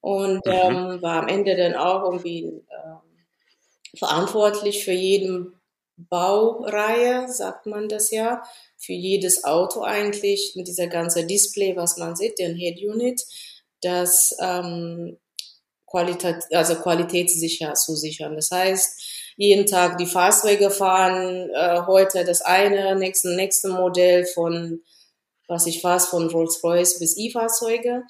und 0.00 0.44
mhm. 0.46 0.52
ähm, 0.52 1.02
war 1.02 1.22
am 1.22 1.28
Ende 1.28 1.56
dann 1.56 1.74
auch 1.74 2.04
irgendwie 2.04 2.44
äh, 2.44 3.96
verantwortlich 3.98 4.84
für 4.84 4.92
jeden 4.92 5.54
Baureihe, 5.96 7.28
sagt 7.28 7.66
man 7.66 7.88
das 7.88 8.10
ja, 8.10 8.42
für 8.76 8.92
jedes 8.92 9.42
Auto 9.44 9.82
eigentlich 9.82 10.54
und 10.56 10.68
dieser 10.68 10.86
ganze 10.86 11.26
Display, 11.26 11.76
was 11.76 11.96
man 11.96 12.14
sieht, 12.14 12.38
den 12.38 12.54
Head 12.54 12.80
Unit, 12.82 13.24
das 13.82 14.36
ähm, 14.40 15.18
Qualität, 15.86 16.44
also 16.52 16.76
qualitätssicher 16.76 17.74
zu 17.74 17.96
sichern. 17.96 18.36
Das 18.36 18.50
heißt, 18.50 19.34
jeden 19.36 19.66
Tag 19.66 19.98
die 19.98 20.06
Fahrzeuge 20.06 20.70
fahren, 20.70 21.50
äh, 21.50 21.82
heute 21.86 22.24
das 22.24 22.42
eine, 22.42 22.94
nächste, 22.96 23.34
nächste 23.34 23.68
Modell 23.68 24.26
von, 24.26 24.82
was 25.48 25.66
ich 25.66 25.82
weiß, 25.82 26.06
von 26.06 26.28
Rolls-Royce 26.28 26.98
bis 26.98 27.16
E-Fahrzeuge. 27.16 28.04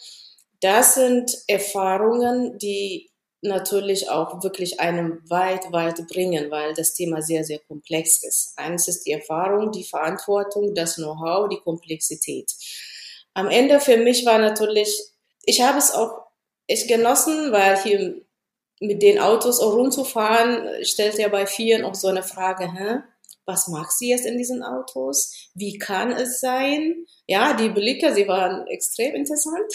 Das 0.60 0.94
sind 0.94 1.36
Erfahrungen, 1.46 2.58
die 2.58 3.10
natürlich 3.40 4.10
auch 4.10 4.42
wirklich 4.42 4.80
einem 4.80 5.22
weit, 5.28 5.70
weit 5.70 6.06
bringen, 6.08 6.50
weil 6.50 6.74
das 6.74 6.94
Thema 6.94 7.22
sehr, 7.22 7.44
sehr 7.44 7.60
komplex 7.60 8.24
ist. 8.24 8.52
Eines 8.56 8.88
ist 8.88 9.06
die 9.06 9.12
Erfahrung, 9.12 9.70
die 9.70 9.84
Verantwortung, 9.84 10.74
das 10.74 10.96
Know-how, 10.96 11.48
die 11.48 11.60
Komplexität. 11.60 12.52
Am 13.34 13.48
Ende 13.48 13.78
für 13.78 13.96
mich 13.96 14.26
war 14.26 14.38
natürlich, 14.38 14.92
ich 15.44 15.60
habe 15.60 15.78
es 15.78 15.92
auch 15.92 16.10
echt 16.66 16.88
genossen, 16.88 17.52
weil 17.52 17.80
hier 17.80 18.20
mit 18.80 19.02
den 19.02 19.20
Autos 19.20 19.60
auch 19.60 19.74
rumzufahren, 19.74 20.84
stellt 20.84 21.18
ja 21.18 21.28
bei 21.28 21.46
vielen 21.46 21.84
auch 21.84 21.94
so 21.94 22.08
eine 22.08 22.24
Frage, 22.24 22.72
hä? 22.72 23.02
was 23.48 23.66
magst 23.66 24.00
du 24.00 24.04
jetzt 24.04 24.26
in 24.26 24.36
diesen 24.36 24.62
Autos? 24.62 25.50
Wie 25.54 25.78
kann 25.78 26.12
es 26.12 26.38
sein? 26.38 27.06
Ja, 27.26 27.54
die 27.54 27.70
Blicke, 27.70 28.14
sie 28.14 28.28
waren 28.28 28.66
extrem 28.68 29.14
interessant. 29.14 29.72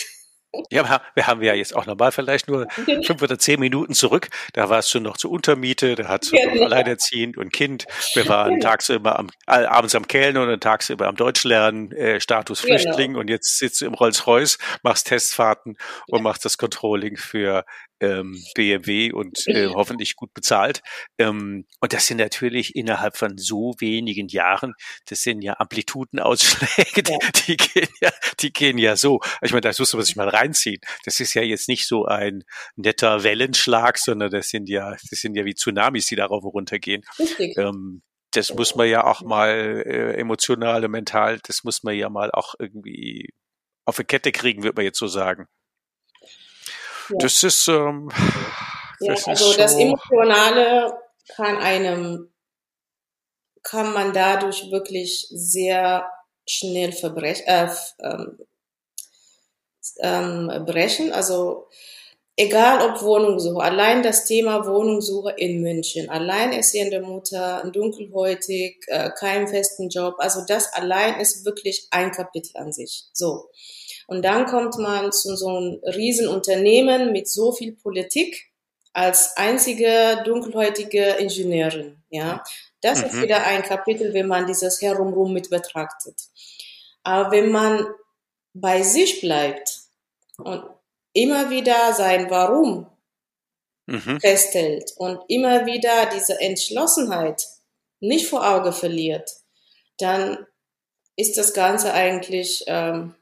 Ja, 0.69 1.01
wir 1.15 1.27
haben 1.27 1.41
ja 1.41 1.53
jetzt 1.53 1.75
auch 1.75 1.85
normal 1.85 2.11
vielleicht 2.11 2.47
nur 2.47 2.67
fünf 3.05 3.21
oder 3.21 3.39
zehn 3.39 3.59
Minuten 3.59 3.93
zurück. 3.93 4.29
Da 4.53 4.69
war 4.69 4.79
es 4.79 4.89
schon 4.89 5.03
noch 5.03 5.17
zur 5.17 5.31
Untermiete, 5.31 5.95
da 5.95 6.07
hat 6.07 6.31
ja, 6.31 6.53
noch 6.53 6.61
alleinerziehend 6.61 7.37
und 7.37 7.51
Kind. 7.51 7.85
Wir 8.13 8.27
waren 8.27 8.55
genau. 8.55 8.69
tagsüber 8.69 9.17
am, 9.17 9.29
abends 9.45 9.95
am 9.95 10.07
Kellner 10.07 10.43
und 10.43 10.61
tagsüber 10.61 11.07
am 11.07 11.15
Deutschlernen, 11.15 11.91
äh, 11.91 12.19
Status 12.19 12.61
genau. 12.61 12.79
Flüchtling 12.79 13.11
genau. 13.11 13.19
und 13.21 13.29
jetzt 13.29 13.57
sitzt 13.57 13.81
du 13.81 13.85
im 13.85 13.93
Rolls-Royce, 13.93 14.57
machst 14.83 15.07
Testfahrten 15.07 15.77
und 16.07 16.21
machst 16.21 16.45
das 16.45 16.57
Controlling 16.57 17.17
für 17.17 17.65
ähm, 18.03 18.43
BMW 18.53 19.11
und 19.11 19.47
äh, 19.47 19.67
hoffentlich 19.67 20.15
gut 20.15 20.33
bezahlt. 20.33 20.81
Ähm, 21.17 21.65
und 21.79 21.93
das 21.93 22.05
sind 22.05 22.17
natürlich 22.17 22.75
innerhalb 22.75 23.17
von 23.17 23.37
so 23.37 23.75
wenigen 23.79 24.27
Jahren, 24.27 24.73
das 25.07 25.21
sind 25.21 25.41
ja 25.41 25.55
Amplitudenausschläge, 25.57 27.03
ja. 27.09 27.17
Die, 27.47 27.57
die, 27.57 27.57
gehen 27.57 27.87
ja, 28.01 28.11
die 28.39 28.53
gehen 28.53 28.77
ja 28.77 28.95
so. 28.95 29.21
Ich 29.41 29.51
meine, 29.51 29.61
das 29.61 29.79
muss 29.79 29.93
man 29.93 30.03
sich 30.03 30.15
mal 30.15 30.27
reinziehen. 30.43 30.79
Das 31.05 31.19
ist 31.19 31.33
ja 31.33 31.41
jetzt 31.41 31.67
nicht 31.67 31.87
so 31.87 32.05
ein 32.05 32.43
netter 32.75 33.23
Wellenschlag, 33.23 33.97
sondern 33.97 34.31
das 34.31 34.49
sind 34.49 34.69
ja, 34.69 34.91
das 34.91 35.19
sind 35.21 35.35
ja 35.35 35.45
wie 35.45 35.55
Tsunamis, 35.55 36.07
die 36.07 36.15
darauf 36.15 36.43
runtergehen. 36.43 37.03
Richtig. 37.19 37.57
Ähm, 37.57 38.01
das 38.31 38.53
muss 38.53 38.75
man 38.75 38.87
ja 38.87 39.03
auch 39.03 39.21
mal 39.21 39.83
äh, 39.85 40.15
emotional, 40.15 40.87
mental, 40.87 41.39
das 41.45 41.63
muss 41.63 41.83
man 41.83 41.95
ja 41.95 42.09
mal 42.09 42.31
auch 42.31 42.55
irgendwie 42.59 43.29
auf 43.85 43.97
die 43.97 44.03
Kette 44.03 44.31
kriegen, 44.31 44.63
wird 44.63 44.75
man 44.75 44.85
jetzt 44.85 44.99
so 44.99 45.07
sagen. 45.07 45.47
Ja. 47.09 47.17
Das 47.19 47.43
ist, 47.43 47.67
ähm, 47.67 48.09
das 48.99 49.25
ja, 49.25 49.31
also 49.31 49.31
ist 49.31 49.39
so 49.39 49.57
das 49.57 49.75
Emotionale 49.75 50.97
kann 51.35 51.57
einem, 51.57 52.33
kann 53.61 53.93
man 53.93 54.13
dadurch 54.13 54.71
wirklich 54.71 55.27
sehr 55.29 56.09
schnell 56.47 56.91
verbrechen, 56.91 57.45
äh, 57.45 57.69
ähm, 58.03 58.37
ähm, 59.99 60.51
brechen. 60.65 61.11
Also 61.11 61.67
egal 62.35 62.89
ob 62.89 63.01
Wohnungssuche, 63.01 63.61
allein 63.61 64.03
das 64.03 64.25
Thema 64.25 64.65
Wohnungssuche 64.65 65.33
in 65.37 65.61
München, 65.61 66.09
alleinerziehende 66.09 67.01
Mutter, 67.01 67.69
dunkelhäutig, 67.71 68.83
äh, 68.87 69.11
keinen 69.11 69.47
festen 69.47 69.89
Job, 69.89 70.15
also 70.17 70.41
das 70.47 70.73
allein 70.73 71.19
ist 71.19 71.45
wirklich 71.45 71.87
ein 71.91 72.11
Kapitel 72.11 72.57
an 72.57 72.73
sich. 72.73 73.05
So. 73.13 73.49
Und 74.07 74.23
dann 74.23 74.45
kommt 74.45 74.77
man 74.77 75.11
zu 75.11 75.35
so 75.35 75.47
einem 75.47 75.79
Riesenunternehmen 75.83 77.11
mit 77.11 77.29
so 77.29 77.51
viel 77.51 77.73
Politik 77.73 78.51
als 78.91 79.35
einzige 79.37 80.21
dunkelhäutige 80.25 81.15
Ingenieurin. 81.19 82.03
Ja, 82.09 82.43
das 82.81 82.99
mhm. 82.99 83.05
ist 83.07 83.21
wieder 83.21 83.43
ein 83.45 83.63
Kapitel, 83.63 84.13
wenn 84.13 84.27
man 84.27 84.45
dieses 84.45 84.81
Herumrum 84.81 85.33
mit 85.33 85.49
betrachtet. 85.49 86.21
Aber 87.03 87.31
wenn 87.31 87.51
man 87.51 87.87
bei 88.53 88.83
sich 88.83 89.19
bleibt 89.21 89.72
und 90.37 90.63
immer 91.13 91.49
wieder 91.49 91.93
sein 91.93 92.29
Warum 92.29 92.87
mhm. 93.85 94.19
festhält 94.19 94.93
und 94.97 95.19
immer 95.27 95.65
wieder 95.65 96.07
diese 96.07 96.39
Entschlossenheit 96.39 97.47
nicht 97.99 98.27
vor 98.27 98.47
Auge 98.47 98.71
verliert, 98.71 99.31
dann 99.97 100.45
ist 101.15 101.37
das 101.37 101.53
Ganze 101.53 101.93
eigentlich 101.93 102.63
ähm, 102.67 103.15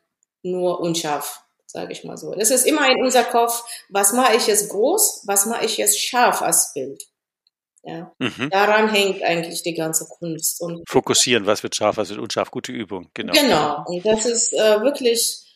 nur 0.43 0.79
unscharf, 0.79 1.43
sage 1.65 1.91
ich 1.91 2.03
mal 2.03 2.17
so. 2.17 2.33
Das 2.33 2.51
ist 2.51 2.65
immer 2.65 2.89
in 2.89 3.03
unser 3.03 3.23
Kopf, 3.23 3.63
was 3.89 4.13
mache 4.13 4.35
ich 4.35 4.47
jetzt 4.47 4.69
groß, 4.69 5.23
was 5.25 5.45
mache 5.45 5.65
ich 5.65 5.77
jetzt 5.77 5.99
scharf 5.99 6.41
als 6.41 6.73
Bild. 6.73 7.03
Ja. 7.83 8.13
Mhm. 8.19 8.49
Daran 8.51 8.89
hängt 8.89 9.23
eigentlich 9.23 9.63
die 9.63 9.73
ganze 9.73 10.05
Kunst. 10.05 10.61
Und 10.61 10.87
Fokussieren, 10.87 11.45
was 11.47 11.63
wird 11.63 11.75
scharf, 11.75 11.97
was 11.97 12.09
wird 12.09 12.19
unscharf, 12.19 12.51
gute 12.51 12.71
Übung, 12.71 13.09
genau. 13.13 13.33
Genau, 13.33 13.83
und 13.87 14.05
das 14.05 14.25
ist 14.25 14.53
äh, 14.53 14.81
wirklich, 14.81 15.50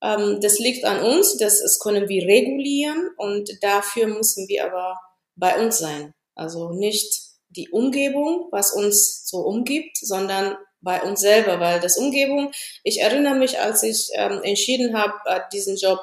das 0.00 0.58
liegt 0.58 0.84
an 0.84 1.02
uns, 1.02 1.36
das, 1.36 1.60
das 1.60 1.78
können 1.78 2.08
wir 2.08 2.26
regulieren 2.26 3.10
und 3.16 3.50
dafür 3.62 4.06
müssen 4.06 4.48
wir 4.48 4.64
aber 4.64 4.98
bei 5.36 5.62
uns 5.62 5.78
sein. 5.78 6.14
Also 6.34 6.70
nicht 6.70 7.22
die 7.50 7.68
Umgebung, 7.70 8.48
was 8.50 8.72
uns 8.72 9.28
so 9.28 9.38
umgibt, 9.38 9.98
sondern 9.98 10.56
bei 10.80 11.02
uns 11.02 11.20
selber, 11.20 11.60
weil 11.60 11.80
das 11.80 11.98
Umgebung, 11.98 12.52
ich 12.84 13.00
erinnere 13.00 13.34
mich, 13.34 13.58
als 13.60 13.82
ich 13.82 14.10
ähm, 14.14 14.40
entschieden 14.42 14.96
habe, 14.96 15.14
äh, 15.26 15.40
diesen 15.52 15.76
Job 15.76 16.00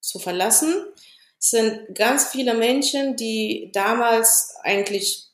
zu 0.00 0.18
verlassen, 0.18 0.72
sind 1.38 1.94
ganz 1.94 2.28
viele 2.30 2.54
Menschen, 2.54 3.16
die 3.16 3.70
damals 3.74 4.54
eigentlich 4.62 5.26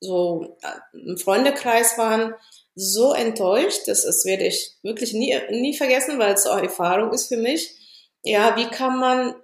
so 0.00 0.56
äh, 0.62 0.98
im 0.98 1.16
Freundekreis 1.16 1.96
waren, 1.96 2.34
so 2.74 3.12
enttäuscht, 3.12 3.82
das, 3.86 4.04
das 4.04 4.24
werde 4.24 4.46
ich 4.46 4.72
wirklich 4.82 5.12
nie, 5.12 5.36
nie 5.50 5.76
vergessen, 5.76 6.18
weil 6.18 6.34
es 6.34 6.46
auch 6.46 6.58
Erfahrung 6.58 7.12
ist 7.12 7.28
für 7.28 7.36
mich. 7.36 7.70
Ja, 8.22 8.56
wie 8.56 8.66
kann 8.66 8.98
man 8.98 9.34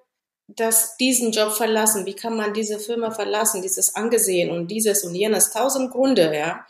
das, 0.49 0.97
diesen 0.97 1.33
Job 1.33 1.53
verlassen? 1.53 2.07
Wie 2.07 2.14
kann 2.14 2.37
man 2.37 2.55
diese 2.55 2.78
Firma 2.78 3.11
verlassen? 3.11 3.62
Dieses 3.62 3.95
Angesehen 3.95 4.51
und 4.51 4.68
dieses 4.68 5.05
und 5.05 5.14
jenes, 5.14 5.51
tausend 5.51 5.93
Gründe, 5.93 6.35
ja. 6.35 6.66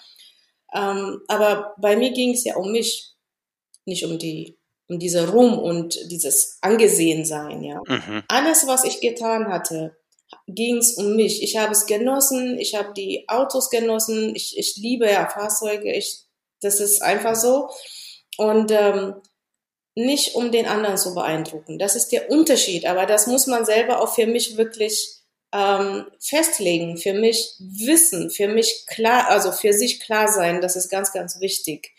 Ähm, 0.75 1.23
aber 1.29 1.75
bei 1.79 1.97
mir 1.97 2.13
ging 2.13 2.35
es 2.35 2.45
ja 2.45 2.57
um 2.57 2.73
mich, 2.73 3.15
nicht 3.85 4.05
um 4.05 4.19
die, 4.19 4.57
um 4.89 4.99
diese 4.99 5.31
Ruhm 5.31 5.59
und 5.59 6.11
dieses 6.11 6.59
Angesehensein, 6.61 7.63
ja. 7.63 7.81
Mhm. 7.87 8.23
Alles, 8.29 8.67
was 8.67 8.85
ich 8.85 9.01
getan 9.01 9.49
hatte, 9.49 9.97
ging 10.47 10.77
es 10.77 10.95
um 10.95 11.17
mich. 11.17 11.43
Ich 11.43 11.57
habe 11.57 11.73
es 11.73 11.87
genossen, 11.87 12.59
ich 12.59 12.75
habe 12.75 12.93
die 12.93 13.25
Autos 13.29 13.71
genossen, 13.71 14.35
ich, 14.35 14.59
ich 14.59 14.77
liebe 14.77 15.07
ja 15.07 15.29
Fahrzeuge, 15.29 15.93
ich, 15.93 16.25
das 16.61 16.81
ist 16.81 17.03
einfach 17.03 17.35
so. 17.35 17.71
Und 18.37 18.71
ähm, 18.71 19.15
nicht 19.95 20.35
um 20.35 20.53
den 20.53 20.67
anderen 20.67 20.97
zu 20.97 21.15
beeindrucken. 21.15 21.79
Das 21.79 21.97
ist 21.97 22.13
der 22.13 22.31
Unterschied, 22.31 22.87
aber 22.87 23.07
das 23.07 23.27
muss 23.27 23.47
man 23.47 23.65
selber 23.65 24.01
auch 24.01 24.15
für 24.15 24.27
mich 24.27 24.57
wirklich 24.57 25.21
ähm, 25.53 26.07
festlegen, 26.21 26.97
für 26.97 27.13
mich 27.13 27.55
wissen, 27.59 28.31
für 28.31 28.49
mich 28.49 28.87
klar, 28.87 29.29
also 29.29 29.53
für 29.53 29.73
sich 29.73 30.01
klar 30.01 30.29
sein, 30.29 30.61
das 30.61 30.77
ist 30.77 30.91
ganz, 30.91 31.13
ganz 31.13 31.41
wichtig. 31.41 31.93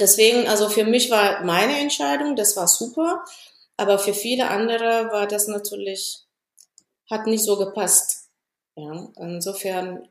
Deswegen, 0.00 0.48
also 0.48 0.70
für 0.70 0.84
mich 0.84 1.10
war 1.10 1.44
meine 1.44 1.78
Entscheidung, 1.78 2.34
das 2.34 2.56
war 2.56 2.66
super, 2.66 3.22
aber 3.76 3.98
für 3.98 4.14
viele 4.14 4.48
andere 4.48 5.10
war 5.12 5.26
das 5.26 5.48
natürlich, 5.48 6.20
hat 7.10 7.26
nicht 7.26 7.44
so 7.44 7.58
gepasst. 7.58 8.28
Ja, 8.74 9.08
insofern 9.18 10.08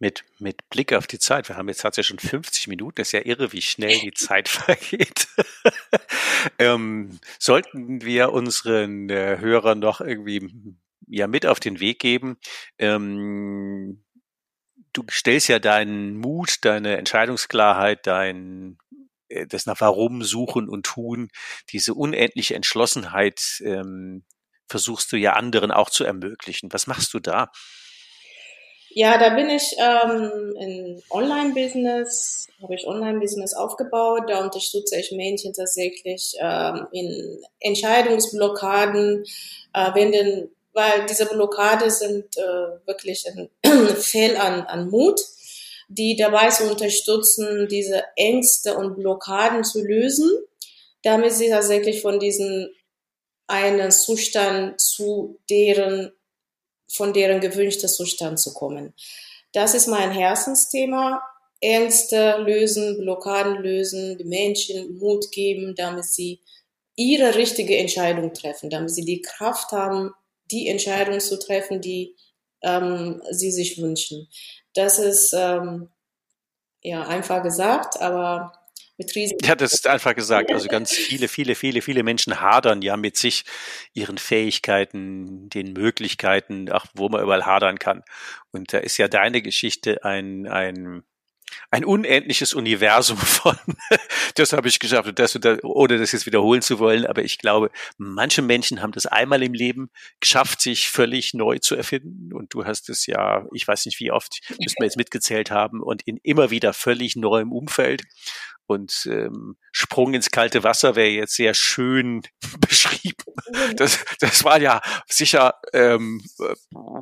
mit, 0.00 0.24
mit 0.38 0.68
Blick 0.70 0.92
auf 0.94 1.06
die 1.06 1.18
Zeit, 1.18 1.48
wir 1.48 1.56
haben 1.56 1.68
jetzt 1.68 1.82
tatsächlich 1.82 2.08
schon 2.08 2.30
50 2.30 2.68
Minuten, 2.68 2.96
das 2.96 3.08
ist 3.08 3.12
ja 3.12 3.24
irre, 3.24 3.52
wie 3.52 3.62
schnell 3.62 4.00
die 4.00 4.12
Zeit 4.14 4.48
vergeht. 4.48 5.28
ähm, 6.58 7.20
sollten 7.38 8.02
wir 8.02 8.32
unseren 8.32 9.10
äh, 9.10 9.38
Hörern 9.38 9.78
noch 9.78 10.00
irgendwie 10.00 10.50
ja 11.06 11.26
mit 11.26 11.44
auf 11.44 11.60
den 11.60 11.80
Weg 11.80 12.00
geben, 12.00 12.38
ähm, 12.78 14.02
du 14.92 15.04
stellst 15.10 15.48
ja 15.48 15.58
deinen 15.58 16.16
Mut, 16.16 16.64
deine 16.64 16.96
Entscheidungsklarheit, 16.96 18.06
dein 18.06 18.78
äh, 19.28 19.46
das 19.46 19.66
nach 19.66 19.80
Warum 19.80 20.22
suchen 20.24 20.68
und 20.68 20.86
tun, 20.86 21.28
diese 21.70 21.94
unendliche 21.94 22.54
Entschlossenheit 22.54 23.60
ähm, 23.64 24.24
versuchst 24.66 25.12
du 25.12 25.16
ja 25.16 25.34
anderen 25.34 25.70
auch 25.72 25.90
zu 25.90 26.04
ermöglichen. 26.04 26.72
Was 26.72 26.86
machst 26.86 27.12
du 27.12 27.18
da? 27.18 27.50
Ja, 28.92 29.18
da 29.18 29.30
bin 29.30 29.48
ich 29.48 29.76
ähm, 29.78 30.56
in 30.58 31.02
Online-Business, 31.10 32.48
habe 32.60 32.74
ich 32.74 32.86
Online-Business 32.86 33.54
aufgebaut. 33.54 34.24
Da 34.28 34.42
unterstütze 34.42 34.98
ich 34.98 35.12
Mädchen 35.12 35.52
tatsächlich 35.52 36.34
ähm, 36.40 36.88
in 36.90 37.40
Entscheidungsblockaden, 37.60 39.24
äh, 39.74 39.94
wenn 39.94 40.10
denn, 40.10 40.50
weil 40.72 41.06
diese 41.08 41.26
Blockade 41.26 41.88
sind 41.88 42.36
äh, 42.36 42.86
wirklich 42.86 43.24
ein 43.28 43.48
Fehl 43.96 44.36
an, 44.36 44.62
an 44.62 44.90
Mut, 44.90 45.20
die 45.88 46.16
dabei 46.16 46.48
zu 46.48 46.68
unterstützen, 46.68 47.68
diese 47.68 48.02
Ängste 48.16 48.76
und 48.76 48.96
Blockaden 48.96 49.62
zu 49.62 49.84
lösen, 49.84 50.28
damit 51.04 51.32
sie 51.32 51.48
tatsächlich 51.48 52.02
von 52.02 52.18
diesen 52.18 52.74
einen 53.46 53.92
Zustand 53.92 54.80
zu 54.80 55.38
deren, 55.48 56.12
von 56.90 57.12
deren 57.12 57.40
gewünschter 57.40 57.88
Zustand 57.88 58.38
zu 58.38 58.52
kommen. 58.52 58.94
Das 59.52 59.74
ist 59.74 59.86
mein 59.86 60.10
Herzensthema. 60.10 61.22
Ängste 61.60 62.38
lösen, 62.38 62.98
Blockaden 62.98 63.62
lösen, 63.62 64.16
die 64.16 64.24
Menschen 64.24 64.98
Mut 64.98 65.30
geben, 65.30 65.74
damit 65.76 66.06
sie 66.06 66.40
ihre 66.96 67.34
richtige 67.34 67.76
Entscheidung 67.76 68.32
treffen, 68.32 68.70
damit 68.70 68.90
sie 68.90 69.04
die 69.04 69.20
Kraft 69.20 69.72
haben, 69.72 70.12
die 70.50 70.68
Entscheidung 70.68 71.20
zu 71.20 71.38
treffen, 71.38 71.80
die 71.80 72.16
ähm, 72.62 73.22
sie 73.30 73.50
sich 73.50 73.80
wünschen. 73.80 74.28
Das 74.74 74.98
ist 74.98 75.34
ähm, 75.34 75.90
ja 76.82 77.02
einfach 77.02 77.42
gesagt, 77.42 78.00
aber 78.00 78.52
mit 79.00 79.14
riesen. 79.14 79.38
Ja, 79.42 79.54
das 79.54 79.72
ist 79.72 79.86
einfach 79.86 80.14
gesagt. 80.14 80.52
Also 80.52 80.68
ganz 80.68 80.92
viele, 80.92 81.26
viele, 81.26 81.54
viele, 81.54 81.82
viele 81.82 82.02
Menschen 82.02 82.40
hadern 82.40 82.82
ja 82.82 82.96
mit 82.96 83.16
sich, 83.16 83.44
ihren 83.92 84.18
Fähigkeiten, 84.18 85.48
den 85.48 85.72
Möglichkeiten, 85.72 86.70
auch 86.70 86.86
wo 86.94 87.08
man 87.08 87.22
überall 87.22 87.46
hadern 87.46 87.78
kann. 87.78 88.02
Und 88.52 88.72
da 88.72 88.78
ist 88.78 88.98
ja 88.98 89.08
deine 89.08 89.42
Geschichte 89.42 90.04
ein, 90.04 90.46
ein 90.46 91.02
ein 91.70 91.84
unendliches 91.84 92.54
Universum 92.54 93.16
von, 93.18 93.56
das 94.34 94.52
habe 94.52 94.68
ich 94.68 94.78
geschafft, 94.78 95.08
und 95.08 95.18
das, 95.18 95.38
ohne 95.62 95.98
das 95.98 96.12
jetzt 96.12 96.26
wiederholen 96.26 96.62
zu 96.62 96.78
wollen, 96.78 97.06
aber 97.06 97.22
ich 97.22 97.38
glaube, 97.38 97.70
manche 97.96 98.42
Menschen 98.42 98.82
haben 98.82 98.92
das 98.92 99.06
einmal 99.06 99.42
im 99.42 99.54
Leben 99.54 99.90
geschafft, 100.20 100.60
sich 100.60 100.88
völlig 100.88 101.34
neu 101.34 101.58
zu 101.58 101.74
erfinden 101.74 102.32
und 102.32 102.54
du 102.54 102.64
hast 102.64 102.88
es 102.88 103.06
ja, 103.06 103.46
ich 103.52 103.66
weiß 103.66 103.86
nicht 103.86 104.00
wie 104.00 104.12
oft, 104.12 104.40
müssen 104.60 104.76
wir 104.78 104.86
jetzt 104.86 104.96
mitgezählt 104.96 105.50
haben 105.50 105.82
und 105.82 106.02
in 106.02 106.18
immer 106.22 106.50
wieder 106.50 106.72
völlig 106.72 107.16
neuem 107.16 107.52
Umfeld 107.52 108.02
und 108.70 109.06
ähm, 109.06 109.56
Sprung 109.72 110.14
ins 110.14 110.30
kalte 110.30 110.62
Wasser 110.62 110.94
wäre 110.94 111.08
jetzt 111.08 111.34
sehr 111.34 111.54
schön 111.54 112.22
beschrieben. 112.60 113.24
Mhm. 113.48 113.76
Das, 113.76 113.98
das 114.20 114.44
war 114.44 114.60
ja 114.60 114.80
sicher, 115.08 115.54
ähm, 115.72 116.22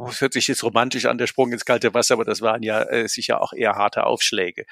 das 0.06 0.20
hört 0.20 0.32
sich 0.32 0.48
jetzt 0.48 0.64
romantisch 0.64 1.04
an, 1.04 1.18
der 1.18 1.26
Sprung 1.26 1.52
ins 1.52 1.66
kalte 1.66 1.92
Wasser, 1.92 2.14
aber 2.14 2.24
das 2.24 2.40
waren 2.40 2.62
ja 2.62 2.82
äh, 2.82 3.06
sicher 3.06 3.42
auch 3.42 3.52
eher 3.52 3.72
harte 3.74 4.04
Aufschläge. 4.04 4.64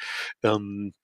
Ähm, 0.42 0.94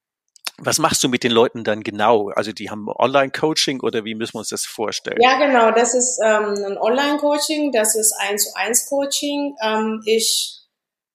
was 0.58 0.78
machst 0.78 1.02
du 1.02 1.08
mit 1.08 1.24
den 1.24 1.32
Leuten 1.32 1.64
dann 1.64 1.82
genau? 1.82 2.30
Also 2.30 2.52
die 2.52 2.70
haben 2.70 2.88
Online-Coaching 2.88 3.80
oder 3.80 4.04
wie 4.04 4.14
müssen 4.14 4.34
wir 4.34 4.40
uns 4.40 4.48
das 4.48 4.64
vorstellen? 4.64 5.18
Ja, 5.20 5.38
genau, 5.38 5.72
das 5.72 5.94
ist 5.94 6.20
ähm, 6.24 6.54
ein 6.64 6.78
Online-Coaching, 6.78 7.72
das 7.72 7.96
ist 7.96 8.14
eins 8.18 8.44
zu 8.44 8.56
eins 8.56 8.86
Coaching. 8.86 9.56
Ähm, 9.62 10.00
ich 10.06 10.58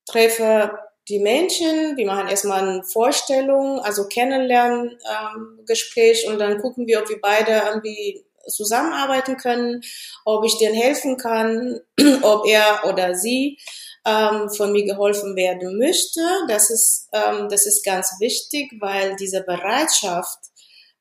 treffe 0.06 0.72
die 1.10 1.20
Menschen, 1.20 1.96
wir 1.96 2.06
machen 2.06 2.28
erstmal 2.28 2.68
eine 2.68 2.84
Vorstellung, 2.84 3.80
also 3.80 4.08
kennenlernen 4.08 4.98
ähm, 5.10 5.66
und 6.28 6.40
dann 6.40 6.62
gucken 6.62 6.86
wir, 6.88 7.02
ob 7.02 7.10
wir 7.10 7.22
beide 7.22 7.64
irgendwie 7.68 8.26
zusammenarbeiten 8.48 9.38
können, 9.38 9.82
ob 10.26 10.46
ich 10.46 10.58
denen 10.58 10.76
helfen 10.76 11.18
kann, 11.18 11.80
ob 12.22 12.48
er 12.48 12.84
oder 12.90 13.16
sie 13.16 13.58
ähm, 14.06 14.50
von 14.50 14.72
mir 14.72 14.86
geholfen 14.86 15.36
werden 15.36 15.78
möchte. 15.78 16.22
Das 16.48 16.70
ist, 16.70 17.10
ähm, 17.14 17.48
das 17.50 17.66
ist 17.66 17.86
ganz 17.86 18.12
wichtig, 18.20 18.72
weil 18.80 19.16
diese 19.18 19.44
Bereitschaft 19.44 20.40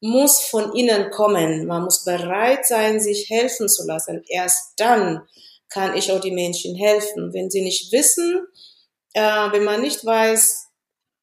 muss 0.01 0.41
von 0.41 0.75
innen 0.75 1.11
kommen. 1.11 1.67
Man 1.67 1.85
muss 1.85 2.05
bereit 2.05 2.67
sein, 2.67 3.01
sich 3.01 3.31
helfen 3.31 3.69
zu 3.69 3.87
lassen. 3.87 4.23
Erst 4.29 4.75
dann 4.77 5.23
kann 5.69 5.97
ich 5.97 6.13
auch 6.13 6.21
die 6.21 6.33
Menschen 6.33 6.77
helfen. 6.77 7.33
Wenn 7.33 7.51
sie 7.51 7.63
nicht 7.63 7.93
wissen, 7.93 8.47
äh, 9.17 9.53
wenn 9.53 9.65
man 9.65 9.81
nicht 9.81 10.05
weiß, 10.05 10.69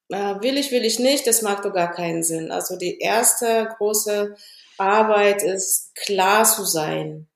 äh, 0.10 0.42
will 0.42 0.58
ich, 0.58 0.72
will 0.72 0.84
ich 0.84 0.98
nicht, 0.98 1.28
das 1.28 1.44
macht 1.44 1.64
doch 1.64 1.74
gar 1.74 1.92
keinen 1.92 2.24
Sinn. 2.24 2.52
Also 2.52 2.76
die 2.76 2.98
erste 2.98 3.72
große 3.78 4.36
Arbeit 4.80 5.44
ist, 5.44 5.94
klar 5.96 6.44
zu 6.44 6.66
sein. 6.66 7.28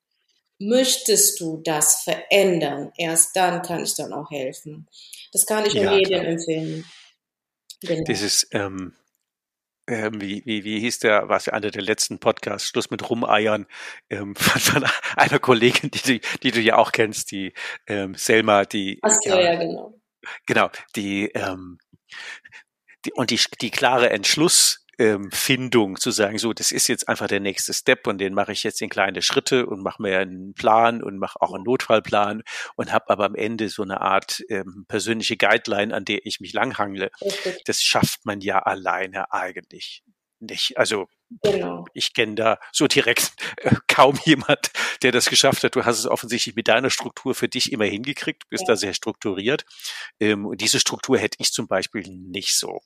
Möchtest 0.60 1.40
du 1.40 1.62
das 1.64 2.02
verändern? 2.02 2.92
Erst 2.98 3.36
dann 3.36 3.62
kann 3.62 3.84
ich 3.84 3.94
dann 3.94 4.12
auch 4.14 4.32
helfen. 4.32 4.88
Das 5.32 5.46
kann 5.46 5.64
ich 5.68 5.74
ja, 5.74 5.94
jedem 5.94 6.26
empfehlen. 6.26 6.86
Genau. 7.82 8.04
Dieses, 8.06 8.48
ähm, 8.52 8.96
ähm, 9.88 10.20
wie, 10.20 10.44
wie, 10.48 10.64
wie 10.64 10.80
hieß 10.80 10.98
der, 11.00 11.30
was 11.30 11.48
einer 11.50 11.70
der 11.70 11.84
letzten 11.84 12.18
Podcasts, 12.18 12.68
Schluss 12.68 12.90
mit 12.90 13.08
Rumeiern, 13.08 13.68
ähm, 14.10 14.36
von, 14.36 14.60
von 14.60 14.90
einer 15.16 15.38
Kollegin, 15.38 15.92
die, 15.92 16.02
die, 16.02 16.22
die 16.42 16.52
du 16.52 16.60
ja 16.62 16.78
auch 16.78 16.92
kennst, 16.92 17.30
die 17.30 17.54
ähm, 17.86 18.16
Selma, 18.16 18.66
die. 18.66 18.98
Ach 19.04 19.12
so, 19.22 19.30
ja, 19.30 19.42
ja 19.42 19.56
genau. 19.60 19.94
Genau, 20.46 20.70
die, 20.96 21.26
ähm, 21.34 21.78
die 23.06 23.12
und 23.14 23.32
die, 23.32 23.40
die 23.62 23.72
klare 23.72 24.10
Entschluss, 24.10 24.86
ähm, 25.00 25.30
Findung 25.32 25.98
zu 25.98 26.12
sagen, 26.12 26.38
so, 26.38 26.54
das 26.54 26.72
ist 26.72 26.88
jetzt 26.88 27.08
einfach 27.08 27.28
der 27.28 27.40
nächste 27.40 27.74
Step 27.74 28.08
und 28.08 28.18
den 28.18 28.34
mache 28.34 28.52
ich 28.52 28.64
jetzt 28.64 28.82
in 28.82 28.90
kleine 28.90 29.22
Schritte 29.22 29.68
und 29.68 29.84
mache 29.84 30.02
mir 30.02 30.20
einen 30.20 30.54
Plan 30.54 31.04
und 31.04 31.20
mache 31.20 31.40
auch 31.42 31.54
einen 31.54 31.64
Notfallplan 31.64 32.42
und 32.76 32.92
habe 32.92 33.10
aber 33.10 33.26
am 33.26 33.36
Ende 33.36 33.70
so 33.70 33.84
eine 33.84 34.02
Art 34.02 34.42
ähm, 34.50 34.86
persönliche 34.88 35.38
Guideline, 35.38 35.94
an 35.94 36.06
der 36.06 36.26
ich 36.26 36.40
mich 36.40 36.54
langhangle. 36.54 37.12
Okay. 37.20 37.58
Das 37.66 37.84
schafft 37.84 38.26
man 38.26 38.42
ja 38.42 38.60
alleine 38.60 39.32
eigentlich 39.32 40.04
nicht. 40.40 40.78
Also 40.78 41.08
Genau. 41.44 41.86
Ich 41.94 42.14
kenne 42.14 42.36
da 42.36 42.60
so 42.72 42.88
direkt 42.88 43.34
äh, 43.58 43.76
kaum 43.88 44.18
jemand, 44.26 44.72
der 45.02 45.12
das 45.12 45.30
geschafft 45.30 45.64
hat. 45.64 45.76
Du 45.76 45.84
hast 45.84 46.00
es 46.00 46.08
offensichtlich 46.08 46.56
mit 46.56 46.68
deiner 46.68 46.90
Struktur 46.90 47.36
für 47.36 47.50
dich 47.50 47.72
immer 47.72 47.86
hingekriegt, 47.86 48.50
bist 48.50 48.64
ja. 48.64 48.74
da 48.74 48.76
sehr 48.78 48.94
strukturiert. 48.94 49.66
Ähm, 50.20 50.46
und 50.46 50.62
diese 50.62 50.80
Struktur 50.80 51.18
hätte 51.18 51.38
ich 51.40 51.52
zum 51.52 51.68
Beispiel 51.68 52.04
nicht 52.08 52.58
so. 52.58 52.80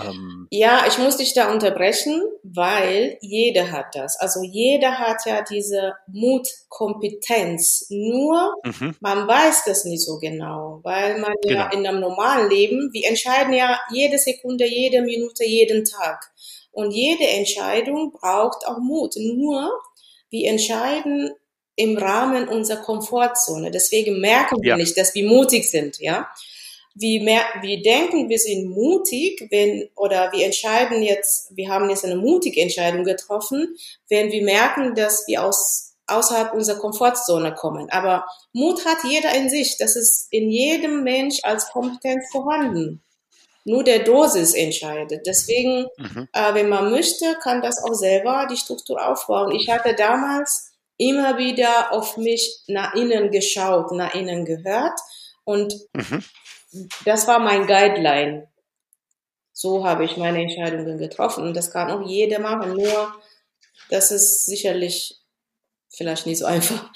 Ähm, 0.00 0.46
ja, 0.50 0.84
ich 0.86 0.98
muss 0.98 1.16
dich 1.16 1.34
da 1.34 1.50
unterbrechen, 1.50 2.20
weil 2.42 3.16
jeder 3.20 3.72
hat 3.72 3.94
das. 3.94 4.18
Also 4.20 4.42
jeder 4.42 4.98
hat 4.98 5.26
ja 5.26 5.42
diese 5.42 5.94
Mutkompetenz. 6.06 7.86
Nur 7.90 8.54
mhm. 8.64 8.94
man 9.00 9.26
weiß 9.26 9.64
das 9.64 9.84
nicht 9.84 10.04
so 10.04 10.18
genau, 10.18 10.80
weil 10.84 11.18
man 11.18 11.34
genau. 11.42 11.54
ja 11.54 11.70
in 11.70 11.86
einem 11.86 12.00
normalen 12.00 12.50
Leben, 12.50 12.90
wir 12.92 13.08
entscheiden 13.08 13.52
ja 13.52 13.80
jede 13.90 14.18
Sekunde, 14.18 14.66
jede 14.66 15.02
Minute, 15.02 15.44
jeden 15.44 15.84
Tag. 15.84 16.30
Und 16.74 16.90
jede 16.90 17.26
Entscheidung 17.26 18.12
braucht 18.12 18.66
auch 18.66 18.78
Mut. 18.78 19.14
Nur 19.16 19.70
wir 20.30 20.50
entscheiden 20.50 21.30
im 21.76 21.96
Rahmen 21.96 22.48
unserer 22.48 22.82
Komfortzone. 22.82 23.70
Deswegen 23.70 24.20
merken 24.20 24.60
wir 24.60 24.70
ja. 24.70 24.76
nicht, 24.76 24.98
dass 24.98 25.14
wir 25.14 25.26
mutig 25.26 25.70
sind, 25.70 25.98
ja. 26.00 26.28
Wir, 26.96 27.22
mer 27.24 27.42
wir 27.60 27.82
denken, 27.82 28.28
wir 28.28 28.38
sind 28.38 28.70
mutig, 28.70 29.48
wenn, 29.50 29.88
oder 29.96 30.30
wir 30.32 30.44
entscheiden 30.44 31.02
jetzt, 31.02 31.50
wir 31.56 31.68
haben 31.68 31.90
jetzt 31.90 32.04
eine 32.04 32.14
mutige 32.14 32.60
Entscheidung 32.60 33.02
getroffen, 33.02 33.74
wenn 34.08 34.30
wir 34.30 34.44
merken, 34.44 34.94
dass 34.94 35.26
wir 35.26 35.42
aus, 35.44 35.96
außerhalb 36.06 36.54
unserer 36.54 36.78
Komfortzone 36.78 37.52
kommen. 37.54 37.90
Aber 37.90 38.24
Mut 38.52 38.84
hat 38.84 38.98
jeder 39.08 39.34
in 39.34 39.50
sich. 39.50 39.76
Das 39.76 39.96
ist 39.96 40.28
in 40.30 40.50
jedem 40.50 41.02
Mensch 41.02 41.40
als 41.42 41.68
Kompetenz 41.70 42.30
vorhanden 42.30 43.02
nur 43.64 43.82
der 43.82 44.00
Dosis 44.00 44.54
entscheidet. 44.54 45.26
Deswegen, 45.26 45.86
mhm. 45.96 46.28
äh, 46.32 46.54
wenn 46.54 46.68
man 46.68 46.90
möchte, 46.90 47.36
kann 47.42 47.62
das 47.62 47.82
auch 47.82 47.94
selber 47.94 48.46
die 48.50 48.56
Struktur 48.56 49.06
aufbauen. 49.06 49.52
Ich 49.52 49.70
hatte 49.70 49.94
damals 49.94 50.72
immer 50.96 51.38
wieder 51.38 51.92
auf 51.92 52.16
mich 52.16 52.62
nach 52.68 52.94
innen 52.94 53.30
geschaut, 53.30 53.90
nach 53.92 54.14
innen 54.14 54.44
gehört 54.44 54.98
und 55.44 55.74
mhm. 55.92 56.22
das 57.04 57.26
war 57.26 57.38
mein 57.38 57.66
Guideline. 57.66 58.48
So 59.52 59.86
habe 59.86 60.04
ich 60.04 60.16
meine 60.16 60.42
Entscheidungen 60.42 60.98
getroffen 60.98 61.44
und 61.44 61.54
das 61.54 61.70
kann 61.70 61.90
auch 61.90 62.06
jeder 62.06 62.38
machen, 62.38 62.74
nur 62.74 63.14
das 63.88 64.10
ist 64.10 64.46
sicherlich 64.46 65.20
vielleicht 65.88 66.26
nicht 66.26 66.38
so 66.38 66.46
einfach. 66.46 66.90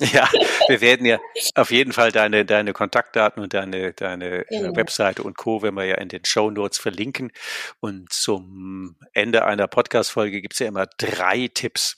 Ja, 0.12 0.28
wir 0.68 0.80
werden 0.80 1.06
ja 1.06 1.18
auf 1.54 1.70
jeden 1.70 1.92
Fall 1.92 2.12
deine, 2.12 2.44
deine 2.44 2.72
Kontaktdaten 2.72 3.42
und 3.42 3.52
deine, 3.52 3.92
deine 3.94 4.42
äh, 4.42 4.44
genau. 4.48 4.76
Webseite 4.76 5.22
und 5.24 5.36
Co. 5.36 5.62
wenn 5.62 5.74
wir 5.74 5.84
ja 5.84 5.96
in 5.96 6.08
den 6.08 6.24
Show 6.24 6.50
Notes 6.50 6.78
verlinken. 6.78 7.32
Und 7.80 8.12
zum 8.12 8.96
Ende 9.12 9.44
einer 9.44 9.66
Podcast-Folge 9.66 10.40
gibt's 10.40 10.60
ja 10.60 10.68
immer 10.68 10.86
drei 10.98 11.48
Tipps 11.52 11.96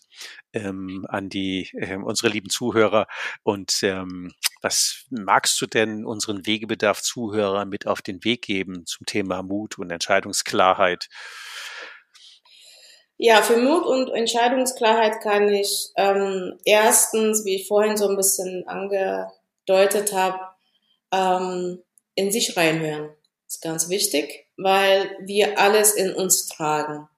ähm, 0.53 1.07
an 1.09 1.29
die 1.29 1.69
äh, 1.75 1.97
unsere 1.97 2.29
lieben 2.29 2.49
Zuhörer. 2.49 3.07
Und 3.43 3.83
ähm, 3.83 4.33
was 4.63 5.07
magst 5.11 5.61
du 5.61 5.67
denn 5.67 6.05
unseren 6.05 6.47
Wegebedarf-Zuhörern 6.47 7.69
mit 7.69 7.87
auf 7.87 8.03
den 8.03 8.25
Weg 8.25 8.43
geben 8.43 8.87
zum 8.87 9.07
Thema 9.07 9.43
Mut 9.43 9.79
und 9.79 9.91
Entscheidungsklarheit? 9.91 11.09
Ja, 13.23 13.43
für 13.43 13.59
Mut 13.59 13.85
und 13.85 14.09
Entscheidungsklarheit 14.09 15.21
kann 15.21 15.47
ich 15.51 15.91
ähm, 15.97 16.59
erstens, 16.65 17.45
wie 17.45 17.57
ich 17.57 17.69
vorhin 17.69 17.99
so 17.99 18.09
ein 18.09 18.17
bisschen 18.17 18.67
angedeutet 18.67 20.15
habe, 20.15 20.39
ähm, 21.13 21.83
in 22.15 22.33
sich 22.33 22.57
reinhören. 22.57 23.11
Das 23.45 23.57
ist 23.57 23.61
ganz 23.61 23.91
wichtig, 23.91 24.47
weil 24.57 25.19
wir 25.21 25.59
alles 25.59 25.93
in 25.93 26.15
uns 26.15 26.49
tragen. 26.49 27.11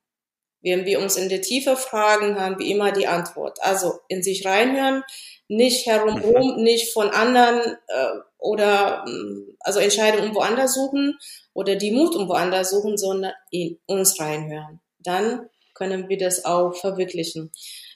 Wenn 0.61 0.86
wir 0.86 0.98
uns 0.98 1.16
in 1.16 1.28
der 1.28 1.40
Tiefe 1.40 1.76
fragen, 1.76 2.36
haben 2.36 2.59
wir 2.59 2.66
immer 2.66 2.90
die 2.90 3.07
Antwort. 3.07 3.62
Also 3.62 4.00
in 4.09 4.24
sich 4.24 4.44
reinhören, 4.44 5.05
nicht 5.46 5.86
herumrum, 5.86 6.57
mhm. 6.57 6.62
nicht 6.64 6.92
von 6.92 7.11
anderen 7.11 7.76
äh, 7.86 8.09
oder 8.38 9.05
mm, 9.07 9.55
also 9.61 9.78
Entscheidungen 9.78 10.34
woanders 10.34 10.74
suchen 10.74 11.16
oder 11.55 11.76
die 11.76 11.92
Mut 11.92 12.16
um 12.16 12.28
woanders 12.28 12.70
suchen, 12.70 12.98
sondern 12.98 13.34
in 13.53 13.78
uns 13.86 14.18
reinhören. 14.18 14.80
Dann 14.98 15.48
können 15.83 16.09
wir 16.09 16.18
das 16.18 16.45
auch 16.45 16.74
verwirklichen. 16.74 17.51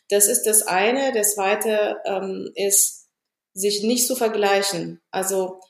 Das 0.09 0.27
ist 0.27 0.43
das 0.45 0.63
eine. 0.63 1.13
Das 1.13 1.35
zweite 1.35 1.97
ähm, 2.05 2.51
ist, 2.55 3.07
sich 3.55 3.83
nicht 3.83 4.07
zu 4.07 4.17
vergleichen. 4.17 5.01
Also 5.11 5.61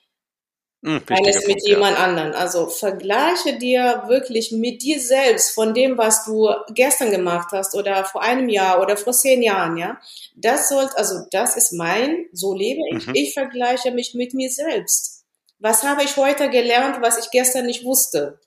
hm, 0.82 1.02
eines 1.08 1.46
mit 1.46 1.58
Punkt, 1.58 1.68
jemand 1.68 1.98
ja. 1.98 2.04
anderen. 2.04 2.32
Also 2.32 2.68
vergleiche 2.68 3.58
dir 3.58 4.04
wirklich 4.06 4.50
mit 4.50 4.82
dir 4.82 4.98
selbst 4.98 5.50
von 5.50 5.74
dem, 5.74 5.98
was 5.98 6.24
du 6.24 6.48
gestern 6.70 7.10
gemacht 7.10 7.48
hast 7.52 7.74
oder 7.74 8.04
vor 8.04 8.22
einem 8.22 8.48
Jahr 8.48 8.80
oder 8.80 8.96
vor 8.96 9.12
zehn 9.12 9.42
Jahren, 9.42 9.76
ja. 9.76 10.00
Das 10.36 10.68
sollte, 10.68 10.96
also 10.96 11.26
das 11.30 11.56
ist 11.56 11.72
mein, 11.72 12.26
so 12.32 12.54
lebe 12.54 12.80
ich. 12.92 13.06
Mhm. 13.06 13.14
Ich 13.14 13.34
vergleiche 13.34 13.90
mich 13.90 14.14
mit 14.14 14.32
mir 14.34 14.50
selbst. 14.50 15.24
Was 15.58 15.82
habe 15.82 16.02
ich 16.02 16.16
heute 16.16 16.50
gelernt, 16.50 16.98
was 17.00 17.18
ich 17.18 17.30
gestern 17.30 17.66
nicht 17.66 17.84
wusste? 17.84 18.40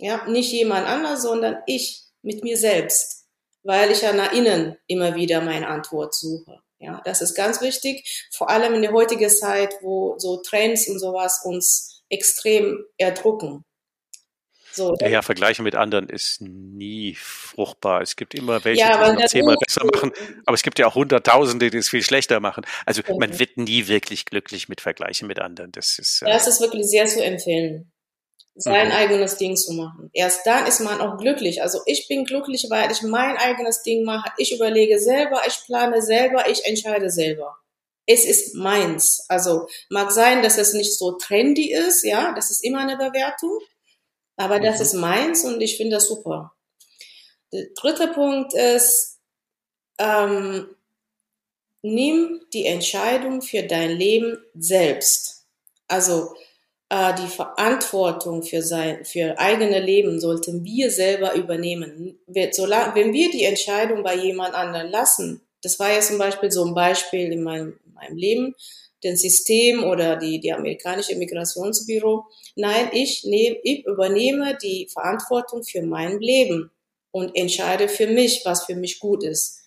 Ja, 0.00 0.26
nicht 0.26 0.52
jemand 0.52 0.86
anders, 0.86 1.22
sondern 1.22 1.56
ich 1.66 2.05
mit 2.26 2.42
mir 2.42 2.58
selbst, 2.58 3.24
weil 3.62 3.90
ich 3.90 4.02
ja 4.02 4.12
nach 4.12 4.32
innen 4.32 4.76
immer 4.86 5.14
wieder 5.14 5.40
meine 5.40 5.68
Antwort 5.68 6.14
suche. 6.14 6.58
Ja, 6.78 7.00
das 7.06 7.22
ist 7.22 7.34
ganz 7.34 7.62
wichtig, 7.62 8.26
vor 8.30 8.50
allem 8.50 8.74
in 8.74 8.82
der 8.82 8.92
heutigen 8.92 9.30
Zeit, 9.30 9.76
wo 9.80 10.18
so 10.18 10.42
Trends 10.42 10.88
und 10.88 10.98
sowas 10.98 11.40
uns 11.44 12.02
extrem 12.10 12.84
erdrucken. 12.98 13.64
So, 14.72 14.94
ja, 15.00 15.08
ja, 15.08 15.22
Vergleiche 15.22 15.62
mit 15.62 15.74
anderen 15.74 16.10
ist 16.10 16.42
nie 16.42 17.16
fruchtbar. 17.18 18.02
Es 18.02 18.14
gibt 18.14 18.34
immer 18.34 18.62
welche, 18.62 18.82
ja, 18.82 19.14
die 19.14 19.22
es 19.22 19.30
zehnmal 19.30 19.56
besser 19.56 19.86
machen, 19.86 20.12
aber 20.44 20.54
es 20.54 20.62
gibt 20.62 20.78
ja 20.78 20.86
auch 20.86 20.94
Hunderttausende, 20.94 21.70
die 21.70 21.78
es 21.78 21.88
viel 21.88 22.02
schlechter 22.02 22.40
machen. 22.40 22.66
Also 22.84 23.00
okay. 23.00 23.16
man 23.18 23.38
wird 23.38 23.56
nie 23.56 23.88
wirklich 23.88 24.26
glücklich 24.26 24.68
mit 24.68 24.82
Vergleichen 24.82 25.28
mit 25.28 25.38
anderen. 25.38 25.72
Das 25.72 25.98
ist, 25.98 26.20
äh, 26.20 26.26
das 26.26 26.46
ist 26.46 26.60
wirklich 26.60 26.84
sehr 26.84 27.06
zu 27.06 27.24
empfehlen 27.24 27.90
sein 28.56 28.88
mhm. 28.88 28.94
eigenes 28.94 29.36
Ding 29.36 29.56
zu 29.56 29.74
machen. 29.74 30.10
Erst 30.12 30.46
dann 30.46 30.66
ist 30.66 30.80
man 30.80 31.00
auch 31.00 31.18
glücklich. 31.18 31.62
Also 31.62 31.80
ich 31.86 32.08
bin 32.08 32.24
glücklich, 32.24 32.66
weil 32.70 32.90
ich 32.90 33.02
mein 33.02 33.36
eigenes 33.36 33.82
Ding 33.82 34.04
mache. 34.04 34.30
Ich 34.38 34.54
überlege 34.54 34.98
selber, 34.98 35.42
ich 35.46 35.64
plane 35.66 36.00
selber, 36.02 36.48
ich 36.48 36.64
entscheide 36.64 37.10
selber. 37.10 37.56
Es 38.06 38.24
ist 38.24 38.54
meins. 38.54 39.24
Also 39.28 39.68
mag 39.90 40.10
sein, 40.10 40.42
dass 40.42 40.56
es 40.58 40.72
nicht 40.72 40.96
so 40.96 41.12
trendy 41.12 41.72
ist, 41.72 42.02
ja, 42.02 42.32
das 42.34 42.50
ist 42.50 42.64
immer 42.64 42.80
eine 42.80 42.96
Bewertung, 42.96 43.58
aber 44.36 44.58
das 44.58 44.76
mhm. 44.76 44.82
ist 44.82 44.92
meins 44.94 45.44
und 45.44 45.60
ich 45.60 45.76
finde 45.76 45.96
das 45.96 46.08
super. 46.08 46.54
Der 47.52 47.66
dritte 47.74 48.08
Punkt 48.08 48.54
ist, 48.54 49.18
ähm, 49.98 50.74
nimm 51.82 52.40
die 52.52 52.66
Entscheidung 52.66 53.42
für 53.42 53.62
dein 53.62 53.90
Leben 53.90 54.38
selbst. 54.54 55.46
Also 55.88 56.34
äh, 56.88 57.14
die 57.14 57.26
Verantwortung 57.26 58.42
für 58.42 58.62
sein, 58.62 59.04
für 59.04 59.38
eigene 59.38 59.80
Leben 59.80 60.20
sollten 60.20 60.64
wir 60.64 60.90
selber 60.90 61.34
übernehmen. 61.34 62.18
wenn 62.26 63.12
wir 63.12 63.30
die 63.30 63.44
Entscheidung 63.44 64.02
bei 64.02 64.14
jemand 64.14 64.54
anderen 64.54 64.90
lassen, 64.90 65.42
das 65.62 65.78
war 65.78 65.92
ja 65.92 66.00
zum 66.00 66.18
Beispiel 66.18 66.50
so 66.50 66.64
ein 66.64 66.74
Beispiel 66.74 67.32
in 67.32 67.42
meinem, 67.42 67.78
in 67.84 67.92
meinem 67.94 68.16
Leben, 68.16 68.54
den 69.02 69.16
System 69.16 69.84
oder 69.84 70.16
die, 70.16 70.40
die 70.40 70.52
amerikanische 70.52 71.16
Migrationsbüro. 71.16 72.24
Nein, 72.54 72.90
ich, 72.92 73.24
nehm, 73.24 73.56
ich 73.62 73.84
übernehme 73.84 74.56
die 74.62 74.88
Verantwortung 74.92 75.64
für 75.64 75.82
mein 75.82 76.18
Leben 76.20 76.70
und 77.10 77.36
entscheide 77.36 77.88
für 77.88 78.06
mich, 78.06 78.42
was 78.44 78.64
für 78.64 78.74
mich 78.74 79.00
gut 79.00 79.24
ist 79.24 79.65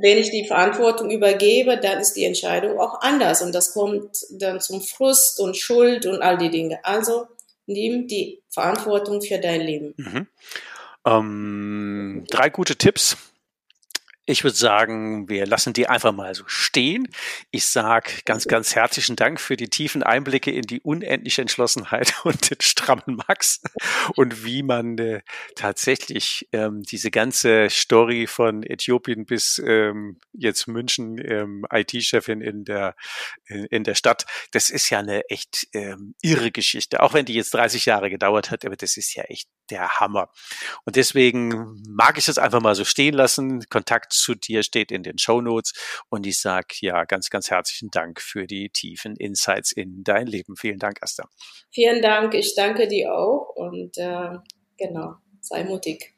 wenn 0.00 0.18
ich 0.18 0.30
die 0.30 0.46
Verantwortung 0.46 1.10
übergebe, 1.10 1.78
dann 1.78 1.98
ist 1.98 2.14
die 2.14 2.24
Entscheidung 2.24 2.78
auch 2.78 3.00
anders 3.00 3.42
und 3.42 3.54
das 3.54 3.72
kommt 3.72 4.26
dann 4.30 4.60
zum 4.60 4.80
Frust 4.80 5.40
und 5.40 5.56
Schuld 5.56 6.06
und 6.06 6.22
all 6.22 6.38
die 6.38 6.50
Dinge. 6.50 6.78
Also 6.84 7.26
nimm 7.66 8.06
die 8.06 8.42
Verantwortung 8.48 9.22
für 9.22 9.38
dein 9.38 9.60
Leben. 9.60 9.94
Mhm. 9.96 10.26
Ähm, 11.04 12.24
drei 12.30 12.50
gute 12.50 12.76
Tipps 12.76 13.16
ich 14.28 14.44
würde 14.44 14.56
sagen, 14.56 15.28
wir 15.30 15.46
lassen 15.46 15.72
die 15.72 15.88
einfach 15.88 16.12
mal 16.12 16.34
so 16.34 16.44
stehen. 16.46 17.08
Ich 17.50 17.64
sage 17.64 18.10
ganz, 18.26 18.46
ganz 18.46 18.74
herzlichen 18.74 19.16
Dank 19.16 19.40
für 19.40 19.56
die 19.56 19.70
tiefen 19.70 20.02
Einblicke 20.02 20.50
in 20.50 20.62
die 20.62 20.82
unendliche 20.82 21.40
Entschlossenheit 21.40 22.14
und 22.24 22.50
den 22.50 22.60
strammen 22.60 23.16
Max 23.26 23.62
und 24.16 24.44
wie 24.44 24.62
man 24.62 24.98
äh, 24.98 25.22
tatsächlich 25.56 26.46
ähm, 26.52 26.82
diese 26.82 27.10
ganze 27.10 27.68
Story 27.70 28.26
von 28.26 28.62
Äthiopien 28.62 29.24
bis 29.24 29.62
ähm, 29.64 30.18
jetzt 30.32 30.68
München 30.68 31.16
ähm, 31.24 31.64
IT-Chefin 31.72 32.42
in 32.42 32.64
der 32.64 32.96
in, 33.46 33.64
in 33.64 33.84
der 33.84 33.94
Stadt, 33.94 34.26
das 34.50 34.68
ist 34.68 34.90
ja 34.90 34.98
eine 34.98 35.22
echt 35.30 35.68
ähm, 35.72 36.14
irre 36.20 36.50
Geschichte. 36.50 37.02
Auch 37.02 37.14
wenn 37.14 37.24
die 37.24 37.34
jetzt 37.34 37.54
30 37.54 37.86
Jahre 37.86 38.10
gedauert 38.10 38.50
hat, 38.50 38.66
aber 38.66 38.76
das 38.76 38.98
ist 38.98 39.14
ja 39.14 39.24
echt 39.24 39.48
der 39.70 40.00
Hammer. 40.00 40.30
Und 40.84 40.96
deswegen 40.96 41.82
mag 41.88 42.18
ich 42.18 42.26
das 42.26 42.38
einfach 42.38 42.60
mal 42.60 42.74
so 42.74 42.84
stehen 42.84 43.14
lassen. 43.14 43.64
Kontakt 43.68 44.12
zu 44.12 44.34
dir 44.34 44.62
steht 44.62 44.90
in 44.92 45.02
den 45.02 45.18
Show 45.18 45.40
Notes. 45.40 45.72
Und 46.08 46.26
ich 46.26 46.40
sage 46.40 46.74
ja 46.80 47.04
ganz, 47.04 47.30
ganz 47.30 47.50
herzlichen 47.50 47.90
Dank 47.90 48.20
für 48.20 48.46
die 48.46 48.70
tiefen 48.70 49.16
Insights 49.16 49.72
in 49.72 50.04
dein 50.04 50.26
Leben. 50.26 50.56
Vielen 50.56 50.78
Dank, 50.78 51.02
Asta. 51.02 51.28
Vielen 51.70 52.02
Dank. 52.02 52.34
Ich 52.34 52.54
danke 52.54 52.88
dir 52.88 53.14
auch. 53.14 53.54
Und 53.54 53.96
äh, 53.98 54.36
genau, 54.76 55.14
sei 55.40 55.64
mutig. 55.64 56.14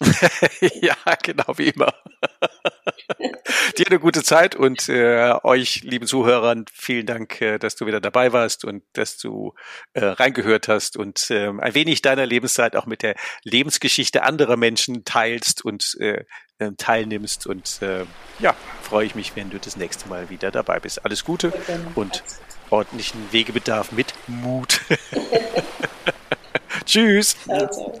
ja, 0.80 0.96
genau 1.22 1.56
wie 1.56 1.68
immer. 1.68 1.92
Dir 3.78 3.86
eine 3.86 3.98
gute 3.98 4.22
Zeit 4.22 4.54
und 4.54 4.88
äh, 4.88 5.34
euch, 5.42 5.82
lieben 5.82 6.06
Zuhörern, 6.06 6.64
vielen 6.72 7.06
Dank, 7.06 7.40
äh, 7.40 7.58
dass 7.58 7.76
du 7.76 7.86
wieder 7.86 8.00
dabei 8.00 8.32
warst 8.32 8.64
und 8.64 8.82
dass 8.92 9.18
du 9.18 9.54
äh, 9.94 10.04
reingehört 10.04 10.68
hast 10.68 10.96
und 10.96 11.30
äh, 11.30 11.48
ein 11.48 11.74
wenig 11.74 12.02
deiner 12.02 12.26
Lebenszeit 12.26 12.76
auch 12.76 12.86
mit 12.86 13.02
der 13.02 13.14
Lebensgeschichte 13.44 14.22
anderer 14.22 14.56
Menschen 14.56 15.04
teilst 15.04 15.64
und 15.64 15.96
äh, 16.00 16.24
ähm, 16.60 16.76
teilnimmst. 16.76 17.46
Und 17.46 17.80
äh, 17.82 18.04
ja, 18.40 18.54
freue 18.82 19.06
ich 19.06 19.14
mich, 19.14 19.36
wenn 19.36 19.50
du 19.50 19.58
das 19.58 19.76
nächste 19.76 20.08
Mal 20.08 20.28
wieder 20.28 20.50
dabei 20.50 20.80
bist. 20.80 21.04
Alles 21.04 21.24
Gute 21.24 21.52
und 21.94 22.24
ordentlichen 22.70 23.32
Wegebedarf 23.32 23.92
mit 23.92 24.12
Mut. 24.26 24.80
Tschüss. 26.84 27.36
Ciao, 27.44 27.68
ciao. 27.68 28.00